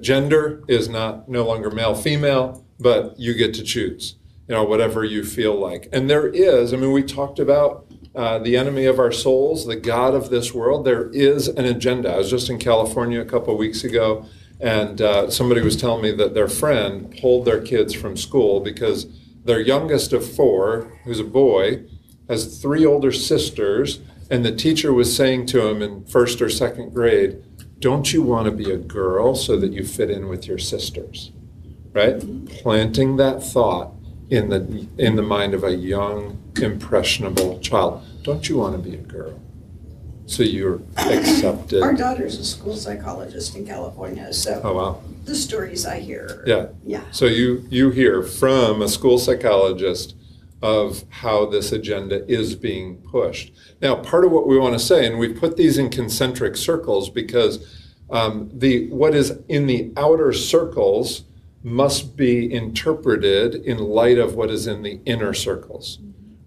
gender 0.00 0.62
is 0.66 0.88
not 0.88 1.28
no 1.28 1.44
longer 1.44 1.70
male 1.70 1.94
female, 1.94 2.64
but 2.80 3.18
you 3.18 3.34
get 3.34 3.54
to 3.54 3.62
choose. 3.62 4.16
You 4.48 4.56
know, 4.56 4.64
whatever 4.64 5.04
you 5.04 5.22
feel 5.22 5.54
like. 5.54 5.88
And 5.92 6.10
there 6.10 6.26
is, 6.26 6.74
I 6.74 6.76
mean, 6.76 6.90
we 6.90 7.04
talked 7.04 7.38
about 7.38 7.86
uh, 8.16 8.40
the 8.40 8.56
enemy 8.56 8.86
of 8.86 8.98
our 8.98 9.12
souls, 9.12 9.66
the 9.66 9.76
God 9.76 10.14
of 10.14 10.30
this 10.30 10.52
world. 10.52 10.84
There 10.84 11.08
is 11.10 11.46
an 11.46 11.66
agenda. 11.66 12.12
I 12.12 12.16
was 12.16 12.30
just 12.30 12.50
in 12.50 12.58
California 12.58 13.20
a 13.20 13.24
couple 13.24 13.52
of 13.52 13.58
weeks 13.60 13.84
ago, 13.84 14.26
and 14.58 15.00
uh, 15.00 15.30
somebody 15.30 15.60
was 15.60 15.76
telling 15.76 16.02
me 16.02 16.10
that 16.12 16.34
their 16.34 16.48
friend 16.48 17.16
pulled 17.20 17.44
their 17.44 17.62
kids 17.62 17.94
from 17.94 18.16
school 18.16 18.58
because 18.58 19.06
their 19.44 19.60
youngest 19.60 20.12
of 20.12 20.28
four, 20.28 20.98
who's 21.04 21.20
a 21.20 21.24
boy, 21.24 21.84
has 22.28 22.60
three 22.60 22.84
older 22.84 23.12
sisters, 23.12 24.00
and 24.30 24.44
the 24.44 24.54
teacher 24.54 24.92
was 24.92 25.14
saying 25.14 25.46
to 25.46 25.66
him 25.66 25.80
in 25.80 26.04
first 26.04 26.42
or 26.42 26.50
second 26.50 26.92
grade, 26.92 27.42
Don't 27.78 28.12
you 28.12 28.22
want 28.22 28.46
to 28.46 28.52
be 28.52 28.70
a 28.70 28.76
girl 28.76 29.34
so 29.34 29.56
that 29.56 29.72
you 29.72 29.84
fit 29.84 30.10
in 30.10 30.28
with 30.28 30.46
your 30.46 30.58
sisters? 30.58 31.32
Right? 31.92 32.20
Planting 32.62 33.16
that 33.16 33.42
thought 33.42 33.92
in 34.30 34.48
the 34.48 34.86
in 34.96 35.16
the 35.16 35.22
mind 35.22 35.54
of 35.54 35.64
a 35.64 35.74
young, 35.74 36.40
impressionable 36.60 37.58
child. 37.60 38.02
Don't 38.22 38.48
you 38.48 38.58
want 38.58 38.82
to 38.82 38.90
be 38.90 38.96
a 38.96 39.00
girl? 39.00 39.40
So 40.26 40.44
you're 40.44 40.80
accepted. 40.96 41.82
Our 41.82 41.92
daughter's 41.94 42.38
a 42.38 42.44
school 42.44 42.76
psychologist 42.76 43.56
in 43.56 43.66
California, 43.66 44.32
so 44.32 44.60
Oh 44.62 44.74
wow. 44.74 45.02
the 45.24 45.34
stories 45.34 45.84
I 45.84 45.98
hear. 45.98 46.44
Yeah. 46.46 46.68
Yeah. 46.84 47.02
So 47.10 47.26
you 47.26 47.64
you 47.68 47.90
hear 47.90 48.22
from 48.22 48.82
a 48.82 48.88
school 48.88 49.18
psychologist 49.18 50.14
of 50.62 51.04
how 51.08 51.46
this 51.46 51.72
agenda 51.72 52.24
is 52.30 52.54
being 52.54 52.98
pushed. 52.98 53.50
Now, 53.80 53.96
part 53.96 54.24
of 54.24 54.30
what 54.30 54.46
we 54.46 54.58
want 54.58 54.74
to 54.74 54.78
say, 54.78 55.06
and 55.06 55.18
we 55.18 55.32
put 55.32 55.56
these 55.56 55.78
in 55.78 55.88
concentric 55.88 56.54
circles 56.56 57.08
because 57.10 57.66
um, 58.10 58.50
the 58.52 58.88
what 58.90 59.14
is 59.14 59.38
in 59.48 59.66
the 59.66 59.90
outer 59.96 60.32
circles 60.32 61.24
must 61.62 62.16
be 62.16 62.52
interpreted 62.52 63.54
in 63.54 63.78
light 63.78 64.18
of 64.18 64.34
what 64.34 64.50
is 64.50 64.66
in 64.66 64.82
the 64.82 65.00
inner 65.04 65.34
circles. 65.34 65.98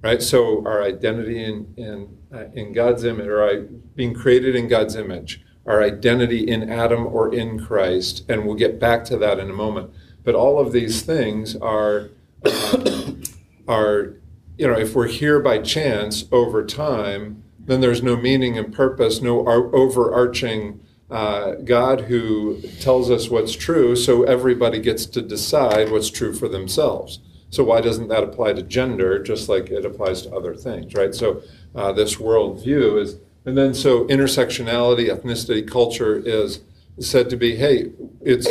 right? 0.02 0.22
So 0.22 0.66
our 0.66 0.84
identity 0.84 1.44
in 1.44 1.74
in 1.78 2.18
uh, 2.34 2.46
in 2.54 2.74
God's 2.74 3.04
image, 3.04 3.28
or 3.28 3.44
I, 3.48 3.62
being 3.96 4.14
created 4.14 4.56
in 4.56 4.68
God's 4.68 4.96
image, 4.96 5.44
our 5.66 5.84
identity 5.84 6.48
in 6.48 6.70
Adam 6.70 7.06
or 7.06 7.34
in 7.34 7.64
Christ, 7.64 8.26
and 8.28 8.46
we'll 8.46 8.56
get 8.56 8.80
back 8.80 9.06
to 9.06 9.18
that 9.18 9.40
in 9.40 9.50
a 9.50 9.54
moment. 9.54 9.92
But 10.24 10.36
all 10.36 10.60
of 10.60 10.72
these 10.72 11.04
things 11.04 11.56
are 11.58 12.10
are 13.68 14.16
you 14.58 14.68
know 14.68 14.78
if 14.78 14.96
we're 14.96 15.08
here 15.08 15.40
by 15.40 15.60
chance 15.60 16.26
over 16.32 16.66
time, 16.66 17.44
then 17.60 17.82
there's 17.82 18.02
no 18.04 18.16
meaning 18.16 18.58
and 18.58 18.74
purpose, 18.74 19.22
no 19.22 19.46
ar- 19.46 19.74
overarching. 19.76 20.80
Uh, 21.14 21.54
God 21.64 22.02
who 22.02 22.60
tells 22.80 23.12
us 23.12 23.30
what's 23.30 23.54
true, 23.54 23.96
so 23.96 24.24
everybody 24.24 24.80
gets 24.80 25.06
to 25.06 25.22
decide 25.22 25.92
what's 25.92 26.10
true 26.10 26.34
for 26.34 26.48
themselves. 26.48 27.20
So 27.52 27.64
why 27.64 27.82
doesn't 27.82 28.08
that 28.08 28.24
apply 28.24 28.54
to 28.54 28.64
gender 28.64 29.22
just 29.22 29.48
like 29.48 29.70
it 29.70 29.86
applies 29.86 30.24
to 30.24 30.36
other 30.36 30.56
things, 30.56 30.96
right? 30.96 31.14
So 31.14 31.44
uh, 31.76 31.92
this 31.92 32.16
worldview 32.16 33.00
is, 33.00 33.18
and 33.46 33.56
then 33.56 33.76
so 33.76 34.06
intersectionality, 34.06 35.16
ethnicity, 35.16 35.70
culture 35.70 36.18
is 36.18 36.62
said 37.00 37.30
to 37.30 37.38
be, 37.38 37.58
hey, 37.58 37.92
it's 38.22 38.48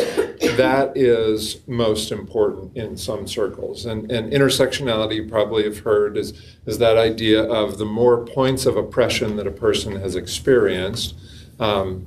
that 0.56 0.96
is 0.96 1.66
most 1.66 2.12
important 2.12 2.76
in 2.76 2.96
some 2.96 3.26
circles. 3.26 3.86
And, 3.86 4.08
and 4.12 4.32
intersectionality, 4.32 5.16
you 5.16 5.28
probably 5.28 5.64
have 5.64 5.80
heard, 5.80 6.16
is, 6.16 6.32
is 6.66 6.78
that 6.78 6.96
idea 6.96 7.42
of 7.42 7.78
the 7.78 7.84
more 7.84 8.24
points 8.24 8.66
of 8.66 8.76
oppression 8.76 9.34
that 9.34 9.48
a 9.48 9.52
person 9.52 9.96
has 9.96 10.14
experienced, 10.14 11.16
um, 11.58 12.06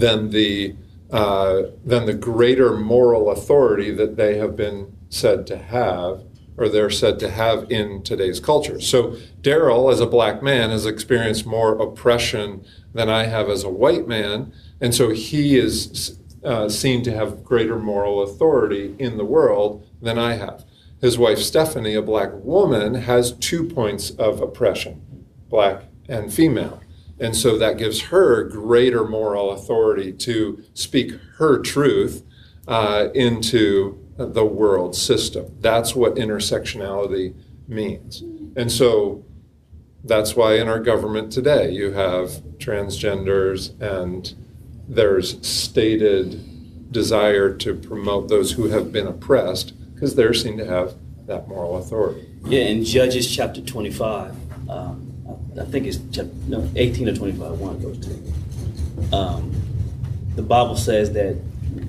then 0.00 0.30
the 0.30 0.74
uh, 1.10 1.62
then 1.84 2.04
the 2.04 2.14
greater 2.14 2.76
moral 2.76 3.30
authority 3.30 3.90
that 3.90 4.16
they 4.16 4.36
have 4.36 4.54
been 4.54 4.94
said 5.08 5.46
to 5.46 5.56
have 5.56 6.22
or 6.58 6.68
they're 6.68 6.90
said 6.90 7.20
to 7.20 7.30
have 7.30 7.70
in 7.70 8.02
today's 8.02 8.40
culture. 8.40 8.80
So 8.80 9.16
Daryl, 9.40 9.92
as 9.92 10.00
a 10.00 10.06
black 10.06 10.42
man, 10.42 10.70
has 10.70 10.84
experienced 10.84 11.46
more 11.46 11.80
oppression 11.80 12.66
than 12.92 13.08
I 13.08 13.24
have 13.26 13.48
as 13.48 13.62
a 13.62 13.70
white 13.70 14.08
man, 14.08 14.52
and 14.80 14.92
so 14.92 15.10
he 15.10 15.56
is 15.56 16.18
uh, 16.44 16.68
seen 16.68 17.02
to 17.04 17.12
have 17.12 17.44
greater 17.44 17.78
moral 17.78 18.22
authority 18.22 18.96
in 18.98 19.16
the 19.16 19.24
world 19.24 19.86
than 20.02 20.18
I 20.18 20.34
have. 20.34 20.64
His 21.00 21.16
wife 21.16 21.38
Stephanie, 21.38 21.94
a 21.94 22.02
black 22.02 22.30
woman, 22.32 22.94
has 22.94 23.32
two 23.32 23.64
points 23.64 24.10
of 24.10 24.40
oppression, 24.40 25.26
black 25.48 25.84
and 26.08 26.32
female. 26.32 26.80
And 27.20 27.34
so 27.36 27.58
that 27.58 27.78
gives 27.78 28.00
her 28.02 28.44
greater 28.44 29.04
moral 29.04 29.50
authority 29.50 30.12
to 30.12 30.62
speak 30.74 31.12
her 31.36 31.58
truth 31.58 32.24
uh, 32.66 33.08
into 33.14 33.98
the 34.16 34.44
world 34.44 34.94
system. 34.94 35.56
That's 35.60 35.94
what 35.94 36.16
intersectionality 36.16 37.34
means. 37.66 38.22
And 38.56 38.70
so 38.70 39.24
that's 40.04 40.36
why 40.36 40.54
in 40.54 40.68
our 40.68 40.80
government 40.80 41.32
today 41.32 41.70
you 41.70 41.92
have 41.92 42.30
transgenders 42.58 43.78
and 43.80 44.34
there's 44.88 45.46
stated 45.46 46.92
desire 46.92 47.54
to 47.54 47.74
promote 47.74 48.28
those 48.28 48.52
who 48.52 48.68
have 48.68 48.90
been 48.90 49.06
oppressed 49.06 49.74
because 49.94 50.14
they're 50.14 50.34
seen 50.34 50.56
to 50.56 50.64
have 50.64 50.94
that 51.26 51.46
moral 51.46 51.76
authority. 51.76 52.26
Yeah, 52.44 52.62
in 52.62 52.84
Judges 52.84 53.34
chapter 53.34 53.60
25, 53.60 54.34
um, 54.70 55.07
I 55.60 55.64
think 55.64 55.86
it's 55.86 55.98
chapter, 56.12 56.32
no, 56.46 56.68
18 56.76 57.08
or 57.08 57.14
25, 57.16 57.58
one 57.58 57.74
of 57.76 57.82
those 57.82 57.98
two. 57.98 59.16
Um, 59.16 59.52
the 60.34 60.42
Bible 60.42 60.76
says 60.76 61.12
that 61.12 61.34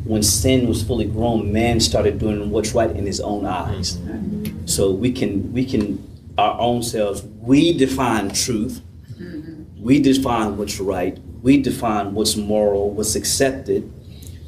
when 0.04 0.24
sin 0.24 0.68
was 0.68 0.84
fully 0.84 1.06
grown, 1.06 1.52
man 1.52 1.80
started 1.80 2.20
doing 2.20 2.50
what's 2.50 2.74
right 2.74 2.90
in 2.90 3.06
his 3.06 3.20
own 3.20 3.46
eyes. 3.46 3.98
Mm-hmm. 3.98 4.66
So 4.66 4.92
we 4.92 5.12
can 5.12 5.52
we 5.54 5.66
can 5.66 6.06
our 6.38 6.60
own 6.60 6.84
selves 6.84 7.24
we 7.42 7.78
define 7.78 8.30
truth, 8.30 8.82
mm-hmm. 9.14 9.82
we 9.82 10.00
define 10.00 10.58
what's 10.58 10.80
right, 10.80 11.18
we 11.42 11.62
define 11.62 12.14
what's 12.14 12.36
moral, 12.36 12.92
what's 12.92 13.16
accepted, 13.16 13.92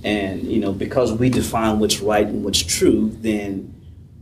and 0.03 0.43
you 0.43 0.59
know 0.59 0.73
because 0.73 1.13
we 1.13 1.29
define 1.29 1.79
what's 1.79 1.99
right 1.99 2.27
and 2.27 2.43
what's 2.43 2.61
true, 2.61 3.09
then 3.19 3.73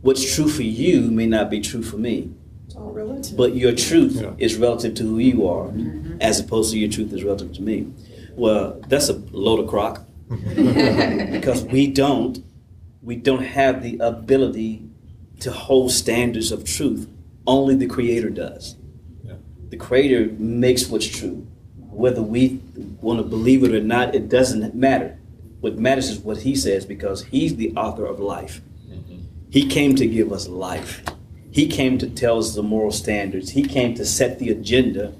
what's 0.02 0.34
true 0.34 0.48
for 0.48 0.62
you 0.62 1.10
may 1.10 1.26
not 1.26 1.50
be 1.50 1.60
true 1.60 1.82
for 1.82 1.96
me. 1.96 2.32
It's 2.70 2.76
all 2.76 2.92
relative. 2.92 3.36
But 3.36 3.56
your 3.56 3.72
truth 3.72 4.20
yeah. 4.22 4.30
is 4.38 4.54
relative 4.54 4.94
to 4.94 5.02
who 5.02 5.18
you 5.18 5.48
are, 5.48 5.66
mm-hmm. 5.66 6.18
as 6.20 6.38
opposed 6.38 6.70
to 6.70 6.78
your 6.78 6.88
truth 6.88 7.12
is 7.12 7.24
relative 7.24 7.52
to 7.54 7.62
me. 7.62 7.92
Well, 8.36 8.80
that's 8.86 9.08
a 9.08 9.14
load 9.32 9.58
of 9.58 9.68
crock 9.68 10.04
because 10.28 11.64
we 11.64 11.88
don't 11.88 12.44
we 13.02 13.16
don't 13.16 13.42
have 13.42 13.82
the 13.82 13.98
ability 13.98 14.88
to 15.40 15.50
hold 15.50 15.90
standards 15.90 16.52
of 16.52 16.64
truth. 16.64 17.08
Only 17.44 17.74
the 17.74 17.88
Creator 17.88 18.30
does. 18.30 18.76
Yeah. 19.24 19.34
The 19.70 19.76
Creator 19.76 20.34
makes 20.38 20.86
what's 20.86 21.08
true. 21.08 21.48
Whether 21.76 22.22
we 22.22 22.60
want 23.00 23.18
to 23.18 23.24
believe 23.24 23.64
it 23.64 23.74
or 23.74 23.80
not, 23.80 24.14
it 24.14 24.28
doesn't 24.28 24.76
matter. 24.76 25.18
What 25.58 25.76
matters 25.76 26.08
is 26.08 26.20
what 26.20 26.38
He 26.42 26.54
says 26.54 26.86
because 26.86 27.24
He's 27.24 27.56
the 27.56 27.72
author 27.74 28.06
of 28.06 28.20
life. 28.20 28.60
Mm-hmm. 28.88 29.22
He 29.50 29.66
came 29.66 29.96
to 29.96 30.06
give 30.06 30.32
us 30.32 30.46
life. 30.46 31.02
He 31.50 31.66
came 31.66 31.98
to 31.98 32.08
tell 32.08 32.38
us 32.38 32.54
the 32.54 32.62
moral 32.62 32.92
standards. 32.92 33.50
He 33.50 33.62
came 33.62 33.94
to 33.94 34.04
set 34.04 34.38
the 34.38 34.50
agenda 34.50 35.14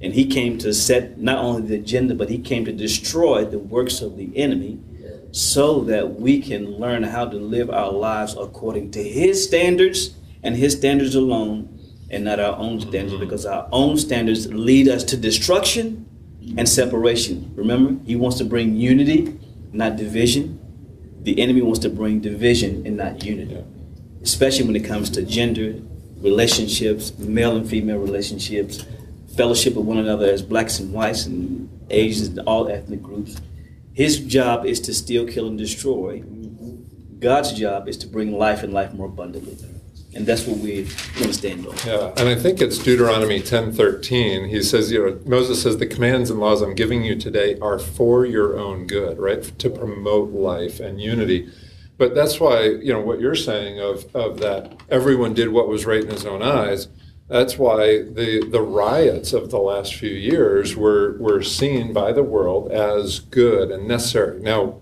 and 0.00 0.12
he 0.12 0.26
came 0.26 0.58
to 0.58 0.74
set 0.74 1.18
not 1.18 1.38
only 1.38 1.62
the 1.62 1.76
agenda, 1.76 2.14
but 2.14 2.28
he 2.28 2.38
came 2.38 2.64
to 2.64 2.72
destroy 2.72 3.44
the 3.44 3.58
works 3.58 4.02
of 4.02 4.16
the 4.16 4.36
enemy 4.36 4.78
so 5.32 5.80
that 5.84 6.18
we 6.18 6.40
can 6.40 6.78
learn 6.78 7.02
how 7.02 7.26
to 7.26 7.36
live 7.36 7.70
our 7.70 7.92
lives 7.92 8.34
according 8.38 8.90
to 8.90 9.02
his 9.02 9.44
standards 9.44 10.14
and 10.42 10.56
his 10.56 10.72
standards 10.72 11.14
alone 11.14 11.68
and 12.10 12.24
not 12.24 12.40
our 12.40 12.56
own 12.56 12.80
standards 12.80 13.12
mm-hmm. 13.12 13.24
because 13.24 13.44
our 13.44 13.68
own 13.72 13.98
standards 13.98 14.46
lead 14.52 14.88
us 14.88 15.04
to 15.04 15.16
destruction 15.16 16.06
and 16.56 16.68
separation. 16.68 17.52
Remember, 17.56 18.02
he 18.06 18.16
wants 18.16 18.38
to 18.38 18.44
bring 18.44 18.76
unity, 18.76 19.38
not 19.72 19.96
division. 19.96 20.60
The 21.22 21.40
enemy 21.40 21.62
wants 21.62 21.80
to 21.80 21.90
bring 21.90 22.20
division 22.20 22.86
and 22.86 22.96
not 22.96 23.24
unity, 23.24 23.62
especially 24.26 24.66
when 24.66 24.74
it 24.74 24.84
comes 24.84 25.08
to 25.08 25.22
gender, 25.22 25.80
relationships, 26.16 27.16
male 27.16 27.56
and 27.56 27.68
female 27.70 27.98
relationships, 27.98 28.84
fellowship 29.36 29.74
with 29.76 29.86
one 29.86 29.98
another 29.98 30.28
as 30.28 30.42
blacks 30.42 30.80
and 30.80 30.92
whites 30.92 31.26
and 31.26 31.70
Asians 31.90 32.26
and 32.36 32.40
all 32.40 32.68
ethnic 32.68 33.00
groups. 33.00 33.40
His 33.92 34.18
job 34.18 34.66
is 34.66 34.80
to 34.80 34.92
steal, 34.92 35.28
kill, 35.28 35.46
and 35.46 35.56
destroy. 35.56 36.24
God's 37.20 37.52
job 37.52 37.88
is 37.88 37.96
to 37.98 38.08
bring 38.08 38.36
life 38.36 38.64
and 38.64 38.72
life 38.74 38.92
more 38.94 39.06
abundantly. 39.06 39.56
And 40.16 40.26
that's 40.26 40.44
what 40.44 40.58
we 40.58 40.86
to 41.18 41.32
stand 41.32 41.64
on. 41.64 41.76
Yeah, 41.86 42.12
and 42.16 42.28
I 42.28 42.34
think 42.34 42.60
it's 42.60 42.78
Deuteronomy 42.78 43.40
10:13. 43.40 44.48
He 44.48 44.60
says, 44.60 44.90
you 44.90 45.06
know, 45.06 45.20
Moses 45.24 45.62
says 45.62 45.78
the 45.78 45.86
commands 45.86 46.30
and 46.30 46.40
laws 46.40 46.62
I'm 46.62 46.74
giving 46.74 47.04
you 47.04 47.14
today 47.14 47.56
are 47.60 47.78
for 47.78 48.26
your 48.26 48.58
own 48.58 48.88
good, 48.88 49.18
right? 49.18 49.42
To 49.56 49.70
promote 49.70 50.30
life 50.32 50.80
and 50.80 51.00
unity. 51.00 51.48
But 51.98 52.14
that's 52.14 52.38
why, 52.38 52.64
you 52.64 52.92
know, 52.92 53.00
what 53.00 53.20
you're 53.20 53.34
saying 53.34 53.80
of 53.80 54.14
of 54.14 54.38
that 54.40 54.80
everyone 54.90 55.34
did 55.34 55.48
what 55.48 55.68
was 55.68 55.86
right 55.86 56.02
in 56.02 56.10
his 56.10 56.26
own 56.26 56.42
eyes 56.42 56.88
that's 57.28 57.58
why 57.58 58.02
the, 58.02 58.46
the 58.48 58.60
riots 58.60 59.32
of 59.32 59.50
the 59.50 59.58
last 59.58 59.94
few 59.94 60.10
years 60.10 60.76
were, 60.76 61.16
were 61.18 61.42
seen 61.42 61.92
by 61.92 62.12
the 62.12 62.22
world 62.22 62.70
as 62.70 63.18
good 63.18 63.70
and 63.70 63.88
necessary. 63.88 64.40
Now, 64.40 64.80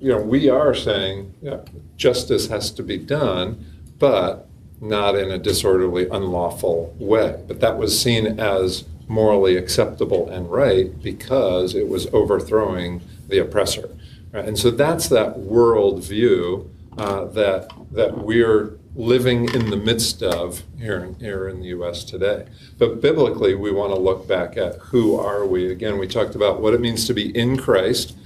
you 0.00 0.12
know, 0.12 0.22
we 0.22 0.48
are 0.48 0.74
saying 0.74 1.34
yeah, 1.42 1.60
justice 1.96 2.48
has 2.48 2.70
to 2.72 2.82
be 2.82 2.96
done, 2.96 3.64
but 3.98 4.48
not 4.80 5.14
in 5.14 5.30
a 5.30 5.38
disorderly, 5.38 6.08
unlawful 6.08 6.94
way. 6.98 7.42
But 7.46 7.60
that 7.60 7.78
was 7.78 8.00
seen 8.00 8.40
as 8.40 8.84
morally 9.06 9.56
acceptable 9.56 10.28
and 10.30 10.50
right 10.50 11.02
because 11.02 11.74
it 11.74 11.88
was 11.88 12.06
overthrowing 12.14 13.02
the 13.28 13.38
oppressor. 13.38 13.90
Right? 14.34 14.44
And 14.46 14.58
so 14.58 14.72
that's 14.72 15.08
that 15.10 15.36
worldview 15.36 16.68
uh, 16.98 17.26
that 17.26 17.70
that 17.92 18.18
we're 18.18 18.78
living 18.96 19.52
in 19.54 19.70
the 19.70 19.76
midst 19.76 20.22
of 20.22 20.62
here, 20.76 21.14
here 21.20 21.48
in 21.48 21.60
the 21.60 21.68
U.S. 21.68 22.02
today. 22.04 22.46
But 22.78 23.00
biblically, 23.00 23.54
we 23.54 23.70
want 23.72 23.92
to 23.92 23.98
look 23.98 24.26
back 24.26 24.56
at 24.56 24.76
who 24.76 25.16
are 25.18 25.46
we. 25.46 25.70
Again, 25.70 25.98
we 25.98 26.08
talked 26.08 26.34
about 26.34 26.60
what 26.60 26.74
it 26.74 26.80
means 26.80 27.06
to 27.06 27.14
be 27.14 27.36
in 27.36 27.56
Christ, 27.56 28.16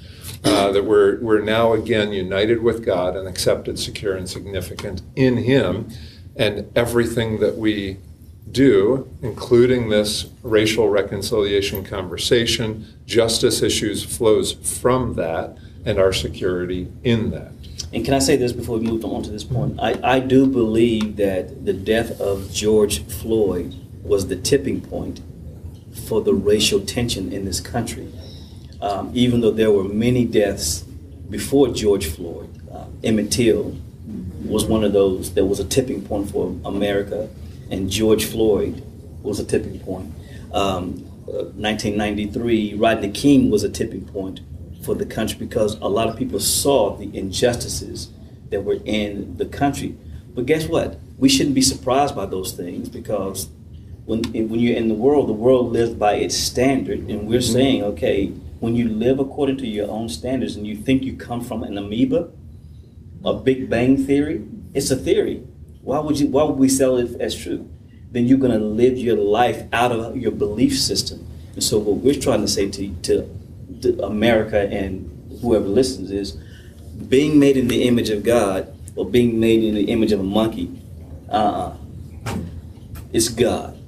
uh, 0.44 0.70
that 0.72 0.84
we're, 0.84 1.20
we're 1.20 1.40
now 1.40 1.72
again 1.72 2.12
united 2.12 2.62
with 2.62 2.84
God 2.84 3.16
and 3.16 3.26
accepted, 3.26 3.78
secure, 3.78 4.14
and 4.14 4.28
significant 4.28 5.00
in 5.16 5.38
Him. 5.38 5.88
And 6.36 6.70
everything 6.76 7.40
that 7.40 7.56
we 7.56 7.96
do, 8.50 9.10
including 9.22 9.88
this 9.88 10.26
racial 10.42 10.90
reconciliation 10.90 11.82
conversation, 11.84 12.86
justice 13.06 13.62
issues 13.62 14.04
flows 14.04 14.52
from 14.52 15.14
that 15.14 15.56
and 15.84 15.98
our 15.98 16.12
security 16.12 16.88
in 17.04 17.30
that. 17.30 17.52
And 17.92 18.04
can 18.04 18.14
I 18.14 18.18
say 18.18 18.36
this 18.36 18.52
before 18.52 18.78
we 18.78 18.86
move 18.86 19.04
on 19.04 19.22
to 19.22 19.30
this 19.30 19.44
point? 19.44 19.78
I, 19.80 19.98
I 20.02 20.20
do 20.20 20.46
believe 20.46 21.16
that 21.16 21.64
the 21.64 21.72
death 21.72 22.20
of 22.20 22.52
George 22.52 23.04
Floyd 23.06 23.74
was 24.02 24.28
the 24.28 24.36
tipping 24.36 24.80
point 24.80 25.20
for 26.06 26.20
the 26.20 26.34
racial 26.34 26.80
tension 26.80 27.32
in 27.32 27.44
this 27.44 27.60
country. 27.60 28.12
Um, 28.80 29.10
even 29.14 29.40
though 29.40 29.50
there 29.50 29.70
were 29.70 29.84
many 29.84 30.24
deaths 30.24 30.82
before 31.30 31.68
George 31.68 32.06
Floyd, 32.06 32.48
uh, 32.70 32.86
Emmett 33.02 33.32
Till 33.32 33.76
was 34.44 34.64
one 34.64 34.84
of 34.84 34.92
those 34.92 35.34
that 35.34 35.44
was 35.44 35.60
a 35.60 35.64
tipping 35.64 36.02
point 36.02 36.30
for 36.30 36.54
America, 36.64 37.28
and 37.70 37.90
George 37.90 38.24
Floyd 38.24 38.82
was 39.22 39.40
a 39.40 39.44
tipping 39.44 39.80
point. 39.80 40.12
Um, 40.52 41.04
uh, 41.28 41.52
1993, 41.56 42.74
Rodney 42.74 43.10
King 43.10 43.50
was 43.50 43.64
a 43.64 43.68
tipping 43.68 44.06
point 44.06 44.40
for 44.88 44.94
the 44.94 45.04
country 45.04 45.36
because 45.38 45.74
a 45.80 45.86
lot 45.86 46.08
of 46.08 46.16
people 46.16 46.40
saw 46.40 46.96
the 46.96 47.14
injustices 47.14 48.08
that 48.48 48.64
were 48.64 48.78
in 48.86 49.36
the 49.36 49.44
country. 49.44 49.94
But 50.34 50.46
guess 50.46 50.66
what? 50.66 50.98
We 51.18 51.28
shouldn't 51.28 51.54
be 51.54 51.60
surprised 51.60 52.16
by 52.16 52.24
those 52.24 52.52
things 52.52 52.88
because 52.88 53.50
when 54.06 54.22
when 54.48 54.60
you're 54.60 54.78
in 54.78 54.88
the 54.88 54.94
world, 54.94 55.28
the 55.28 55.34
world 55.34 55.72
lives 55.72 55.92
by 55.92 56.14
its 56.14 56.34
standard, 56.34 57.00
and 57.00 57.28
we're 57.28 57.40
mm-hmm. 57.40 57.52
saying, 57.52 57.82
okay, 57.82 58.28
when 58.60 58.74
you 58.76 58.88
live 58.88 59.18
according 59.18 59.58
to 59.58 59.66
your 59.66 59.90
own 59.90 60.08
standards 60.08 60.56
and 60.56 60.66
you 60.66 60.74
think 60.74 61.02
you 61.02 61.14
come 61.18 61.42
from 61.42 61.62
an 61.64 61.76
amoeba, 61.76 62.30
a 63.26 63.34
Big 63.34 63.68
Bang 63.68 63.98
theory, 63.98 64.42
it's 64.72 64.90
a 64.90 64.96
theory. 64.96 65.42
Why 65.82 65.98
would 65.98 66.18
you? 66.18 66.28
Why 66.28 66.44
would 66.44 66.56
we 66.56 66.70
sell 66.70 66.96
it 66.96 67.20
as 67.20 67.36
true? 67.36 67.68
Then 68.10 68.26
you're 68.26 68.38
going 68.38 68.58
to 68.58 68.66
live 68.82 68.96
your 68.96 69.18
life 69.18 69.64
out 69.70 69.92
of 69.92 70.16
your 70.16 70.32
belief 70.32 70.78
system. 70.78 71.26
And 71.52 71.62
so, 71.62 71.78
what 71.78 71.96
we're 71.98 72.14
trying 72.26 72.40
to 72.40 72.48
say 72.48 72.70
to, 72.70 72.88
to, 73.02 73.14
to 73.18 73.37
America 74.02 74.60
and 74.60 75.38
whoever 75.40 75.66
listens 75.66 76.10
is, 76.10 76.38
being 77.08 77.38
made 77.38 77.56
in 77.56 77.68
the 77.68 77.84
image 77.84 78.10
of 78.10 78.22
God 78.22 78.72
or 78.96 79.08
being 79.08 79.38
made 79.38 79.62
in 79.62 79.74
the 79.74 79.84
image 79.84 80.12
of 80.12 80.20
a 80.20 80.24
monkey, 80.24 80.70
uh, 81.28 81.72
it's 83.12 83.28
God. 83.28 83.78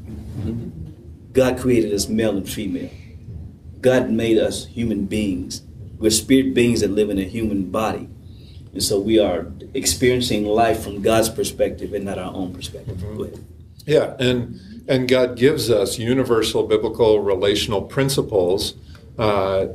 God 1.32 1.58
created 1.58 1.92
us 1.92 2.08
male 2.08 2.36
and 2.36 2.48
female. 2.48 2.90
God 3.80 4.10
made 4.10 4.38
us 4.38 4.66
human 4.66 5.06
beings. 5.06 5.62
We're 5.98 6.10
spirit 6.10 6.54
beings 6.54 6.80
that 6.80 6.90
live 6.90 7.10
in 7.10 7.18
a 7.18 7.24
human 7.24 7.70
body. 7.70 8.08
And 8.72 8.82
so 8.82 9.00
we 9.00 9.18
are 9.18 9.46
experiencing 9.74 10.44
life 10.46 10.82
from 10.82 11.02
God's 11.02 11.28
perspective 11.28 11.92
and 11.92 12.04
not 12.04 12.18
our 12.18 12.32
own 12.32 12.54
perspective. 12.54 13.02
Yeah, 13.86 14.14
and 14.18 14.60
and 14.88 15.08
God 15.08 15.36
gives 15.36 15.70
us 15.70 15.98
universal 15.98 16.66
biblical 16.66 17.20
relational 17.20 17.82
principles 17.82 18.74
uh, 19.20 19.66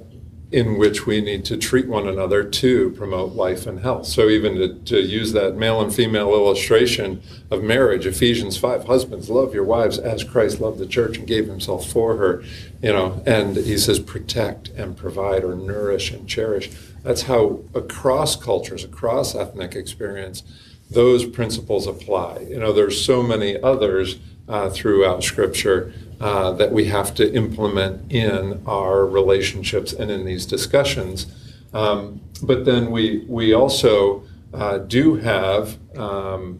in 0.51 0.77
which 0.77 1.05
we 1.05 1.21
need 1.21 1.43
to 1.43 1.57
treat 1.57 1.87
one 1.87 2.07
another 2.07 2.43
to 2.43 2.91
promote 2.91 3.33
life 3.33 3.65
and 3.69 3.79
health. 3.79 4.05
So 4.05 4.29
even 4.29 4.55
to, 4.55 4.67
to 4.91 4.99
use 5.01 5.33
that 5.33 5.57
male 5.57 5.81
and 5.81 5.93
female 5.93 6.31
illustration 6.33 7.21
of 7.51 7.63
marriage, 7.63 8.05
Ephesians 8.05 8.57
five, 8.57 8.85
husbands 8.85 9.29
love 9.29 9.53
your 9.53 9.65
wives 9.65 9.97
as 9.97 10.23
Christ 10.23 10.61
loved 10.61 10.79
the 10.79 10.85
church 10.85 11.17
and 11.17 11.27
gave 11.27 11.47
himself 11.47 11.89
for 11.89 12.17
her, 12.17 12.43
you 12.81 12.93
know. 12.93 13.21
And 13.25 13.57
he 13.57 13.77
says 13.77 13.99
protect 13.99 14.69
and 14.69 14.95
provide 14.95 15.43
or 15.43 15.55
nourish 15.55 16.11
and 16.11 16.29
cherish. 16.29 16.69
That's 17.03 17.23
how 17.23 17.63
across 17.73 18.35
cultures, 18.35 18.83
across 18.83 19.35
ethnic 19.35 19.75
experience, 19.75 20.43
those 20.89 21.25
principles 21.25 21.87
apply. 21.87 22.45
You 22.51 22.59
know, 22.59 22.71
there's 22.71 23.03
so 23.03 23.23
many 23.23 23.59
others 23.61 24.19
uh, 24.47 24.69
throughout 24.69 25.23
Scripture 25.23 25.91
uh, 26.19 26.51
that 26.53 26.71
we 26.71 26.85
have 26.85 27.13
to 27.15 27.33
implement 27.33 28.11
in 28.11 28.61
our 28.65 29.05
relationships 29.05 29.93
and 29.93 30.09
in 30.09 30.25
these 30.25 30.45
discussions. 30.45 31.27
Um, 31.73 32.21
but 32.41 32.65
then 32.65 32.91
we 32.91 33.25
we 33.27 33.53
also 33.53 34.23
uh, 34.53 34.77
do 34.77 35.15
have 35.15 35.77
um, 35.97 36.59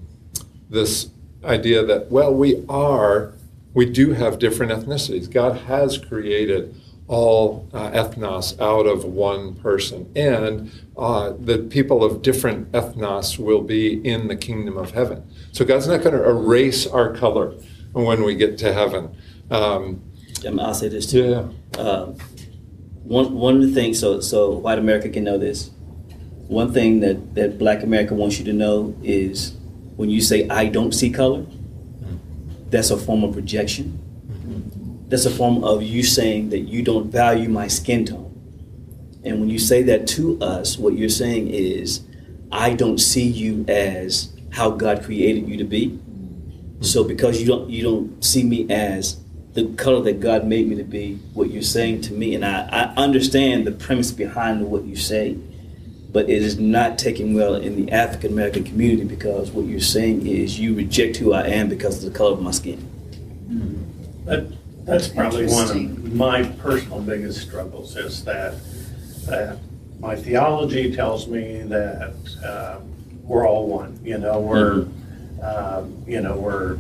this 0.70 1.10
idea 1.44 1.86
that 1.86 2.12
well, 2.12 2.34
we 2.34 2.66
are 2.68 3.34
we 3.74 3.86
do 3.86 4.12
have 4.12 4.40
different 4.40 4.72
ethnicities. 4.72 5.32
God 5.32 5.58
has 5.62 5.98
created 5.98 6.76
all 7.08 7.70
uh, 7.74 7.92
ethnos 7.92 8.60
out 8.60 8.88
of 8.88 9.06
one 9.06 9.54
person, 9.56 10.12
and 10.16 10.72
uh, 10.98 11.34
the 11.40 11.60
people 11.60 12.04
of 12.04 12.22
different 12.22 12.72
ethnos 12.72 13.38
will 13.38 13.62
be 13.62 14.06
in 14.06 14.28
the 14.28 14.36
kingdom 14.36 14.78
of 14.78 14.92
heaven. 14.92 15.24
So 15.52 15.64
God's 15.66 15.88
not 15.88 16.02
going 16.02 16.16
to 16.16 16.28
erase 16.28 16.88
our 16.88 17.14
color 17.14 17.54
when 17.94 18.24
we 18.24 18.36
get 18.36 18.58
to 18.60 18.74
heaven. 18.74 19.16
Um, 19.52 20.02
I'll 20.60 20.74
say 20.74 20.90
this 20.90 21.10
too. 21.10 21.50
yeah. 21.76 21.80
Um, 21.80 22.16
one 23.04 23.34
one 23.36 23.56
of 23.58 23.62
the 23.62 23.72
things, 23.74 24.00
so 24.00 24.20
so 24.20 24.52
white 24.52 24.80
America 24.80 25.10
can 25.10 25.24
know 25.24 25.38
this. 25.38 25.70
One 26.48 26.74
thing 26.74 27.00
that 27.02 27.36
that 27.36 27.58
Black 27.58 27.84
America 27.84 28.14
wants 28.14 28.40
you 28.40 28.46
to 28.46 28.54
know 28.54 28.96
is 29.04 29.56
when 29.96 30.10
you 30.10 30.22
say 30.22 30.48
I 30.50 30.68
don't 30.68 30.92
see 30.92 31.10
color, 31.10 31.46
that's 32.70 32.90
a 32.90 32.98
form 32.98 33.24
of 33.24 33.34
projection. 33.34 34.02
That's 35.08 35.26
a 35.26 35.32
form 35.32 35.64
of 35.64 35.84
you 35.84 36.02
saying 36.04 36.50
that 36.50 36.62
you 36.62 36.82
don't 36.82 37.12
value 37.12 37.48
my 37.48 37.68
skin 37.68 38.06
tone. 38.06 38.32
And 39.24 39.40
when 39.40 39.50
you 39.50 39.60
say 39.60 39.84
that 39.84 40.08
to 40.10 40.40
us, 40.42 40.78
what 40.78 40.98
you're 40.98 41.10
saying 41.10 41.48
is, 41.50 42.02
I 42.52 42.74
don't 42.74 42.98
see 42.98 43.28
you 43.28 43.66
as 43.68 44.34
how 44.52 44.72
God 44.72 45.04
created 45.04 45.48
you 45.48 45.58
to 45.58 45.64
be. 45.64 46.00
So 46.82 47.04
because 47.04 47.40
you 47.40 47.48
don't 47.48 47.70
you 47.70 47.84
don't 47.84 48.24
see 48.24 48.44
me 48.44 48.68
as 48.70 49.18
the 49.56 49.74
color 49.76 50.02
that 50.02 50.20
God 50.20 50.46
made 50.46 50.68
me 50.68 50.76
to 50.76 50.84
be, 50.84 51.16
what 51.34 51.50
you're 51.50 51.64
saying 51.64 52.02
to 52.02 52.14
me, 52.14 52.36
and 52.36 52.46
I, 52.46 52.68
I 52.70 53.02
understand 53.02 53.66
the 53.66 53.72
premise 53.72 54.12
behind 54.12 54.70
what 54.70 54.84
you 54.84 54.98
say, 54.98 55.38
but 56.12 56.30
it 56.30 56.44
is 56.44 56.60
not 56.60 56.98
taken 56.98 57.34
well 57.34 57.56
in 57.56 57.78
the 57.78 57.92
African 57.92 58.34
American 58.34 58.66
community 58.66 59.06
because 59.06 59.52
what 59.52 59.66
you're 59.66 59.80
saying 59.80 60.28
is 60.28 60.60
you 60.60 60.76
reject 60.76 61.18
who 61.18 61.32
I 61.32 61.48
am 61.48 61.70
because 61.70 62.04
of 62.04 62.12
the 62.12 62.18
color 62.18 62.34
of 62.34 62.42
my 62.42 62.52
skin. 62.52 62.86
That, 64.26 64.52
that's 64.86 65.08
probably 65.08 65.48
one 65.48 65.72
of 65.72 66.14
my 66.14 66.44
personal 66.44 67.00
biggest 67.00 67.42
struggles 67.42 67.96
is 67.96 68.26
that, 68.26 68.56
that 69.28 69.58
my 70.00 70.18
theology 70.18 70.94
tells 70.94 71.28
me 71.28 71.62
that 71.62 72.14
um, 72.44 73.24
we're 73.24 73.48
all 73.48 73.68
one. 73.68 74.00
You 74.04 74.18
know, 74.18 74.40
we're, 74.40 74.88
um, 75.42 76.04
you 76.06 76.20
know, 76.20 76.36
we're 76.36 76.78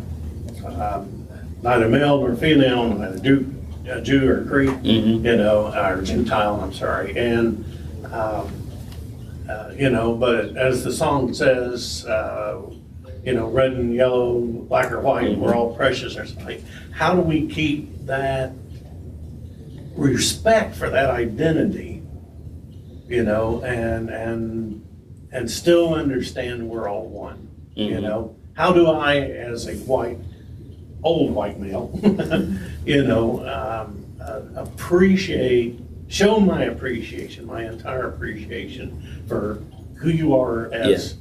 um, 0.65 1.14
neither 1.65 1.89
male 1.89 2.19
nor 2.19 2.35
female, 2.35 2.87
neither 2.93 3.17
Jew, 3.17 3.51
uh, 3.91 3.99
Jew 3.99 4.29
or 4.29 4.41
Greek, 4.41 4.69
Mhm. 4.69 5.25
you 5.25 5.35
know, 5.35 5.73
or 5.75 6.01
Gentile, 6.03 6.59
I'm 6.61 6.71
sorry. 6.71 7.17
And, 7.17 7.65
um, 8.11 8.47
uh, 9.49 9.71
you 9.75 9.89
know, 9.89 10.13
but 10.15 10.55
as 10.55 10.83
the 10.83 10.91
song 10.91 11.33
says, 11.33 12.05
uh, 12.05 12.57
you 13.25 13.33
know, 13.33 13.47
red 13.47 13.71
and 13.73 13.95
yellow, 13.95 14.39
black 14.41 14.91
or 14.91 15.01
white, 15.01 15.39
we're 15.39 15.55
all 15.55 15.73
precious 15.73 16.15
or 16.15 16.27
something. 16.27 16.63
How 16.91 17.15
do 17.15 17.21
we 17.21 17.47
keep 17.47 18.05
that 18.05 18.51
respect 19.97 20.75
for 20.75 20.91
that 20.91 21.09
identity, 21.09 22.03
you 23.09 23.23
know, 23.23 23.63
and 23.65 24.09
and 24.11 24.83
and 25.31 25.49
still 25.49 25.95
understand 25.95 26.69
we're 26.69 26.87
all 26.87 27.07
one, 27.07 27.47
you 27.73 27.95
Mhm. 27.97 28.01
know? 28.03 28.35
How 28.53 28.71
do 28.71 28.87
I, 28.87 29.15
as 29.19 29.67
a 29.67 29.73
white, 29.73 30.17
old 31.05 31.31
white 31.31 31.59
male, 31.59 31.91
you 32.85 33.03
know, 33.03 33.39
um, 33.47 34.05
uh, 34.19 34.41
appreciate, 34.55 35.79
show 36.07 36.39
my 36.39 36.63
appreciation, 36.63 37.45
my 37.45 37.63
entire 37.63 38.07
appreciation 38.07 39.23
for 39.27 39.63
who 39.97 40.09
you 40.09 40.35
are 40.35 40.73
as 40.73 41.17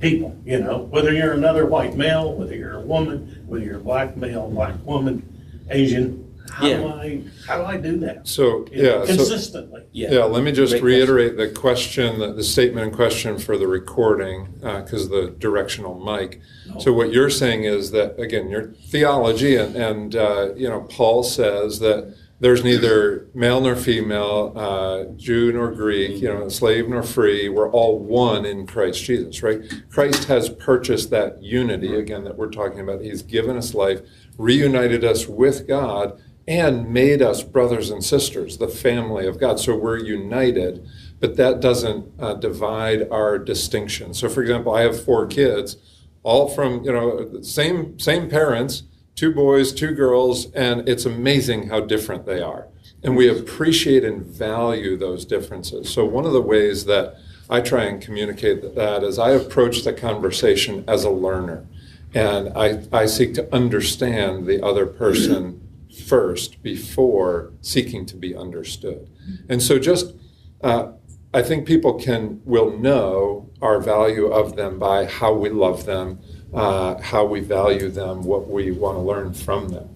people, 0.00 0.36
you 0.44 0.60
know, 0.60 0.78
whether 0.78 1.12
you're 1.12 1.32
another 1.32 1.64
white 1.66 1.94
male, 1.96 2.34
whether 2.34 2.54
you're 2.54 2.76
a 2.76 2.80
woman, 2.80 3.44
whether 3.46 3.64
you're 3.64 3.78
a 3.78 3.80
black 3.80 4.16
male, 4.16 4.50
black 4.50 4.74
woman, 4.84 5.22
Asian, 5.70 6.25
how 6.50 6.64
do 6.64 6.70
Yeah. 6.70 6.86
I, 6.86 7.22
how 7.46 7.58
do 7.58 7.64
I 7.64 7.76
do 7.76 7.98
that? 7.98 8.26
So 8.26 8.66
You 8.70 8.82
know, 8.82 8.88
yeah. 8.88 9.04
So, 9.04 9.16
Consistently. 9.16 9.82
Yeah, 9.92 10.24
let 10.24 10.42
me 10.42 10.52
just 10.52 10.72
Great 10.72 10.82
reiterate 10.82 11.36
the 11.36 11.48
question, 11.48 12.18
the, 12.18 12.32
the 12.32 12.44
statement 12.44 12.88
in 12.88 12.94
question 12.94 13.38
for 13.38 13.56
the 13.56 13.66
recording, 13.66 14.48
because 14.60 15.08
the 15.08 15.34
directional 15.38 15.98
mic. 15.98 16.40
So 16.78 16.92
what 16.92 17.12
you're 17.12 17.30
saying 17.30 17.64
is 17.64 17.90
that 17.92 18.18
again, 18.20 18.48
your 18.48 18.72
theology, 18.88 19.56
and, 19.56 19.76
and 19.76 20.16
uh, 20.16 20.54
you 20.54 20.68
know, 20.68 20.82
Paul 20.82 21.22
says 21.22 21.78
that 21.80 22.14
there's 22.38 22.62
neither 22.62 23.28
male 23.34 23.62
nor 23.62 23.74
female, 23.76 24.52
uh, 24.54 25.04
Jew 25.16 25.52
nor 25.52 25.70
Greek, 25.72 26.20
you 26.20 26.28
know, 26.28 26.48
slave 26.50 26.86
nor 26.86 27.02
free. 27.02 27.48
We're 27.48 27.70
all 27.70 27.98
one 27.98 28.44
in 28.44 28.66
Christ 28.66 29.02
Jesus, 29.04 29.42
right? 29.42 29.62
Christ 29.88 30.24
has 30.24 30.50
purchased 30.50 31.08
that 31.10 31.42
unity 31.42 31.94
again 31.94 32.24
that 32.24 32.36
we're 32.36 32.50
talking 32.50 32.80
about. 32.80 33.00
He's 33.00 33.22
given 33.22 33.56
us 33.56 33.72
life, 33.72 34.00
reunited 34.36 35.02
us 35.02 35.26
with 35.26 35.66
God, 35.66 36.20
and 36.48 36.92
made 36.92 37.22
us 37.22 37.42
brothers 37.42 37.90
and 37.90 38.04
sisters, 38.04 38.58
the 38.58 38.68
family 38.68 39.26
of 39.26 39.40
God. 39.40 39.58
So 39.58 39.76
we're 39.76 39.98
united, 39.98 40.86
but 41.18 41.36
that 41.36 41.60
doesn't 41.60 42.12
uh, 42.20 42.34
divide 42.34 43.08
our 43.10 43.38
distinction. 43.38 44.14
So, 44.14 44.28
for 44.28 44.42
example, 44.42 44.74
I 44.74 44.82
have 44.82 45.02
four 45.02 45.26
kids, 45.26 45.76
all 46.22 46.48
from 46.48 46.84
you 46.84 46.92
know 46.92 47.40
same 47.42 47.98
same 47.98 48.28
parents, 48.30 48.84
two 49.14 49.32
boys, 49.32 49.72
two 49.72 49.92
girls, 49.92 50.50
and 50.52 50.88
it's 50.88 51.04
amazing 51.04 51.68
how 51.68 51.80
different 51.80 52.26
they 52.26 52.40
are. 52.40 52.68
And 53.02 53.16
we 53.16 53.28
appreciate 53.28 54.04
and 54.04 54.24
value 54.24 54.96
those 54.96 55.24
differences. 55.24 55.88
So 55.90 56.04
one 56.04 56.26
of 56.26 56.32
the 56.32 56.42
ways 56.42 56.86
that 56.86 57.16
I 57.48 57.60
try 57.60 57.84
and 57.84 58.00
communicate 58.00 58.74
that 58.74 59.04
is 59.04 59.18
I 59.18 59.30
approach 59.30 59.84
the 59.84 59.92
conversation 59.92 60.84
as 60.88 61.04
a 61.04 61.10
learner. 61.10 61.66
And 62.14 62.56
I, 62.56 62.82
I 62.92 63.06
seek 63.06 63.34
to 63.34 63.54
understand 63.54 64.46
the 64.46 64.64
other 64.64 64.86
person 64.86 65.65
first 66.04 66.62
before 66.62 67.52
seeking 67.60 68.06
to 68.06 68.16
be 68.16 68.34
understood. 68.34 69.08
And 69.48 69.62
so 69.62 69.78
just 69.78 70.14
uh, 70.62 70.92
I 71.34 71.42
think 71.42 71.66
people 71.66 71.94
can 71.94 72.40
will 72.44 72.78
know 72.78 73.50
our 73.60 73.80
value 73.80 74.26
of 74.26 74.56
them 74.56 74.78
by 74.78 75.04
how 75.04 75.34
we 75.34 75.50
love 75.50 75.84
them, 75.84 76.20
uh, 76.54 76.98
how 77.00 77.24
we 77.24 77.40
value 77.40 77.90
them, 77.90 78.22
what 78.22 78.48
we 78.48 78.70
want 78.70 78.96
to 78.96 79.02
learn 79.02 79.34
from 79.34 79.68
them. 79.68 79.88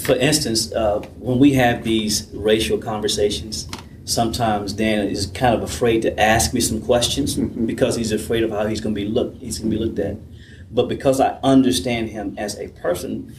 For 0.00 0.16
instance, 0.16 0.72
uh, 0.72 1.00
when 1.18 1.38
we 1.38 1.52
have 1.54 1.84
these 1.84 2.28
racial 2.32 2.78
conversations, 2.78 3.68
sometimes 4.04 4.72
Dan 4.72 5.06
is 5.06 5.26
kind 5.26 5.54
of 5.54 5.62
afraid 5.62 6.02
to 6.02 6.20
ask 6.20 6.54
me 6.54 6.60
some 6.60 6.80
questions 6.80 7.34
because 7.34 7.96
he's 7.96 8.12
afraid 8.12 8.42
of 8.42 8.50
how 8.50 8.66
he's 8.66 8.80
going 8.80 8.94
to 8.94 9.00
be 9.00 9.06
looked. 9.06 9.38
He's 9.38 9.58
going 9.58 9.70
to 9.70 9.76
be 9.76 9.84
looked 9.84 9.98
at. 9.98 10.16
But 10.70 10.88
because 10.88 11.20
I 11.20 11.38
understand 11.42 12.10
him 12.10 12.34
as 12.38 12.58
a 12.58 12.68
person, 12.68 13.34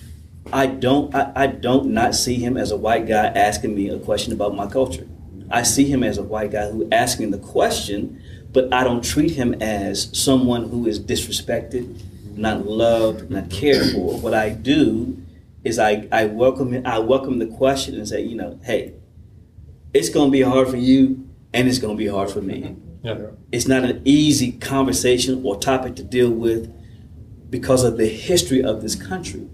I 0.52 0.68
don't. 0.68 1.14
I, 1.14 1.32
I 1.36 1.48
don't 1.48 1.94
not 1.94 2.16
see 2.16 2.36
him 2.36 2.58
as 2.58 2.72
a 2.72 2.78
white 2.78 3.08
guy 3.08 3.28
asking 3.28 3.76
me 3.76 3.90
a 3.90 4.00
question 4.00 4.34
about 4.34 4.56
my 4.56 4.68
culture. 4.68 5.08
I 5.52 5.64
see 5.64 5.86
him 5.86 6.04
as 6.04 6.18
a 6.18 6.24
white 6.24 6.52
guy 6.52 6.70
who 6.70 6.88
asking 6.92 7.32
the 7.32 7.38
question, 7.38 8.22
but 8.52 8.74
I 8.74 8.84
don't 8.84 9.04
treat 9.04 9.32
him 9.32 9.56
as 9.62 10.10
someone 10.18 10.70
who 10.70 10.88
is 10.88 11.00
disrespected, 11.00 12.02
not 12.38 12.66
loved, 12.66 13.30
not 13.30 13.50
cared 13.50 13.92
for. 13.92 14.20
What 14.20 14.34
I 14.34 14.50
do 14.50 15.18
is 15.64 15.80
I, 15.80 16.08
I 16.12 16.26
welcome 16.26 16.86
I 16.86 17.00
welcome 17.00 17.40
the 17.40 17.48
question 17.48 17.96
and 17.96 18.08
say, 18.08 18.22
you 18.22 18.36
know, 18.36 18.60
hey, 18.64 18.94
it's 19.94 20.10
going 20.10 20.28
to 20.28 20.32
be 20.32 20.42
hard 20.42 20.68
for 20.70 20.78
you, 20.78 21.28
and 21.54 21.68
it's 21.68 21.80
going 21.80 21.96
to 21.96 21.98
be 21.98 22.08
hard 22.08 22.32
for 22.32 22.42
me. 22.42 22.62
Mm-hmm. 22.62 23.08
Yeah. 23.08 23.32
It's 23.52 23.68
not 23.68 23.84
an 23.84 24.02
easy 24.06 24.52
conversation 24.52 25.42
or 25.44 25.60
topic 25.60 25.96
to 25.96 26.04
deal 26.04 26.30
with 26.30 26.74
because 27.50 27.84
of 27.84 27.98
the 27.98 28.08
history 28.08 28.64
of 28.64 28.82
this 28.82 28.96
country. 28.96 29.48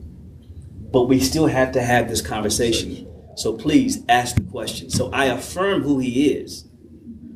But 0.95 1.09
we 1.09 1.19
still 1.19 1.47
have 1.47 1.73
to 1.73 1.81
have 1.81 2.07
this 2.07 2.21
conversation. 2.21 3.05
So 3.35 3.51
please 3.51 4.01
ask 4.07 4.37
the 4.37 4.43
question. 4.43 4.89
So 4.89 5.11
I 5.11 5.25
affirm 5.25 5.81
who 5.81 5.99
he 5.99 6.29
is 6.29 6.69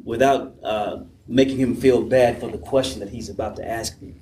without 0.06 0.56
uh, 0.64 1.00
making 1.28 1.58
him 1.58 1.76
feel 1.76 2.02
bad 2.02 2.40
for 2.40 2.50
the 2.50 2.58
question 2.58 3.02
that 3.02 3.10
he's 3.10 3.28
about 3.28 3.58
to 3.58 3.70
ask 3.70 4.02
me. 4.02 4.16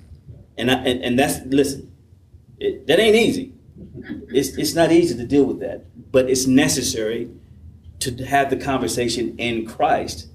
And, 0.56 0.72
I, 0.72 0.74
and, 0.78 1.04
and 1.04 1.16
that's, 1.16 1.38
listen, 1.46 1.92
it, 2.58 2.88
that 2.88 2.98
ain't 2.98 3.14
easy. 3.14 3.52
It's, 4.26 4.58
it's 4.58 4.74
not 4.74 4.90
easy 4.90 5.16
to 5.16 5.24
deal 5.24 5.44
with 5.44 5.60
that, 5.60 5.84
but 6.10 6.28
it's 6.28 6.48
necessary 6.48 7.30
to 8.00 8.24
have 8.24 8.50
the 8.50 8.56
conversation 8.56 9.38
in 9.38 9.66
Christ 9.66 10.26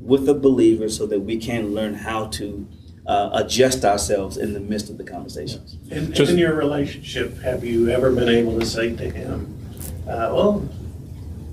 with 0.00 0.28
a 0.28 0.34
believer 0.34 0.88
so 0.88 1.06
that 1.06 1.20
we 1.20 1.36
can 1.36 1.72
learn 1.72 1.94
how 1.94 2.26
to 2.30 2.66
uh, 3.06 3.30
adjust 3.34 3.84
ourselves 3.84 4.36
in 4.36 4.52
the 4.52 4.60
midst 4.60 4.90
of 4.90 4.98
the 4.98 5.04
conversations. 5.04 5.76
In, 5.90 6.12
Just- 6.12 6.32
in 6.32 6.38
your 6.38 6.54
relationship, 6.54 7.38
have 7.38 7.64
you 7.64 7.88
ever 7.88 8.10
been 8.12 8.28
able 8.28 8.58
to 8.58 8.66
say 8.66 8.94
to 8.96 9.08
him, 9.10 9.56
uh, 10.08 10.30
well, 10.34 10.68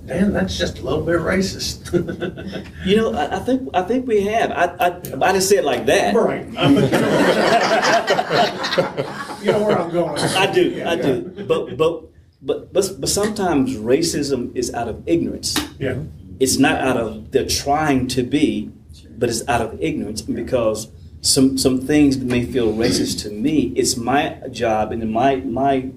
Dan, 0.05 0.33
that's 0.33 0.57
just 0.57 0.79
a 0.79 0.81
little 0.83 1.03
bit 1.05 1.19
racist? 1.19 1.93
You 2.85 2.97
know, 2.97 3.13
I, 3.13 3.37
I 3.37 3.39
think 3.39 3.69
I 3.73 3.83
think 3.83 4.05
we 4.05 4.25
have. 4.25 4.51
I 4.51 4.65
I, 4.77 4.87
I 4.87 5.31
didn't 5.31 5.41
say 5.43 5.55
it 5.57 5.63
like 5.63 5.85
that. 5.85 6.13
Right. 6.13 6.45
You 9.43 9.51
know 9.51 9.63
where 9.65 9.77
I'm 9.77 9.91
going. 9.91 10.17
I 10.19 10.51
do, 10.51 10.83
I 10.85 10.95
do. 10.95 11.21
But 11.47 11.77
but 11.77 12.03
but 12.41 12.73
but 12.73 12.99
but 13.01 13.09
sometimes 13.09 13.75
racism 13.75 14.55
is 14.55 14.73
out 14.73 14.87
of 14.87 15.03
ignorance. 15.07 15.55
Yeah. 15.79 15.99
It's 16.39 16.57
not 16.57 16.79
out 16.81 16.97
of 16.97 17.31
they're 17.31 17.47
trying 17.47 18.07
to 18.09 18.23
be, 18.23 18.71
but 19.17 19.29
it's 19.29 19.47
out 19.47 19.61
of 19.61 19.81
ignorance 19.81 20.21
because 20.21 20.87
some 21.23 21.57
some 21.57 21.79
things 21.81 22.17
may 22.17 22.43
feel 22.45 22.73
racist 22.73 23.21
to 23.23 23.29
me. 23.31 23.71
It's 23.75 23.95
my 23.97 24.37
job 24.51 24.91
and 24.91 25.11
my 25.11 25.37
my 25.37 25.89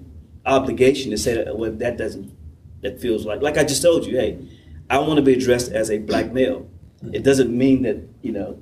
obligation 0.47 1.11
to 1.11 1.18
say 1.18 1.35
that 1.35 1.59
well 1.59 1.72
that 1.72 1.97
doesn't 1.99 2.33
that 2.83 3.01
feels 3.01 3.27
like 3.27 3.43
like 3.43 3.59
I 3.59 3.64
just 3.64 3.83
told 3.83 4.07
you, 4.07 4.16
hey, 4.16 4.39
I 4.89 4.99
want 4.99 5.16
to 5.16 5.22
be 5.22 5.33
addressed 5.35 5.72
as 5.72 5.91
a 5.91 5.99
black 5.99 6.33
male. 6.33 6.68
It 7.12 7.22
doesn't 7.22 7.51
mean 7.57 7.83
that, 7.83 7.99
you 8.22 8.33
know, 8.33 8.59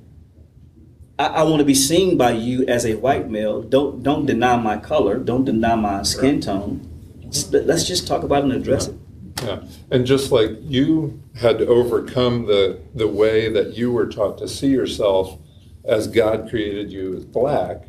I, 1.17 1.27
I 1.27 1.43
want 1.43 1.59
to 1.59 1.65
be 1.65 1.73
seen 1.75 2.17
by 2.17 2.31
you 2.31 2.65
as 2.67 2.85
a 2.85 2.95
white 2.95 3.29
male. 3.29 3.61
Don't 3.61 4.01
don't 4.03 4.25
deny 4.25 4.55
my 4.57 4.77
color. 4.77 5.17
Don't 5.19 5.45
deny 5.45 5.75
my 5.75 6.01
skin 6.03 6.41
tone. 6.41 6.81
Let's- 7.23 7.51
Let's 7.51 7.85
just 7.87 8.07
talk 8.07 8.23
about 8.23 8.39
it 8.39 8.45
and 8.45 8.53
address 8.53 8.87
it. 8.87 8.95
Yeah, 9.43 9.63
and 9.91 10.05
just 10.05 10.31
like 10.31 10.51
you 10.61 11.21
had 11.35 11.59
to 11.59 11.67
overcome 11.67 12.45
the 12.47 12.79
the 12.95 13.07
way 13.07 13.49
that 13.51 13.77
you 13.77 13.91
were 13.91 14.07
taught 14.07 14.37
to 14.39 14.47
see 14.47 14.67
yourself 14.69 15.37
as 15.87 16.07
God 16.07 16.49
created 16.49 16.91
you 16.91 17.15
as 17.15 17.25
black 17.25 17.85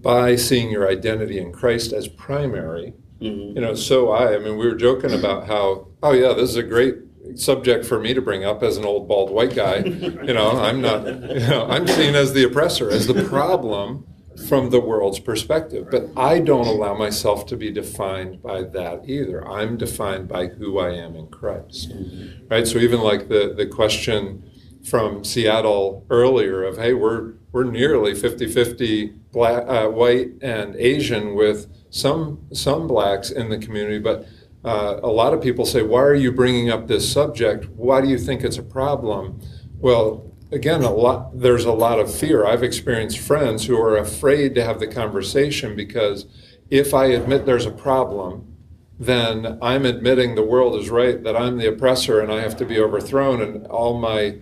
by 0.00 0.36
seeing 0.36 0.70
your 0.70 0.88
identity 0.88 1.38
in 1.38 1.52
Christ 1.52 1.92
as 1.92 2.08
primary. 2.08 2.94
Mm-hmm. 3.20 3.56
You 3.56 3.60
know, 3.60 3.74
so 3.74 4.10
I. 4.10 4.34
I 4.34 4.38
mean, 4.38 4.58
we 4.58 4.66
were 4.66 4.74
joking 4.74 5.12
about 5.12 5.46
how, 5.46 5.88
oh 6.02 6.12
yeah, 6.12 6.34
this 6.34 6.50
is 6.50 6.56
a 6.56 6.62
great 6.62 6.96
subject 7.34 7.84
for 7.84 7.98
me 7.98 8.14
to 8.14 8.20
bring 8.20 8.44
up 8.44 8.62
as 8.62 8.76
an 8.76 8.84
old 8.84 9.08
bald 9.08 9.30
white 9.30 9.54
guy. 9.54 9.78
you 9.78 10.34
know, 10.34 10.50
I'm 10.50 10.80
not. 10.80 11.06
You 11.06 11.48
know, 11.48 11.66
I'm 11.68 11.86
seen 11.86 12.14
as 12.14 12.34
the 12.34 12.44
oppressor, 12.44 12.90
as 12.90 13.06
the 13.06 13.24
problem 13.24 14.06
from 14.48 14.70
the 14.70 14.80
world's 14.80 15.18
perspective. 15.18 15.88
But 15.90 16.10
I 16.16 16.40
don't 16.40 16.66
allow 16.66 16.94
myself 16.94 17.46
to 17.46 17.56
be 17.56 17.70
defined 17.70 18.42
by 18.42 18.62
that 18.62 19.08
either. 19.08 19.46
I'm 19.46 19.76
defined 19.76 20.28
by 20.28 20.48
who 20.48 20.78
I 20.78 20.90
am 20.90 21.16
in 21.16 21.28
Christ. 21.28 21.90
Mm-hmm. 21.90 22.48
Right? 22.48 22.66
So 22.66 22.78
even 22.78 23.00
like 23.00 23.28
the, 23.28 23.54
the 23.56 23.66
question 23.66 24.50
from 24.86 25.24
Seattle 25.24 26.06
earlier 26.10 26.62
of, 26.62 26.78
hey, 26.78 26.94
we're, 26.94 27.34
we're 27.50 27.64
nearly 27.64 28.12
50-50 28.12 29.18
black, 29.32 29.64
uh, 29.66 29.88
white 29.88 30.30
and 30.40 30.76
Asian 30.76 31.34
with 31.34 31.66
some, 31.90 32.46
some 32.52 32.86
blacks 32.86 33.30
in 33.30 33.48
the 33.48 33.58
community, 33.58 33.98
but 33.98 34.26
uh, 34.64 35.00
a 35.02 35.08
lot 35.08 35.34
of 35.34 35.42
people 35.42 35.66
say, 35.66 35.82
why 35.82 36.00
are 36.00 36.14
you 36.14 36.30
bringing 36.30 36.70
up 36.70 36.86
this 36.86 37.10
subject? 37.10 37.68
Why 37.70 38.00
do 38.00 38.08
you 38.08 38.18
think 38.18 38.42
it's 38.42 38.58
a 38.58 38.62
problem? 38.62 39.40
Well, 39.78 40.32
again, 40.52 40.82
a 40.82 40.90
lot, 40.90 41.38
there's 41.38 41.64
a 41.64 41.72
lot 41.72 41.98
of 41.98 42.12
fear. 42.12 42.46
I've 42.46 42.62
experienced 42.62 43.18
friends 43.18 43.66
who 43.66 43.80
are 43.80 43.96
afraid 43.96 44.54
to 44.54 44.64
have 44.64 44.80
the 44.80 44.86
conversation 44.86 45.74
because 45.74 46.26
if 46.70 46.94
I 46.94 47.06
admit 47.06 47.46
there's 47.46 47.66
a 47.66 47.70
problem, 47.70 48.56
then 48.98 49.58
I'm 49.60 49.84
admitting 49.84 50.34
the 50.34 50.42
world 50.42 50.80
is 50.80 50.90
right, 50.90 51.22
that 51.22 51.36
I'm 51.36 51.58
the 51.58 51.68
oppressor 51.68 52.20
and 52.20 52.32
I 52.32 52.40
have 52.40 52.56
to 52.56 52.64
be 52.64 52.78
overthrown, 52.78 53.42
and 53.42 53.66
all 53.66 53.98
my 53.98 54.38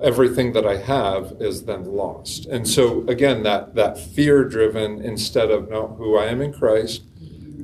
everything 0.00 0.52
that 0.52 0.66
I 0.66 0.76
have 0.76 1.34
is 1.40 1.64
then 1.64 1.84
lost. 1.84 2.46
And 2.46 2.68
so 2.68 3.06
again, 3.08 3.42
that 3.42 3.74
that 3.74 3.98
fear 3.98 4.44
driven 4.44 5.00
instead 5.02 5.50
of 5.50 5.70
no, 5.70 5.88
who 5.98 6.16
I 6.16 6.26
am 6.26 6.40
in 6.40 6.52
Christ. 6.52 7.02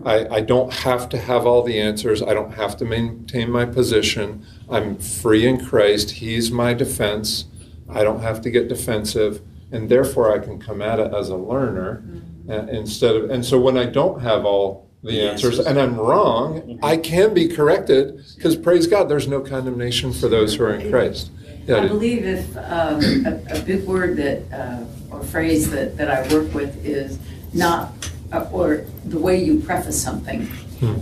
I, 0.05 0.27
I 0.29 0.41
don't 0.41 0.71
have 0.71 1.09
to 1.11 1.19
have 1.19 1.47
all 1.47 1.63
the 1.63 1.81
answers. 1.81 2.23
I 2.23 2.35
don't 2.35 2.53
have 2.53 2.77
to 2.79 2.85
maintain 2.85 3.51
my 3.51 3.65
position. 3.65 4.45
I'm 4.69 4.99
free 4.99 5.47
in 5.47 5.65
Christ. 5.65 6.11
He's 6.11 6.51
my 6.51 6.75
defense. 6.75 7.47
I 7.89 8.03
don't 8.03 8.21
have 8.21 8.43
to 8.43 8.51
get 8.51 8.69
defensive, 8.69 9.41
and 9.73 9.89
therefore 9.89 10.35
I 10.35 10.41
can 10.41 10.59
come 10.59 10.83
at 10.83 10.99
it 10.99 11.15
as 11.15 11.31
a 11.31 11.37
learner 11.37 12.05
uh, 12.49 12.67
instead 12.67 13.17
of. 13.17 13.31
And 13.31 13.45
so 13.45 13.59
when 13.59 13.79
I 13.79 13.87
don't 13.87 14.21
have 14.21 14.45
all 14.45 14.91
the 15.03 15.21
answers 15.21 15.59
answers. 15.59 15.67
and 15.67 15.79
I'm 15.79 15.97
wrong, 15.97 16.79
I 16.83 16.97
can 16.97 17.35
be 17.35 17.49
corrected 17.49 18.25
because 18.35 18.57
praise 18.57 18.87
God, 18.87 19.09
there's 19.09 19.29
no 19.29 19.41
condemnation 19.41 20.13
for 20.13 20.29
those 20.29 20.55
who 20.55 20.65
are 20.65 20.75
in 20.75 20.91
Christ. 20.91 21.31
Yeah, 21.67 21.77
I 21.77 21.81
did- 21.81 21.89
believe 21.91 22.25
if, 22.25 22.57
um, 22.57 23.01
a, 23.27 23.57
a 23.57 23.61
big 23.61 23.85
word 23.87 24.17
that, 24.17 24.43
uh, 24.53 24.85
or 25.15 25.23
phrase 25.23 25.71
that, 25.71 25.97
that 25.97 26.11
I 26.11 26.23
work 26.35 26.53
with 26.55 26.85
is 26.85 27.19
not, 27.53 27.93
uh, 28.33 28.47
or 28.53 28.85
the 29.07 29.19
way 29.19 29.43
you 29.43 29.61
preface 29.61 30.01
something. 30.01 30.49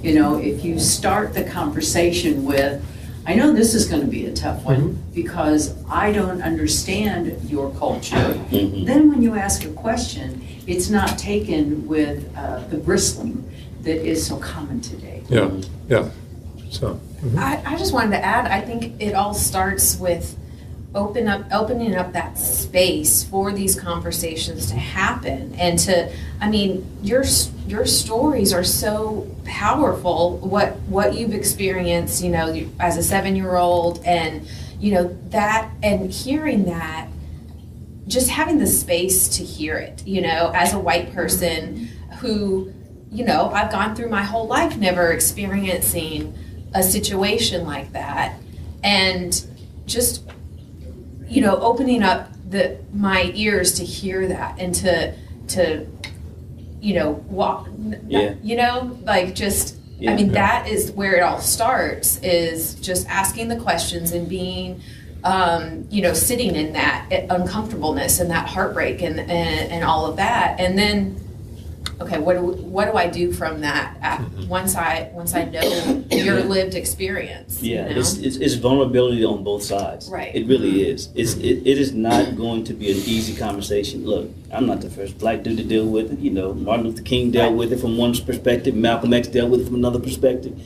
You 0.02 0.14
know, 0.14 0.36
if 0.38 0.64
you 0.64 0.78
start 0.78 1.34
the 1.34 1.42
conversation 1.42 2.44
with, 2.44 2.80
I 3.26 3.34
know 3.34 3.52
this 3.52 3.74
is 3.74 3.86
gonna 3.86 4.04
be 4.04 4.26
a 4.26 4.32
tough 4.32 4.64
one 4.64 5.02
because 5.12 5.74
I 5.90 6.12
don't 6.12 6.40
understand 6.40 7.36
your 7.50 7.70
culture. 7.74 8.34
Then 8.50 9.08
when 9.10 9.22
you 9.22 9.34
ask 9.34 9.64
a 9.64 9.70
question, 9.70 10.40
it's 10.68 10.88
not 10.88 11.18
taken 11.18 11.88
with, 11.88 12.30
uh, 12.36 12.60
the 12.70 12.76
bristling 12.78 13.42
that 13.82 14.06
is 14.06 14.24
so 14.24 14.36
common 14.36 14.80
today. 14.80 15.24
yeah, 15.28 15.50
yeah. 15.88 16.08
So. 16.70 17.00
I, 17.36 17.60
I 17.66 17.76
just 17.76 17.92
wanted 17.92 18.10
to 18.12 18.24
add, 18.24 18.46
I 18.52 18.60
think 18.60 19.00
it 19.02 19.14
all 19.14 19.34
starts 19.34 19.96
with 19.98 20.36
open 20.94 21.26
up, 21.26 21.44
opening 21.52 21.94
up 21.94 22.12
that 22.12 22.36
space 22.36 23.24
for 23.24 23.52
these 23.52 23.78
conversations 23.78 24.66
to 24.66 24.74
happen 24.74 25.54
and 25.54 25.78
to, 25.78 26.12
I 26.40 26.50
mean, 26.50 26.86
your, 27.02 27.24
your 27.66 27.86
stories 27.86 28.52
are 28.52 28.64
so 28.64 29.26
powerful, 29.44 30.36
what, 30.38 30.78
what 30.80 31.14
you've 31.14 31.32
experienced, 31.32 32.22
you 32.22 32.30
know, 32.30 32.68
as 32.78 32.98
a 32.98 33.02
seven-year-old 33.02 34.04
and, 34.04 34.46
you 34.78 34.92
know, 34.92 35.16
that, 35.30 35.70
and 35.82 36.12
hearing 36.12 36.64
that, 36.64 37.08
just 38.06 38.28
having 38.28 38.58
the 38.58 38.66
space 38.66 39.28
to 39.38 39.44
hear 39.44 39.76
it, 39.76 40.06
you 40.06 40.20
know, 40.20 40.52
as 40.54 40.74
a 40.74 40.78
white 40.78 41.14
person 41.14 41.88
who, 42.18 42.70
you 43.10 43.24
know, 43.24 43.48
I've 43.50 43.70
gone 43.70 43.94
through 43.94 44.10
my 44.10 44.22
whole 44.22 44.46
life 44.46 44.76
never 44.76 45.12
experiencing 45.12 46.36
a 46.74 46.82
situation 46.82 47.64
like 47.64 47.92
that. 47.92 48.38
And 48.82 49.46
just, 49.86 50.22
you 51.32 51.40
know, 51.40 51.56
opening 51.56 52.02
up 52.02 52.28
the 52.48 52.78
my 52.92 53.30
ears 53.34 53.72
to 53.74 53.84
hear 53.84 54.28
that 54.28 54.58
and 54.58 54.74
to 54.74 55.14
to 55.48 55.86
you 56.80 56.94
know, 56.94 57.12
walk 57.28 57.68
Yeah. 58.08 58.34
you 58.42 58.56
know, 58.56 58.98
like 59.04 59.34
just 59.34 59.76
Yeah. 59.98 60.12
I 60.12 60.16
mean 60.16 60.32
that 60.32 60.68
is 60.68 60.92
where 60.92 61.14
it 61.16 61.22
all 61.22 61.40
starts 61.40 62.18
is 62.22 62.74
just 62.74 63.08
asking 63.08 63.48
the 63.48 63.56
questions 63.56 64.12
and 64.12 64.28
being 64.28 64.80
um, 65.24 65.86
you 65.88 66.02
know, 66.02 66.14
sitting 66.14 66.56
in 66.56 66.72
that 66.72 67.06
uncomfortableness 67.30 68.18
and 68.18 68.28
that 68.30 68.48
heartbreak 68.48 69.02
and, 69.02 69.20
and, 69.20 69.70
and 69.70 69.84
all 69.84 70.04
of 70.06 70.16
that. 70.16 70.58
And 70.58 70.76
then 70.76 71.16
okay, 72.02 72.18
what 72.18 72.34
do, 72.34 72.42
what 72.42 72.90
do 72.90 72.96
I 72.96 73.08
do 73.08 73.32
from 73.32 73.60
that? 73.62 73.96
At, 74.00 74.12
Mm-hmm. 74.22 74.48
once 74.48 74.76
I 74.76 75.10
once 75.12 75.34
I 75.34 75.44
know 75.44 76.04
your 76.10 76.42
lived 76.42 76.74
experience. 76.74 77.62
Yeah, 77.62 77.88
you 77.88 77.94
know? 77.94 78.00
it's, 78.00 78.14
it's, 78.18 78.36
it's 78.36 78.54
vulnerability 78.54 79.24
on 79.24 79.44
both 79.44 79.62
sides. 79.62 80.08
Right. 80.08 80.34
It 80.34 80.46
really 80.46 80.88
is. 80.88 81.08
It's 81.14 81.34
it, 81.34 81.66
it 81.66 81.78
is 81.78 81.92
not 81.92 82.36
going 82.36 82.64
to 82.64 82.74
be 82.74 82.90
an 82.90 82.98
easy 82.98 83.34
conversation. 83.36 84.04
Look, 84.04 84.30
I'm 84.52 84.66
not 84.66 84.80
the 84.80 84.90
first 84.90 85.18
black 85.18 85.42
dude 85.42 85.58
to 85.58 85.64
deal 85.64 85.86
with 85.86 86.12
it. 86.12 86.18
You 86.18 86.30
know, 86.30 86.54
Martin 86.54 86.86
Luther 86.86 87.02
King 87.02 87.30
dealt 87.30 87.54
with 87.56 87.72
it 87.72 87.80
from 87.80 87.96
one 87.96 88.14
perspective. 88.14 88.74
Malcolm 88.74 89.12
X 89.12 89.28
dealt 89.28 89.50
with 89.50 89.62
it 89.62 89.66
from 89.66 89.76
another 89.76 90.00
perspective. 90.00 90.60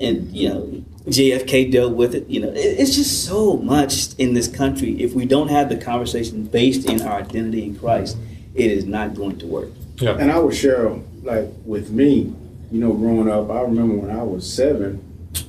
And 0.00 0.34
you 0.34 0.48
know, 0.48 0.84
JFK 1.06 1.72
dealt 1.72 1.94
with 1.94 2.14
it. 2.14 2.28
You 2.28 2.40
know, 2.40 2.50
it, 2.50 2.56
it's 2.58 2.94
just 2.94 3.24
so 3.24 3.56
much 3.56 4.14
in 4.14 4.34
this 4.34 4.48
country. 4.48 5.02
If 5.02 5.14
we 5.14 5.26
don't 5.26 5.48
have 5.48 5.68
the 5.68 5.76
conversation 5.76 6.44
based 6.44 6.88
in 6.88 7.02
our 7.02 7.20
identity 7.20 7.64
in 7.64 7.76
Christ, 7.78 8.16
it 8.54 8.70
is 8.70 8.84
not 8.84 9.14
going 9.14 9.38
to 9.38 9.46
work. 9.46 9.70
Yeah. 10.00 10.16
And 10.18 10.30
I 10.30 10.38
would 10.38 10.54
share, 10.54 10.90
like, 11.22 11.48
with 11.64 11.90
me, 11.90 12.32
you 12.70 12.80
know, 12.80 12.92
growing 12.92 13.28
up, 13.30 13.50
I 13.50 13.62
remember 13.62 13.94
when 13.96 14.10
I 14.10 14.22
was 14.22 14.50
seven 14.50 15.02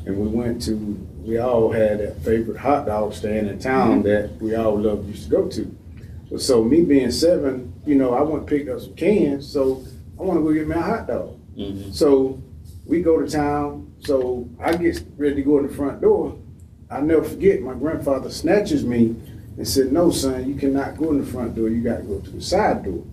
and 0.05 0.17
we 0.17 0.27
went 0.27 0.61
to, 0.63 0.75
we 1.23 1.37
all 1.37 1.71
had 1.71 1.99
that 1.99 2.21
favorite 2.23 2.57
hot 2.57 2.85
dog 2.85 3.13
stand 3.13 3.47
in 3.47 3.59
town 3.59 4.03
that 4.03 4.31
we 4.41 4.55
all 4.55 4.79
loved, 4.79 5.07
used 5.07 5.25
to 5.25 5.29
go 5.29 5.47
to. 5.49 5.75
But 6.31 6.41
so 6.41 6.63
me 6.63 6.81
being 6.83 7.11
seven, 7.11 7.73
you 7.85 7.95
know, 7.95 8.13
I 8.13 8.21
went 8.21 8.39
and 8.39 8.47
picked 8.47 8.69
up 8.69 8.79
some 8.81 8.95
cans, 8.95 9.47
so 9.47 9.83
I 10.19 10.23
want 10.23 10.39
to 10.39 10.43
go 10.43 10.53
get 10.53 10.67
me 10.67 10.75
a 10.75 10.81
hot 10.81 11.07
dog. 11.07 11.37
Mhm. 11.57 11.93
So 11.93 12.39
we 12.85 13.01
go 13.01 13.19
to 13.21 13.29
town, 13.29 13.91
so 13.99 14.47
I 14.59 14.75
get 14.75 15.03
ready 15.17 15.35
to 15.35 15.41
go 15.43 15.57
in 15.59 15.67
the 15.67 15.73
front 15.73 16.01
door. 16.01 16.35
I 16.89 17.01
never 17.01 17.23
forget, 17.23 17.61
my 17.61 17.73
grandfather 17.73 18.29
snatches 18.29 18.83
me 18.83 19.15
and 19.57 19.67
said, 19.67 19.91
No, 19.91 20.09
son, 20.09 20.47
you 20.47 20.55
cannot 20.55 20.97
go 20.97 21.11
in 21.11 21.19
the 21.19 21.25
front 21.25 21.55
door, 21.55 21.69
you 21.69 21.81
got 21.81 21.97
to 21.97 22.03
go 22.03 22.19
to 22.19 22.29
the 22.31 22.41
side 22.41 22.83
door. 22.83 23.03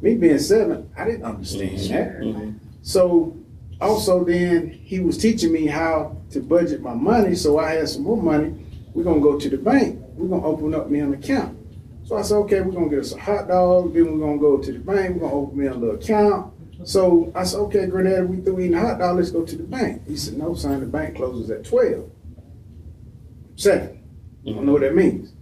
Me 0.00 0.14
being 0.14 0.38
seven, 0.38 0.88
I 0.96 1.04
didn't 1.04 1.24
understand 1.24 1.78
that. 1.90 2.20
Mhm. 2.20 2.54
So 2.82 3.36
also 3.80 4.24
then 4.24 4.70
he 4.70 5.00
was 5.00 5.18
teaching 5.18 5.52
me 5.52 5.66
how 5.66 6.16
to 6.30 6.40
budget 6.40 6.80
my 6.80 6.94
money. 6.94 7.34
So 7.34 7.58
I 7.58 7.72
had 7.72 7.88
some 7.88 8.02
more 8.04 8.16
money. 8.20 8.54
We're 8.94 9.04
gonna 9.04 9.20
go 9.20 9.38
to 9.38 9.48
the 9.50 9.58
bank. 9.58 10.00
We're 10.16 10.28
gonna 10.28 10.46
open 10.46 10.74
up 10.74 10.90
me 10.90 11.00
an 11.00 11.12
account. 11.12 11.56
So 12.04 12.16
I 12.16 12.22
said, 12.22 12.36
okay, 12.36 12.60
we're 12.60 12.72
gonna 12.72 12.88
get 12.88 13.00
us 13.00 13.12
a 13.14 13.18
hot 13.18 13.48
dog. 13.48 13.92
Then 13.92 14.12
we're 14.12 14.26
gonna 14.26 14.38
go 14.38 14.58
to 14.58 14.72
the 14.72 14.78
bank. 14.78 15.14
We're 15.16 15.28
gonna 15.28 15.34
open 15.34 15.58
me 15.58 15.66
a 15.66 15.74
little 15.74 15.96
account. 15.96 16.52
So 16.84 17.32
I 17.34 17.44
said, 17.44 17.58
okay, 17.62 17.86
Granddaddy, 17.86 18.26
we 18.26 18.36
through 18.40 18.60
eating 18.60 18.74
a 18.74 18.80
hot 18.80 18.98
dog. 18.98 19.16
Let's 19.16 19.30
go 19.30 19.44
to 19.44 19.56
the 19.56 19.64
bank. 19.64 20.02
He 20.06 20.16
said, 20.16 20.38
no, 20.38 20.54
son, 20.54 20.80
the 20.80 20.86
bank 20.86 21.16
closes 21.16 21.50
at 21.50 21.64
twelve. 21.64 22.10
Seven. 23.56 23.98
I 24.46 24.50
don't 24.52 24.66
know 24.66 24.72
what 24.72 24.82
that 24.82 24.94
means. 24.94 25.32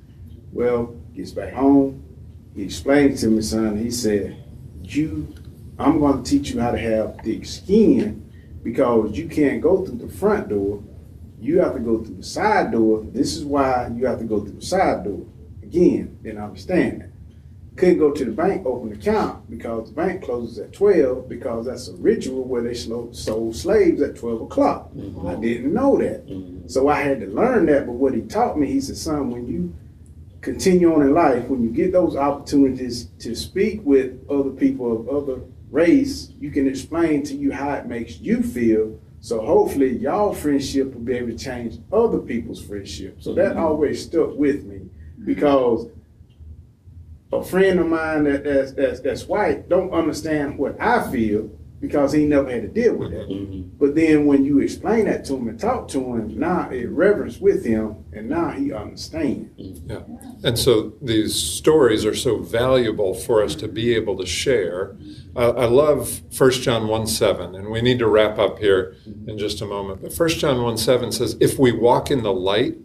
Well, 0.53 0.95
gets 1.15 1.33
back 1.33 1.53
home. 1.53 2.04
He 2.55 2.63
explained 2.63 3.19
to 3.19 3.29
me, 3.29 3.43
son. 3.43 3.77
He 3.77 3.91
said, 3.91 4.43
you 4.83 5.35
I'm 5.79 5.99
going 5.99 6.23
to 6.23 6.31
teach 6.31 6.51
you 6.51 6.61
how 6.61 6.71
to 6.71 6.79
have 6.79 7.19
thick 7.25 7.45
skin 7.45 8.31
because 8.63 9.17
you 9.17 9.29
can't 9.29 9.61
go 9.61 9.85
through 9.85 9.99
the 9.99 10.09
front 10.09 10.49
door. 10.49 10.83
You 11.41 11.61
have 11.61 11.75
to 11.75 11.81
go 11.81 12.03
through 12.03 12.17
the 12.17 12.23
side 12.23 12.71
door. 12.71 13.05
This 13.05 13.37
is 13.37 13.45
why 13.45 13.91
you 13.95 14.07
have 14.07 14.21
to 14.21 14.25
go 14.25 14.41
through 14.41 14.55
the 14.55 14.65
side 14.65 15.05
door. 15.05 15.27
Again, 15.63 16.19
didn't 16.23 16.43
understand 16.43 17.01
that. 17.03 17.11
Couldn't 17.77 17.99
go 17.99 18.13
to 18.13 18.25
the 18.25 18.31
bank, 18.31 18.65
open 18.65 18.93
an 18.93 19.01
account 19.01 19.51
because 19.51 19.89
the 19.89 19.97
bank 19.97 20.23
closes 20.23 20.61
at 20.61 20.73
12 20.73 21.29
because 21.29 21.67
that's 21.67 21.89
a 21.89 21.95
ritual 21.95 22.45
where 22.45 22.63
they 22.63 22.73
sold 22.73 23.17
slaves 23.57 24.01
at 24.01 24.15
12 24.15 24.43
o'clock. 24.43 24.91
I 24.95 24.97
mm-hmm. 24.97 25.41
didn't 25.41 25.75
know 25.75 25.99
that. 25.99 26.25
Mm-hmm. 26.29 26.69
So 26.69 26.87
I 26.87 27.01
had 27.01 27.19
to 27.21 27.27
learn 27.27 27.67
that. 27.67 27.87
But 27.87 27.95
what 27.95 28.15
he 28.15 28.21
taught 28.21 28.57
me, 28.57 28.69
he 28.69 28.81
said, 28.81 28.97
son, 28.97 29.31
when 29.31 29.49
you 29.49 29.75
continue 30.45 30.95
on 30.95 31.03
in 31.03 31.15
life, 31.15 31.49
when 31.49 31.63
you 31.63 31.71
get 31.71 31.91
those 31.91 32.15
opportunities 32.15 33.07
to 33.19 33.35
speak 33.35 33.81
with 33.83 34.21
other 34.31 34.51
people 34.51 34.95
of 34.95 35.09
other 35.09 35.41
race, 35.71 36.31
you 36.39 36.51
can 36.51 36.69
explain 36.69 37.23
to 37.25 37.35
you 37.35 37.51
how 37.51 37.73
it 37.73 37.87
makes 37.87 38.21
you 38.21 38.43
feel. 38.43 39.01
So 39.21 39.41
hopefully 39.41 39.97
y'all 39.97 40.35
friendship 40.35 40.93
will 40.93 41.01
be 41.01 41.15
able 41.15 41.29
to 41.29 41.39
change 41.39 41.79
other 41.91 42.19
people's 42.19 42.63
friendship. 42.63 43.23
So 43.23 43.35
that 43.35 43.53
mm-hmm. 43.53 43.65
always 43.65 44.05
stuck 44.05 44.37
with 44.37 44.65
me 44.65 44.83
because 45.25 45.89
a 47.33 47.43
friend 47.43 47.81
of 47.81 47.87
mine 47.87 48.25
that, 48.25 48.45
that's, 48.45 48.73
that's, 48.73 49.01
that's 49.01 49.25
white 49.25 49.69
don't 49.69 49.93
understand 49.93 50.59
what 50.59 50.79
I 50.81 51.11
feel 51.11 51.51
because 51.87 52.13
he 52.13 52.25
never 52.25 52.51
had 52.51 52.63
to 52.63 52.69
deal 52.69 52.95
with 52.97 53.11
that. 53.11 53.29
Mhm. 53.29 53.65
But 53.79 53.95
then 53.95 54.25
when 54.25 54.45
you 54.45 54.59
explain 54.61 55.05
that 55.05 55.25
to 55.27 55.37
him 55.37 55.49
and 55.49 55.61
talk 55.61 55.89
to 55.89 55.99
him, 55.99 56.39
now 56.39 56.71
it 56.71 56.89
reverence 56.89 57.41
with 57.41 57.65
him 57.65 57.97
and 58.13 58.29
now 58.29 58.51
he 58.51 58.73
understands. 58.73 59.51
Yeah. 59.87 60.01
And 60.43 60.59
so 60.59 60.95
these 61.03 61.35
stories 61.35 62.07
are 62.07 62.15
so 62.15 62.39
valuable 62.39 63.13
for 63.13 63.43
us 63.43 63.55
to 63.57 63.69
be 63.69 63.95
able 63.95 64.17
to 64.17 64.27
share. 64.27 64.97
Uh, 65.37 65.51
I 65.51 65.67
love 65.67 66.23
1 66.31 66.63
John 66.63 66.89
1 66.89 67.07
7, 67.07 67.55
and 67.55 67.71
we 67.71 67.83
need 67.83 67.99
to 67.99 68.09
wrap 68.09 68.39
up 68.39 68.59
here 68.59 68.95
in 69.27 69.37
just 69.37 69.61
a 69.61 69.67
moment. 69.67 70.01
But 70.01 70.15
1 70.15 70.39
John 70.39 70.63
1 70.63 70.79
7 70.79 71.13
says, 71.13 71.37
If 71.39 71.59
we 71.59 71.71
walk 71.73 72.11
in 72.11 72.23
the 72.23 72.33
light, 72.33 72.77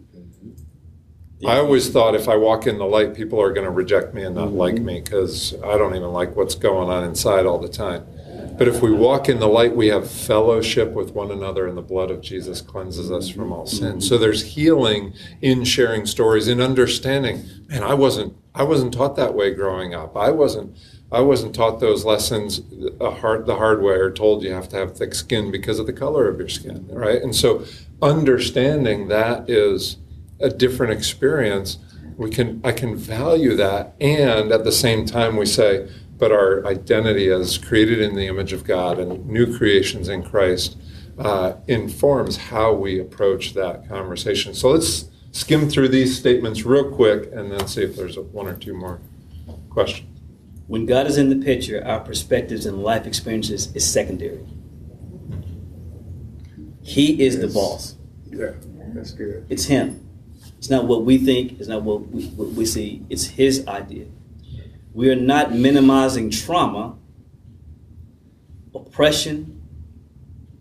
I 1.46 1.56
always 1.56 1.88
thought 1.88 2.14
if 2.14 2.28
I 2.28 2.36
walk 2.36 2.66
in 2.66 2.76
the 2.76 2.84
light, 2.84 3.14
people 3.14 3.40
are 3.40 3.50
going 3.50 3.64
to 3.64 3.70
reject 3.70 4.12
me 4.12 4.24
and 4.24 4.34
not 4.34 4.52
like 4.52 4.78
me 4.78 5.00
because 5.00 5.54
I 5.64 5.78
don't 5.78 5.96
even 5.96 6.12
like 6.12 6.36
what's 6.36 6.54
going 6.54 6.90
on 6.90 7.02
inside 7.02 7.46
all 7.46 7.58
the 7.58 7.68
time. 7.68 8.04
But 8.60 8.68
if 8.68 8.82
we 8.82 8.92
walk 8.92 9.30
in 9.30 9.38
the 9.38 9.48
light, 9.48 9.74
we 9.74 9.86
have 9.86 10.10
fellowship 10.10 10.92
with 10.92 11.14
one 11.14 11.30
another, 11.30 11.66
and 11.66 11.78
the 11.78 11.82
blood 11.82 12.10
of 12.10 12.20
Jesus 12.20 12.60
cleanses 12.60 13.10
us 13.10 13.30
from 13.30 13.52
all 13.54 13.64
sin. 13.64 14.02
So 14.02 14.18
there's 14.18 14.52
healing 14.52 15.14
in 15.40 15.64
sharing 15.64 16.04
stories, 16.04 16.46
in 16.46 16.60
understanding. 16.60 17.42
Man, 17.68 17.82
I 17.82 17.94
wasn't 17.94 18.36
I 18.54 18.64
wasn't 18.64 18.92
taught 18.92 19.16
that 19.16 19.32
way 19.32 19.54
growing 19.54 19.94
up. 19.94 20.14
I 20.14 20.30
wasn't 20.30 20.76
I 21.10 21.22
wasn't 21.22 21.54
taught 21.54 21.80
those 21.80 22.04
lessons 22.04 22.60
hard, 23.00 23.46
the 23.46 23.56
hard 23.56 23.80
way 23.80 23.94
or 23.94 24.10
told 24.10 24.42
you 24.42 24.52
have 24.52 24.68
to 24.68 24.76
have 24.76 24.94
thick 24.94 25.14
skin 25.14 25.50
because 25.50 25.78
of 25.78 25.86
the 25.86 25.94
color 25.94 26.28
of 26.28 26.38
your 26.38 26.50
skin, 26.50 26.86
right? 26.90 27.22
And 27.22 27.34
so 27.34 27.64
understanding 28.02 29.08
that 29.08 29.48
is 29.48 29.96
a 30.38 30.50
different 30.50 30.92
experience. 30.92 31.78
We 32.18 32.28
can 32.28 32.60
I 32.62 32.72
can 32.72 32.94
value 32.94 33.56
that, 33.56 33.94
and 34.02 34.52
at 34.52 34.64
the 34.64 34.72
same 34.72 35.06
time 35.06 35.36
we 35.36 35.46
say, 35.46 35.88
but 36.20 36.30
our 36.30 36.64
identity 36.66 37.30
as 37.30 37.56
created 37.56 37.98
in 37.98 38.14
the 38.14 38.26
image 38.26 38.52
of 38.52 38.62
God 38.62 38.98
and 38.98 39.26
new 39.26 39.56
creations 39.56 40.10
in 40.10 40.22
Christ 40.22 40.76
uh, 41.18 41.54
informs 41.66 42.36
how 42.36 42.74
we 42.74 43.00
approach 43.00 43.54
that 43.54 43.88
conversation. 43.88 44.54
So 44.54 44.70
let's 44.70 45.06
skim 45.32 45.70
through 45.70 45.88
these 45.88 46.16
statements 46.16 46.64
real 46.64 46.92
quick 46.92 47.30
and 47.32 47.50
then 47.50 47.66
see 47.66 47.82
if 47.82 47.96
there's 47.96 48.18
one 48.18 48.46
or 48.46 48.54
two 48.54 48.74
more 48.74 49.00
questions. 49.70 50.06
When 50.66 50.86
God 50.86 51.06
is 51.06 51.16
in 51.16 51.30
the 51.30 51.44
picture, 51.44 51.82
our 51.84 52.00
perspectives 52.00 52.66
and 52.66 52.82
life 52.82 53.06
experiences 53.06 53.74
is 53.74 53.90
secondary. 53.90 54.46
He 56.82 57.22
is 57.22 57.40
the 57.40 57.48
boss. 57.48 57.96
Yeah, 58.26 58.52
that's 58.94 59.12
good. 59.12 59.46
It's 59.48 59.64
him. 59.64 60.06
It's 60.58 60.70
not 60.70 60.86
what 60.86 61.04
we 61.04 61.16
think. 61.18 61.58
It's 61.58 61.68
not 61.68 61.82
what 61.82 62.08
we, 62.08 62.26
what 62.26 62.50
we 62.50 62.66
see. 62.66 63.02
It's 63.08 63.24
his 63.26 63.66
idea. 63.66 64.06
We 64.92 65.10
are 65.10 65.16
not 65.16 65.52
minimizing 65.54 66.30
trauma, 66.30 66.96
oppression, 68.74 69.60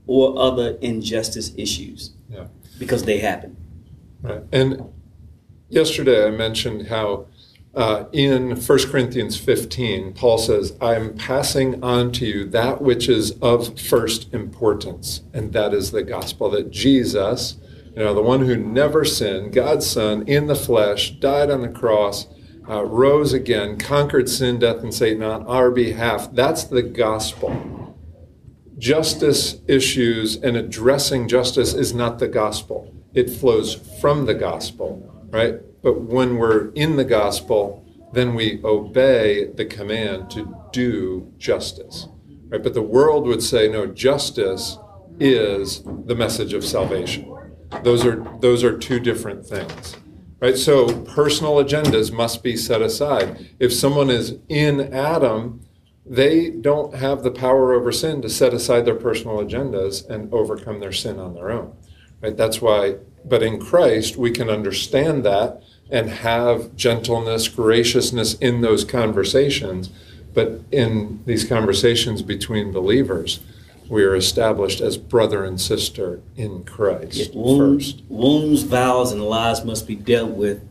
or 0.08 0.38
other 0.40 0.78
injustice 0.82 1.54
issues 1.58 2.12
Yeah. 2.30 2.48
because 2.80 3.04
they 3.04 3.20
happen. 3.20 3.56
Right. 4.22 4.42
And 4.52 4.84
yesterday 5.70 6.28
I 6.28 6.32
mentioned 6.32 6.88
how 6.88 7.26
uh, 7.76 8.06
in 8.12 8.56
1 8.56 8.80
Corinthians 8.90 9.38
15, 9.38 10.14
Paul 10.14 10.40
says, 10.40 10.76
I 10.82 10.96
am 10.96 11.14
passing 11.16 11.82
on 11.84 12.12
to 12.14 12.26
you 12.26 12.46
that 12.50 12.82
which 12.82 13.08
is 13.08 13.32
of 13.42 13.80
first 13.80 14.34
importance, 14.34 15.22
and 15.34 15.54
that 15.54 15.74
is 15.74 15.92
the 15.92 16.02
gospel 16.04 16.50
that 16.50 16.72
Jesus, 16.72 17.58
you 17.96 18.04
know, 18.04 18.16
the 18.16 18.24
one 18.24 18.46
who 18.46 18.56
never 18.56 19.06
sinned, 19.06 19.54
God's 19.54 19.86
Son 19.86 20.24
in 20.28 20.48
the 20.48 20.56
flesh, 20.56 21.12
died 21.12 21.52
on 21.52 21.62
the 21.62 21.70
cross, 21.70 22.26
uh, 22.70 22.86
rose 22.86 23.34
again, 23.34 23.78
conquered 23.78 24.30
sin, 24.30 24.60
death, 24.60 24.84
and 24.84 24.94
Satan 24.94 25.24
on 25.24 25.46
our 25.48 25.72
behalf. 25.72 26.30
That's 26.32 26.64
the 26.64 26.84
gospel. 26.84 27.98
Justice 28.78 29.60
issues 29.68 30.38
and 30.38 30.56
addressing 30.56 31.28
justice 31.28 31.74
is 31.74 31.94
not 31.94 32.20
the 32.20 32.28
gospel. 32.28 32.94
It 33.14 33.30
flows 33.30 33.74
from 34.00 34.26
the 34.26 34.36
gospel, 34.36 35.28
right? 35.32 35.56
But 35.82 36.02
when 36.02 36.38
we're 36.38 36.70
in 36.72 36.96
the 36.96 37.06
gospel, 37.06 37.86
then 38.14 38.36
we 38.36 38.62
obey 38.64 39.48
the 39.54 39.66
command 39.66 40.30
to 40.32 40.56
do 40.72 41.34
justice, 41.38 42.08
right? 42.50 42.62
But 42.62 42.74
the 42.74 42.82
world 42.82 43.26
would 43.28 43.44
say, 43.44 43.68
no, 43.68 43.88
justice 43.88 44.78
is 45.20 45.84
the 46.06 46.16
message 46.16 46.54
of 46.54 46.64
salvation. 46.64 47.36
Those 47.84 48.06
are 48.06 48.26
those 48.40 48.64
are 48.64 48.78
two 48.78 49.00
different 49.00 49.46
things, 49.46 49.96
right? 50.40 50.58
So 50.58 51.02
personal 51.04 51.56
agendas 51.56 52.12
must 52.12 52.44
be 52.44 52.56
set 52.56 52.82
aside. 52.82 53.50
If 53.60 53.74
someone 53.74 54.10
is 54.10 54.38
in 54.48 54.94
Adam, 54.94 55.62
they 56.06 56.50
don't 56.50 56.96
have 56.96 57.24
the 57.24 57.32
power 57.32 57.74
over 57.74 57.92
sin 57.92 58.22
to 58.22 58.30
set 58.30 58.54
aside 58.54 58.86
their 58.86 58.96
personal 58.96 59.38
agendas 59.38 60.08
and 60.10 60.34
overcome 60.34 60.80
their 60.80 60.92
sin 60.92 61.20
on 61.20 61.34
their 61.36 61.52
own. 61.52 61.76
Right? 62.22 62.36
That's 62.36 62.62
why, 62.62 62.96
but 63.26 63.44
in 63.44 63.60
Christ, 63.60 64.18
we 64.18 64.32
can 64.32 64.50
understand 64.50 65.24
that 65.26 65.62
and 65.90 66.10
have 66.10 66.76
gentleness, 66.76 67.48
graciousness 67.48 68.36
in 68.36 68.62
those 68.62 68.84
conversations 68.84 69.90
But 70.34 70.62
in 70.72 71.22
these 71.26 71.44
conversations 71.44 72.22
between 72.22 72.72
believers, 72.72 73.40
we 73.90 74.04
are 74.04 74.16
established 74.16 74.80
as 74.82 74.98
brother 74.98 75.44
and 75.44 75.60
sister 75.60 76.22
in 76.36 76.64
Christ 76.64 77.34
wounds, 77.34 77.94
first. 77.94 78.04
wounds, 78.08 78.64
vows, 78.64 79.12
and 79.12 79.22
lies 79.22 79.66
must 79.66 79.88
be 79.88 79.96
dealt 79.96 80.32
with 80.32 80.64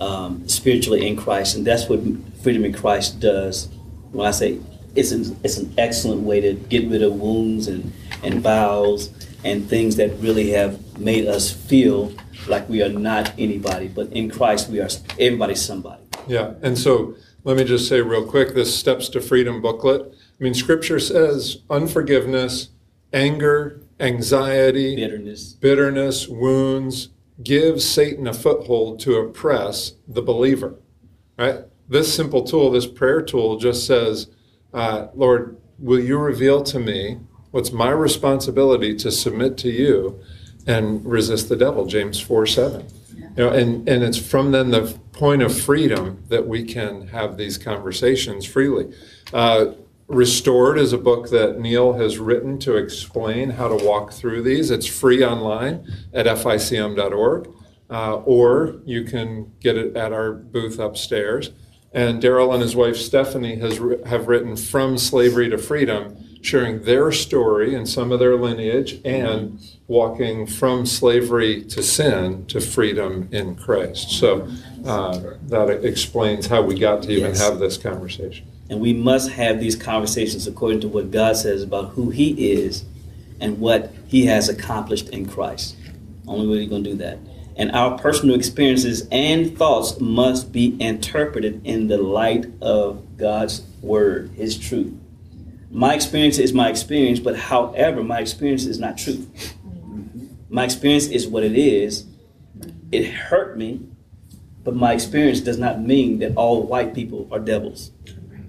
um, 0.00 0.46
spiritually 0.46 1.06
in 1.06 1.16
Christ, 1.16 1.56
and 1.56 1.66
that's 1.66 1.88
what 1.88 2.00
Freedom 2.42 2.64
in 2.64 2.72
Christ 2.72 3.18
does. 3.18 3.68
When 4.12 4.26
I 4.26 4.30
say 4.30 4.60
it's 4.94 5.10
an, 5.10 5.36
it's 5.42 5.56
an 5.56 5.74
excellent 5.78 6.22
way 6.22 6.40
to 6.40 6.54
get 6.54 6.88
rid 6.88 7.02
of 7.02 7.14
wounds 7.14 7.66
and, 7.66 7.92
and 8.22 8.40
vows 8.40 9.10
and 9.42 9.68
things 9.68 9.96
that 9.96 10.10
really 10.18 10.50
have 10.50 10.98
made 10.98 11.26
us 11.26 11.50
feel 11.50 12.12
like 12.46 12.68
we 12.68 12.82
are 12.82 12.88
not 12.88 13.32
anybody, 13.38 13.88
but 13.88 14.12
in 14.12 14.30
Christ 14.30 14.68
we 14.68 14.80
are 14.80 14.88
everybody's 15.18 15.62
somebody. 15.62 16.02
Yeah, 16.26 16.54
and 16.62 16.78
so 16.78 17.14
let 17.44 17.56
me 17.56 17.64
just 17.64 17.88
say 17.88 18.00
real 18.00 18.26
quick 18.26 18.54
this 18.54 18.76
Steps 18.76 19.08
to 19.10 19.20
Freedom 19.20 19.62
booklet. 19.62 20.12
I 20.38 20.44
mean, 20.44 20.54
Scripture 20.54 21.00
says 21.00 21.58
unforgiveness, 21.70 22.68
anger, 23.12 23.80
anxiety, 23.98 24.96
Bitterness. 24.96 25.52
bitterness, 25.54 26.28
wounds 26.28 27.08
give 27.42 27.82
Satan 27.82 28.26
a 28.26 28.34
foothold 28.34 29.00
to 29.00 29.16
oppress 29.16 29.92
the 30.06 30.22
believer. 30.22 30.76
Right? 31.38 31.60
This 31.88 32.12
simple 32.14 32.44
tool, 32.44 32.70
this 32.70 32.86
prayer 32.86 33.22
tool, 33.22 33.58
just 33.58 33.86
says, 33.86 34.28
uh, 34.74 35.08
Lord, 35.14 35.56
will 35.78 36.00
you 36.00 36.18
reveal 36.18 36.62
to 36.64 36.78
me 36.78 37.18
what's 37.50 37.72
my 37.72 37.90
responsibility 37.90 38.94
to 38.96 39.10
submit 39.10 39.56
to 39.58 39.70
you 39.70 40.20
and 40.66 41.04
resist 41.04 41.48
the 41.48 41.56
devil? 41.56 41.86
James 41.86 42.20
4 42.20 42.46
7. 42.46 42.86
You 43.16 43.30
know, 43.36 43.48
and, 43.50 43.88
and 43.88 44.02
it's 44.02 44.18
from 44.18 44.52
then 44.52 44.70
the 44.70 44.98
point 45.12 45.42
of 45.42 45.58
freedom 45.58 46.22
that 46.28 46.46
we 46.46 46.64
can 46.64 47.08
have 47.08 47.36
these 47.36 47.58
conversations 47.58 48.44
freely. 48.46 48.92
Uh, 49.32 49.72
Restored 50.08 50.78
is 50.78 50.92
a 50.92 50.98
book 50.98 51.30
that 51.30 51.58
Neil 51.58 51.94
has 51.94 52.18
written 52.18 52.58
to 52.60 52.76
explain 52.76 53.50
how 53.50 53.66
to 53.66 53.84
walk 53.84 54.12
through 54.12 54.42
these. 54.42 54.70
It's 54.70 54.86
free 54.86 55.24
online 55.24 55.84
at 56.14 56.26
ficm.org, 56.26 57.48
uh, 57.90 58.14
or 58.18 58.76
you 58.84 59.02
can 59.02 59.52
get 59.60 59.76
it 59.76 59.96
at 59.96 60.12
our 60.12 60.32
booth 60.32 60.78
upstairs. 60.78 61.50
And 61.92 62.22
Daryl 62.22 62.52
and 62.52 62.62
his 62.62 62.76
wife 62.76 62.96
Stephanie 62.96 63.56
has 63.56 63.80
have 64.06 64.28
written 64.28 64.54
From 64.56 64.96
Slavery 64.96 65.48
to 65.48 65.58
Freedom, 65.58 66.16
sharing 66.40 66.82
their 66.82 67.10
story 67.10 67.74
and 67.74 67.88
some 67.88 68.12
of 68.12 68.20
their 68.20 68.36
lineage, 68.36 69.00
and 69.04 69.58
walking 69.88 70.46
from 70.46 70.86
slavery 70.86 71.64
to 71.64 71.82
sin 71.82 72.46
to 72.46 72.60
freedom 72.60 73.28
in 73.32 73.56
Christ. 73.56 74.10
So 74.10 74.46
uh, 74.84 75.18
that 75.48 75.84
explains 75.84 76.46
how 76.46 76.62
we 76.62 76.78
got 76.78 77.02
to 77.04 77.10
even 77.10 77.30
Yes. 77.30 77.40
have 77.40 77.58
this 77.58 77.76
conversation. 77.76 78.46
And 78.68 78.80
we 78.80 78.92
must 78.92 79.30
have 79.30 79.60
these 79.60 79.76
conversations 79.76 80.46
according 80.46 80.80
to 80.80 80.88
what 80.88 81.10
God 81.10 81.36
says 81.36 81.62
about 81.62 81.90
who 81.90 82.10
He 82.10 82.52
is 82.52 82.84
and 83.40 83.60
what 83.60 83.92
He 84.08 84.26
has 84.26 84.48
accomplished 84.48 85.08
in 85.10 85.26
Christ. 85.26 85.76
Only 86.26 86.46
way 86.46 86.58
we're 86.58 86.68
going 86.68 86.84
to 86.84 86.90
do 86.90 86.96
that. 86.96 87.18
And 87.56 87.72
our 87.72 87.96
personal 87.96 88.34
experiences 88.34 89.06
and 89.10 89.56
thoughts 89.56 89.98
must 90.00 90.52
be 90.52 90.76
interpreted 90.80 91.62
in 91.64 91.88
the 91.88 91.96
light 91.96 92.46
of 92.60 93.16
God's 93.16 93.62
Word, 93.80 94.30
His 94.36 94.58
truth. 94.58 94.92
My 95.70 95.94
experience 95.94 96.38
is 96.38 96.52
my 96.52 96.68
experience, 96.68 97.18
but 97.18 97.36
however, 97.36 98.02
my 98.02 98.20
experience 98.20 98.66
is 98.66 98.78
not 98.78 98.98
truth. 98.98 99.54
My 100.48 100.64
experience 100.64 101.06
is 101.08 101.26
what 101.26 101.42
it 101.42 101.56
is. 101.56 102.04
It 102.92 103.06
hurt 103.10 103.58
me, 103.58 103.80
but 104.64 104.74
my 104.76 104.92
experience 104.92 105.40
does 105.40 105.58
not 105.58 105.80
mean 105.80 106.18
that 106.20 106.36
all 106.36 106.62
white 106.62 106.94
people 106.94 107.28
are 107.32 107.40
devils. 107.40 107.90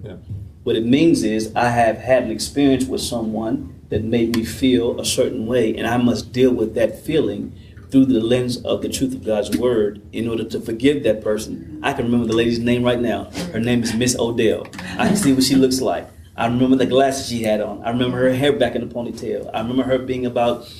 Yeah. 0.02 0.16
What 0.64 0.76
it 0.76 0.84
means 0.84 1.22
is 1.22 1.52
I 1.54 1.68
have 1.68 1.98
had 1.98 2.24
an 2.24 2.30
experience 2.30 2.84
with 2.84 3.00
someone 3.00 3.80
that 3.88 4.04
made 4.04 4.36
me 4.36 4.44
feel 4.44 5.00
a 5.00 5.04
certain 5.04 5.46
way, 5.46 5.74
and 5.74 5.86
I 5.86 5.96
must 5.96 6.32
deal 6.32 6.52
with 6.52 6.74
that 6.74 7.02
feeling 7.04 7.52
through 7.90 8.06
the 8.06 8.20
lens 8.20 8.62
of 8.64 8.82
the 8.82 8.88
truth 8.88 9.14
of 9.14 9.24
God's 9.24 9.56
word 9.56 10.02
in 10.12 10.28
order 10.28 10.44
to 10.44 10.60
forgive 10.60 11.04
that 11.04 11.22
person. 11.22 11.80
I 11.82 11.94
can 11.94 12.04
remember 12.04 12.26
the 12.26 12.34
lady's 12.34 12.58
name 12.58 12.82
right 12.82 13.00
now. 13.00 13.24
Her 13.52 13.60
name 13.60 13.82
is 13.82 13.94
Miss 13.94 14.18
Odell. 14.18 14.66
I 14.98 15.08
can 15.08 15.16
see 15.16 15.32
what 15.32 15.44
she 15.44 15.54
looks 15.54 15.80
like. 15.80 16.08
I 16.36 16.46
remember 16.46 16.76
the 16.76 16.86
glasses 16.86 17.28
she 17.28 17.42
had 17.42 17.60
on. 17.60 17.82
I 17.82 17.90
remember 17.90 18.18
her 18.18 18.32
hair 18.32 18.52
back 18.52 18.74
in 18.74 18.82
a 18.82 18.86
ponytail. 18.86 19.50
I 19.52 19.60
remember 19.60 19.82
her 19.84 19.98
being 19.98 20.26
about 20.26 20.70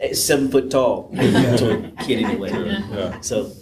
eh, 0.00 0.14
seven 0.14 0.50
foot 0.50 0.70
tall. 0.70 1.10
kid 1.14 2.24
anyway. 2.24 2.50
Yeah. 2.50 3.20
So 3.20 3.52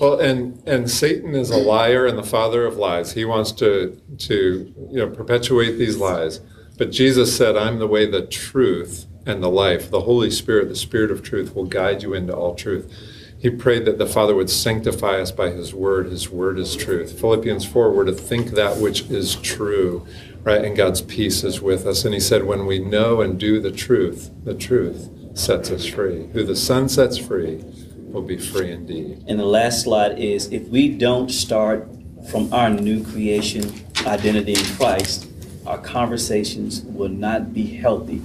Well, 0.00 0.18
and 0.18 0.62
and 0.66 0.90
Satan 0.90 1.34
is 1.34 1.50
a 1.50 1.56
mm. 1.56 1.66
liar 1.66 2.06
and 2.06 2.16
the 2.16 2.22
father 2.22 2.64
of 2.64 2.76
lies. 2.76 3.12
He 3.12 3.26
wants 3.26 3.52
to 3.52 4.00
to 4.18 4.74
you 4.90 4.98
know 4.98 5.10
perpetuate 5.10 5.72
these 5.72 5.98
lies. 5.98 6.40
But 6.78 6.90
Jesus 6.90 7.36
said, 7.36 7.56
"I'm 7.56 7.78
the 7.78 7.86
way, 7.86 8.06
the 8.06 8.26
truth, 8.26 9.06
and 9.26 9.42
the 9.42 9.50
life. 9.50 9.90
The 9.90 10.00
Holy 10.00 10.30
Spirit, 10.30 10.70
the 10.70 10.76
Spirit 10.76 11.10
of 11.10 11.22
truth, 11.22 11.54
will 11.54 11.66
guide 11.66 12.02
you 12.02 12.14
into 12.14 12.34
all 12.34 12.54
truth." 12.54 12.90
He 13.38 13.50
prayed 13.50 13.84
that 13.84 13.98
the 13.98 14.06
Father 14.06 14.34
would 14.34 14.50
sanctify 14.50 15.20
us 15.20 15.32
by 15.32 15.50
His 15.50 15.74
Word. 15.74 16.06
His 16.06 16.30
Word 16.30 16.58
is 16.58 16.76
truth. 16.76 17.18
Philippians 17.20 17.66
four, 17.66 17.90
we're 17.90 18.04
to 18.04 18.12
think 18.12 18.50
that 18.52 18.78
which 18.78 19.02
is 19.10 19.36
true, 19.36 20.06
right? 20.42 20.62
And 20.64 20.76
God's 20.76 21.00
peace 21.00 21.42
is 21.42 21.60
with 21.60 21.86
us. 21.86 22.04
And 22.04 22.12
He 22.12 22.20
said, 22.20 22.44
when 22.44 22.66
we 22.66 22.78
know 22.78 23.22
and 23.22 23.40
do 23.40 23.58
the 23.58 23.70
truth, 23.70 24.30
the 24.44 24.52
truth 24.52 25.08
sets 25.32 25.70
us 25.70 25.86
free. 25.86 26.28
Who 26.34 26.44
the 26.44 26.54
Son 26.54 26.86
sets 26.90 27.16
free 27.16 27.64
will 28.12 28.22
be 28.22 28.38
free 28.38 28.72
indeed. 28.72 29.24
And 29.26 29.38
the 29.38 29.44
last 29.44 29.82
slide 29.82 30.18
is 30.18 30.52
if 30.52 30.66
we 30.68 30.88
don't 30.88 31.30
start 31.30 31.88
from 32.30 32.52
our 32.52 32.70
new 32.70 33.04
creation 33.04 33.72
identity 34.06 34.52
in 34.54 34.64
Christ, 34.76 35.28
our 35.66 35.78
conversations 35.78 36.82
will 36.82 37.08
not 37.08 37.52
be 37.54 37.64
healthy 37.64 38.20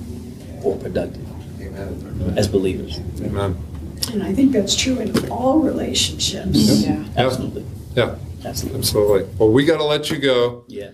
or 0.63 0.77
productive 0.77 1.25
Amen. 1.61 2.33
as 2.37 2.47
believers. 2.47 2.99
Amen. 3.21 3.57
And 4.11 4.23
I 4.23 4.33
think 4.33 4.51
that's 4.51 4.75
true 4.75 4.99
in 4.99 5.29
all 5.29 5.59
relationships. 5.59 6.85
Yeah. 6.85 7.03
Absolutely. 7.17 7.65
Yeah, 7.95 8.15
Absolutely. 8.43 8.79
absolutely. 8.79 9.23
Well, 9.37 9.51
we 9.51 9.65
got 9.65 9.77
to 9.77 9.83
let 9.83 10.09
you 10.11 10.17
go. 10.17 10.63
Yeah. 10.67 10.91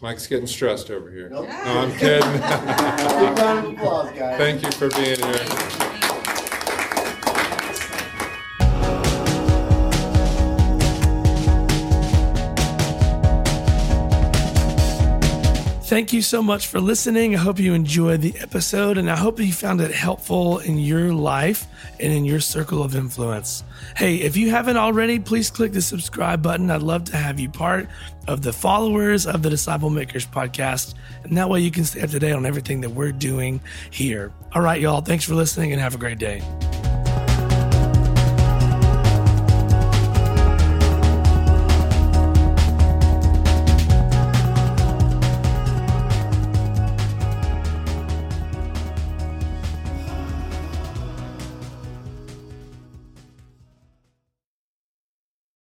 Mike's 0.00 0.26
getting 0.26 0.46
stressed 0.48 0.90
over 0.90 1.10
here. 1.10 1.28
Nope. 1.28 1.48
No, 1.48 1.54
I'm 1.54 1.92
kidding. 1.92 2.30
Big 2.32 3.38
round 3.38 3.66
of 3.66 3.72
applause, 3.72 4.10
guys. 4.18 4.36
Thank 4.38 4.62
you 4.64 4.72
for 4.72 4.88
being 4.90 5.18
here. 5.18 5.88
Thank 15.92 16.14
you 16.14 16.22
so 16.22 16.42
much 16.42 16.68
for 16.68 16.80
listening. 16.80 17.34
I 17.34 17.38
hope 17.38 17.58
you 17.58 17.74
enjoyed 17.74 18.22
the 18.22 18.34
episode 18.38 18.96
and 18.96 19.10
I 19.10 19.14
hope 19.14 19.38
you 19.38 19.52
found 19.52 19.82
it 19.82 19.90
helpful 19.90 20.58
in 20.60 20.78
your 20.78 21.12
life 21.12 21.66
and 22.00 22.10
in 22.10 22.24
your 22.24 22.40
circle 22.40 22.82
of 22.82 22.96
influence. 22.96 23.62
Hey, 23.94 24.16
if 24.16 24.34
you 24.34 24.48
haven't 24.48 24.78
already, 24.78 25.18
please 25.18 25.50
click 25.50 25.72
the 25.72 25.82
subscribe 25.82 26.40
button. 26.40 26.70
I'd 26.70 26.80
love 26.80 27.04
to 27.10 27.16
have 27.18 27.38
you 27.38 27.50
part 27.50 27.90
of 28.26 28.40
the 28.40 28.54
followers 28.54 29.26
of 29.26 29.42
the 29.42 29.50
Disciple 29.50 29.90
Makers 29.90 30.24
podcast. 30.24 30.94
And 31.24 31.36
that 31.36 31.50
way 31.50 31.60
you 31.60 31.70
can 31.70 31.84
stay 31.84 32.00
up 32.00 32.08
to 32.08 32.18
date 32.18 32.32
on 32.32 32.46
everything 32.46 32.80
that 32.80 32.90
we're 32.92 33.12
doing 33.12 33.60
here. 33.90 34.32
All 34.54 34.62
right, 34.62 34.80
y'all. 34.80 35.02
Thanks 35.02 35.26
for 35.26 35.34
listening 35.34 35.72
and 35.72 35.80
have 35.82 35.94
a 35.94 35.98
great 35.98 36.18
day. 36.18 36.40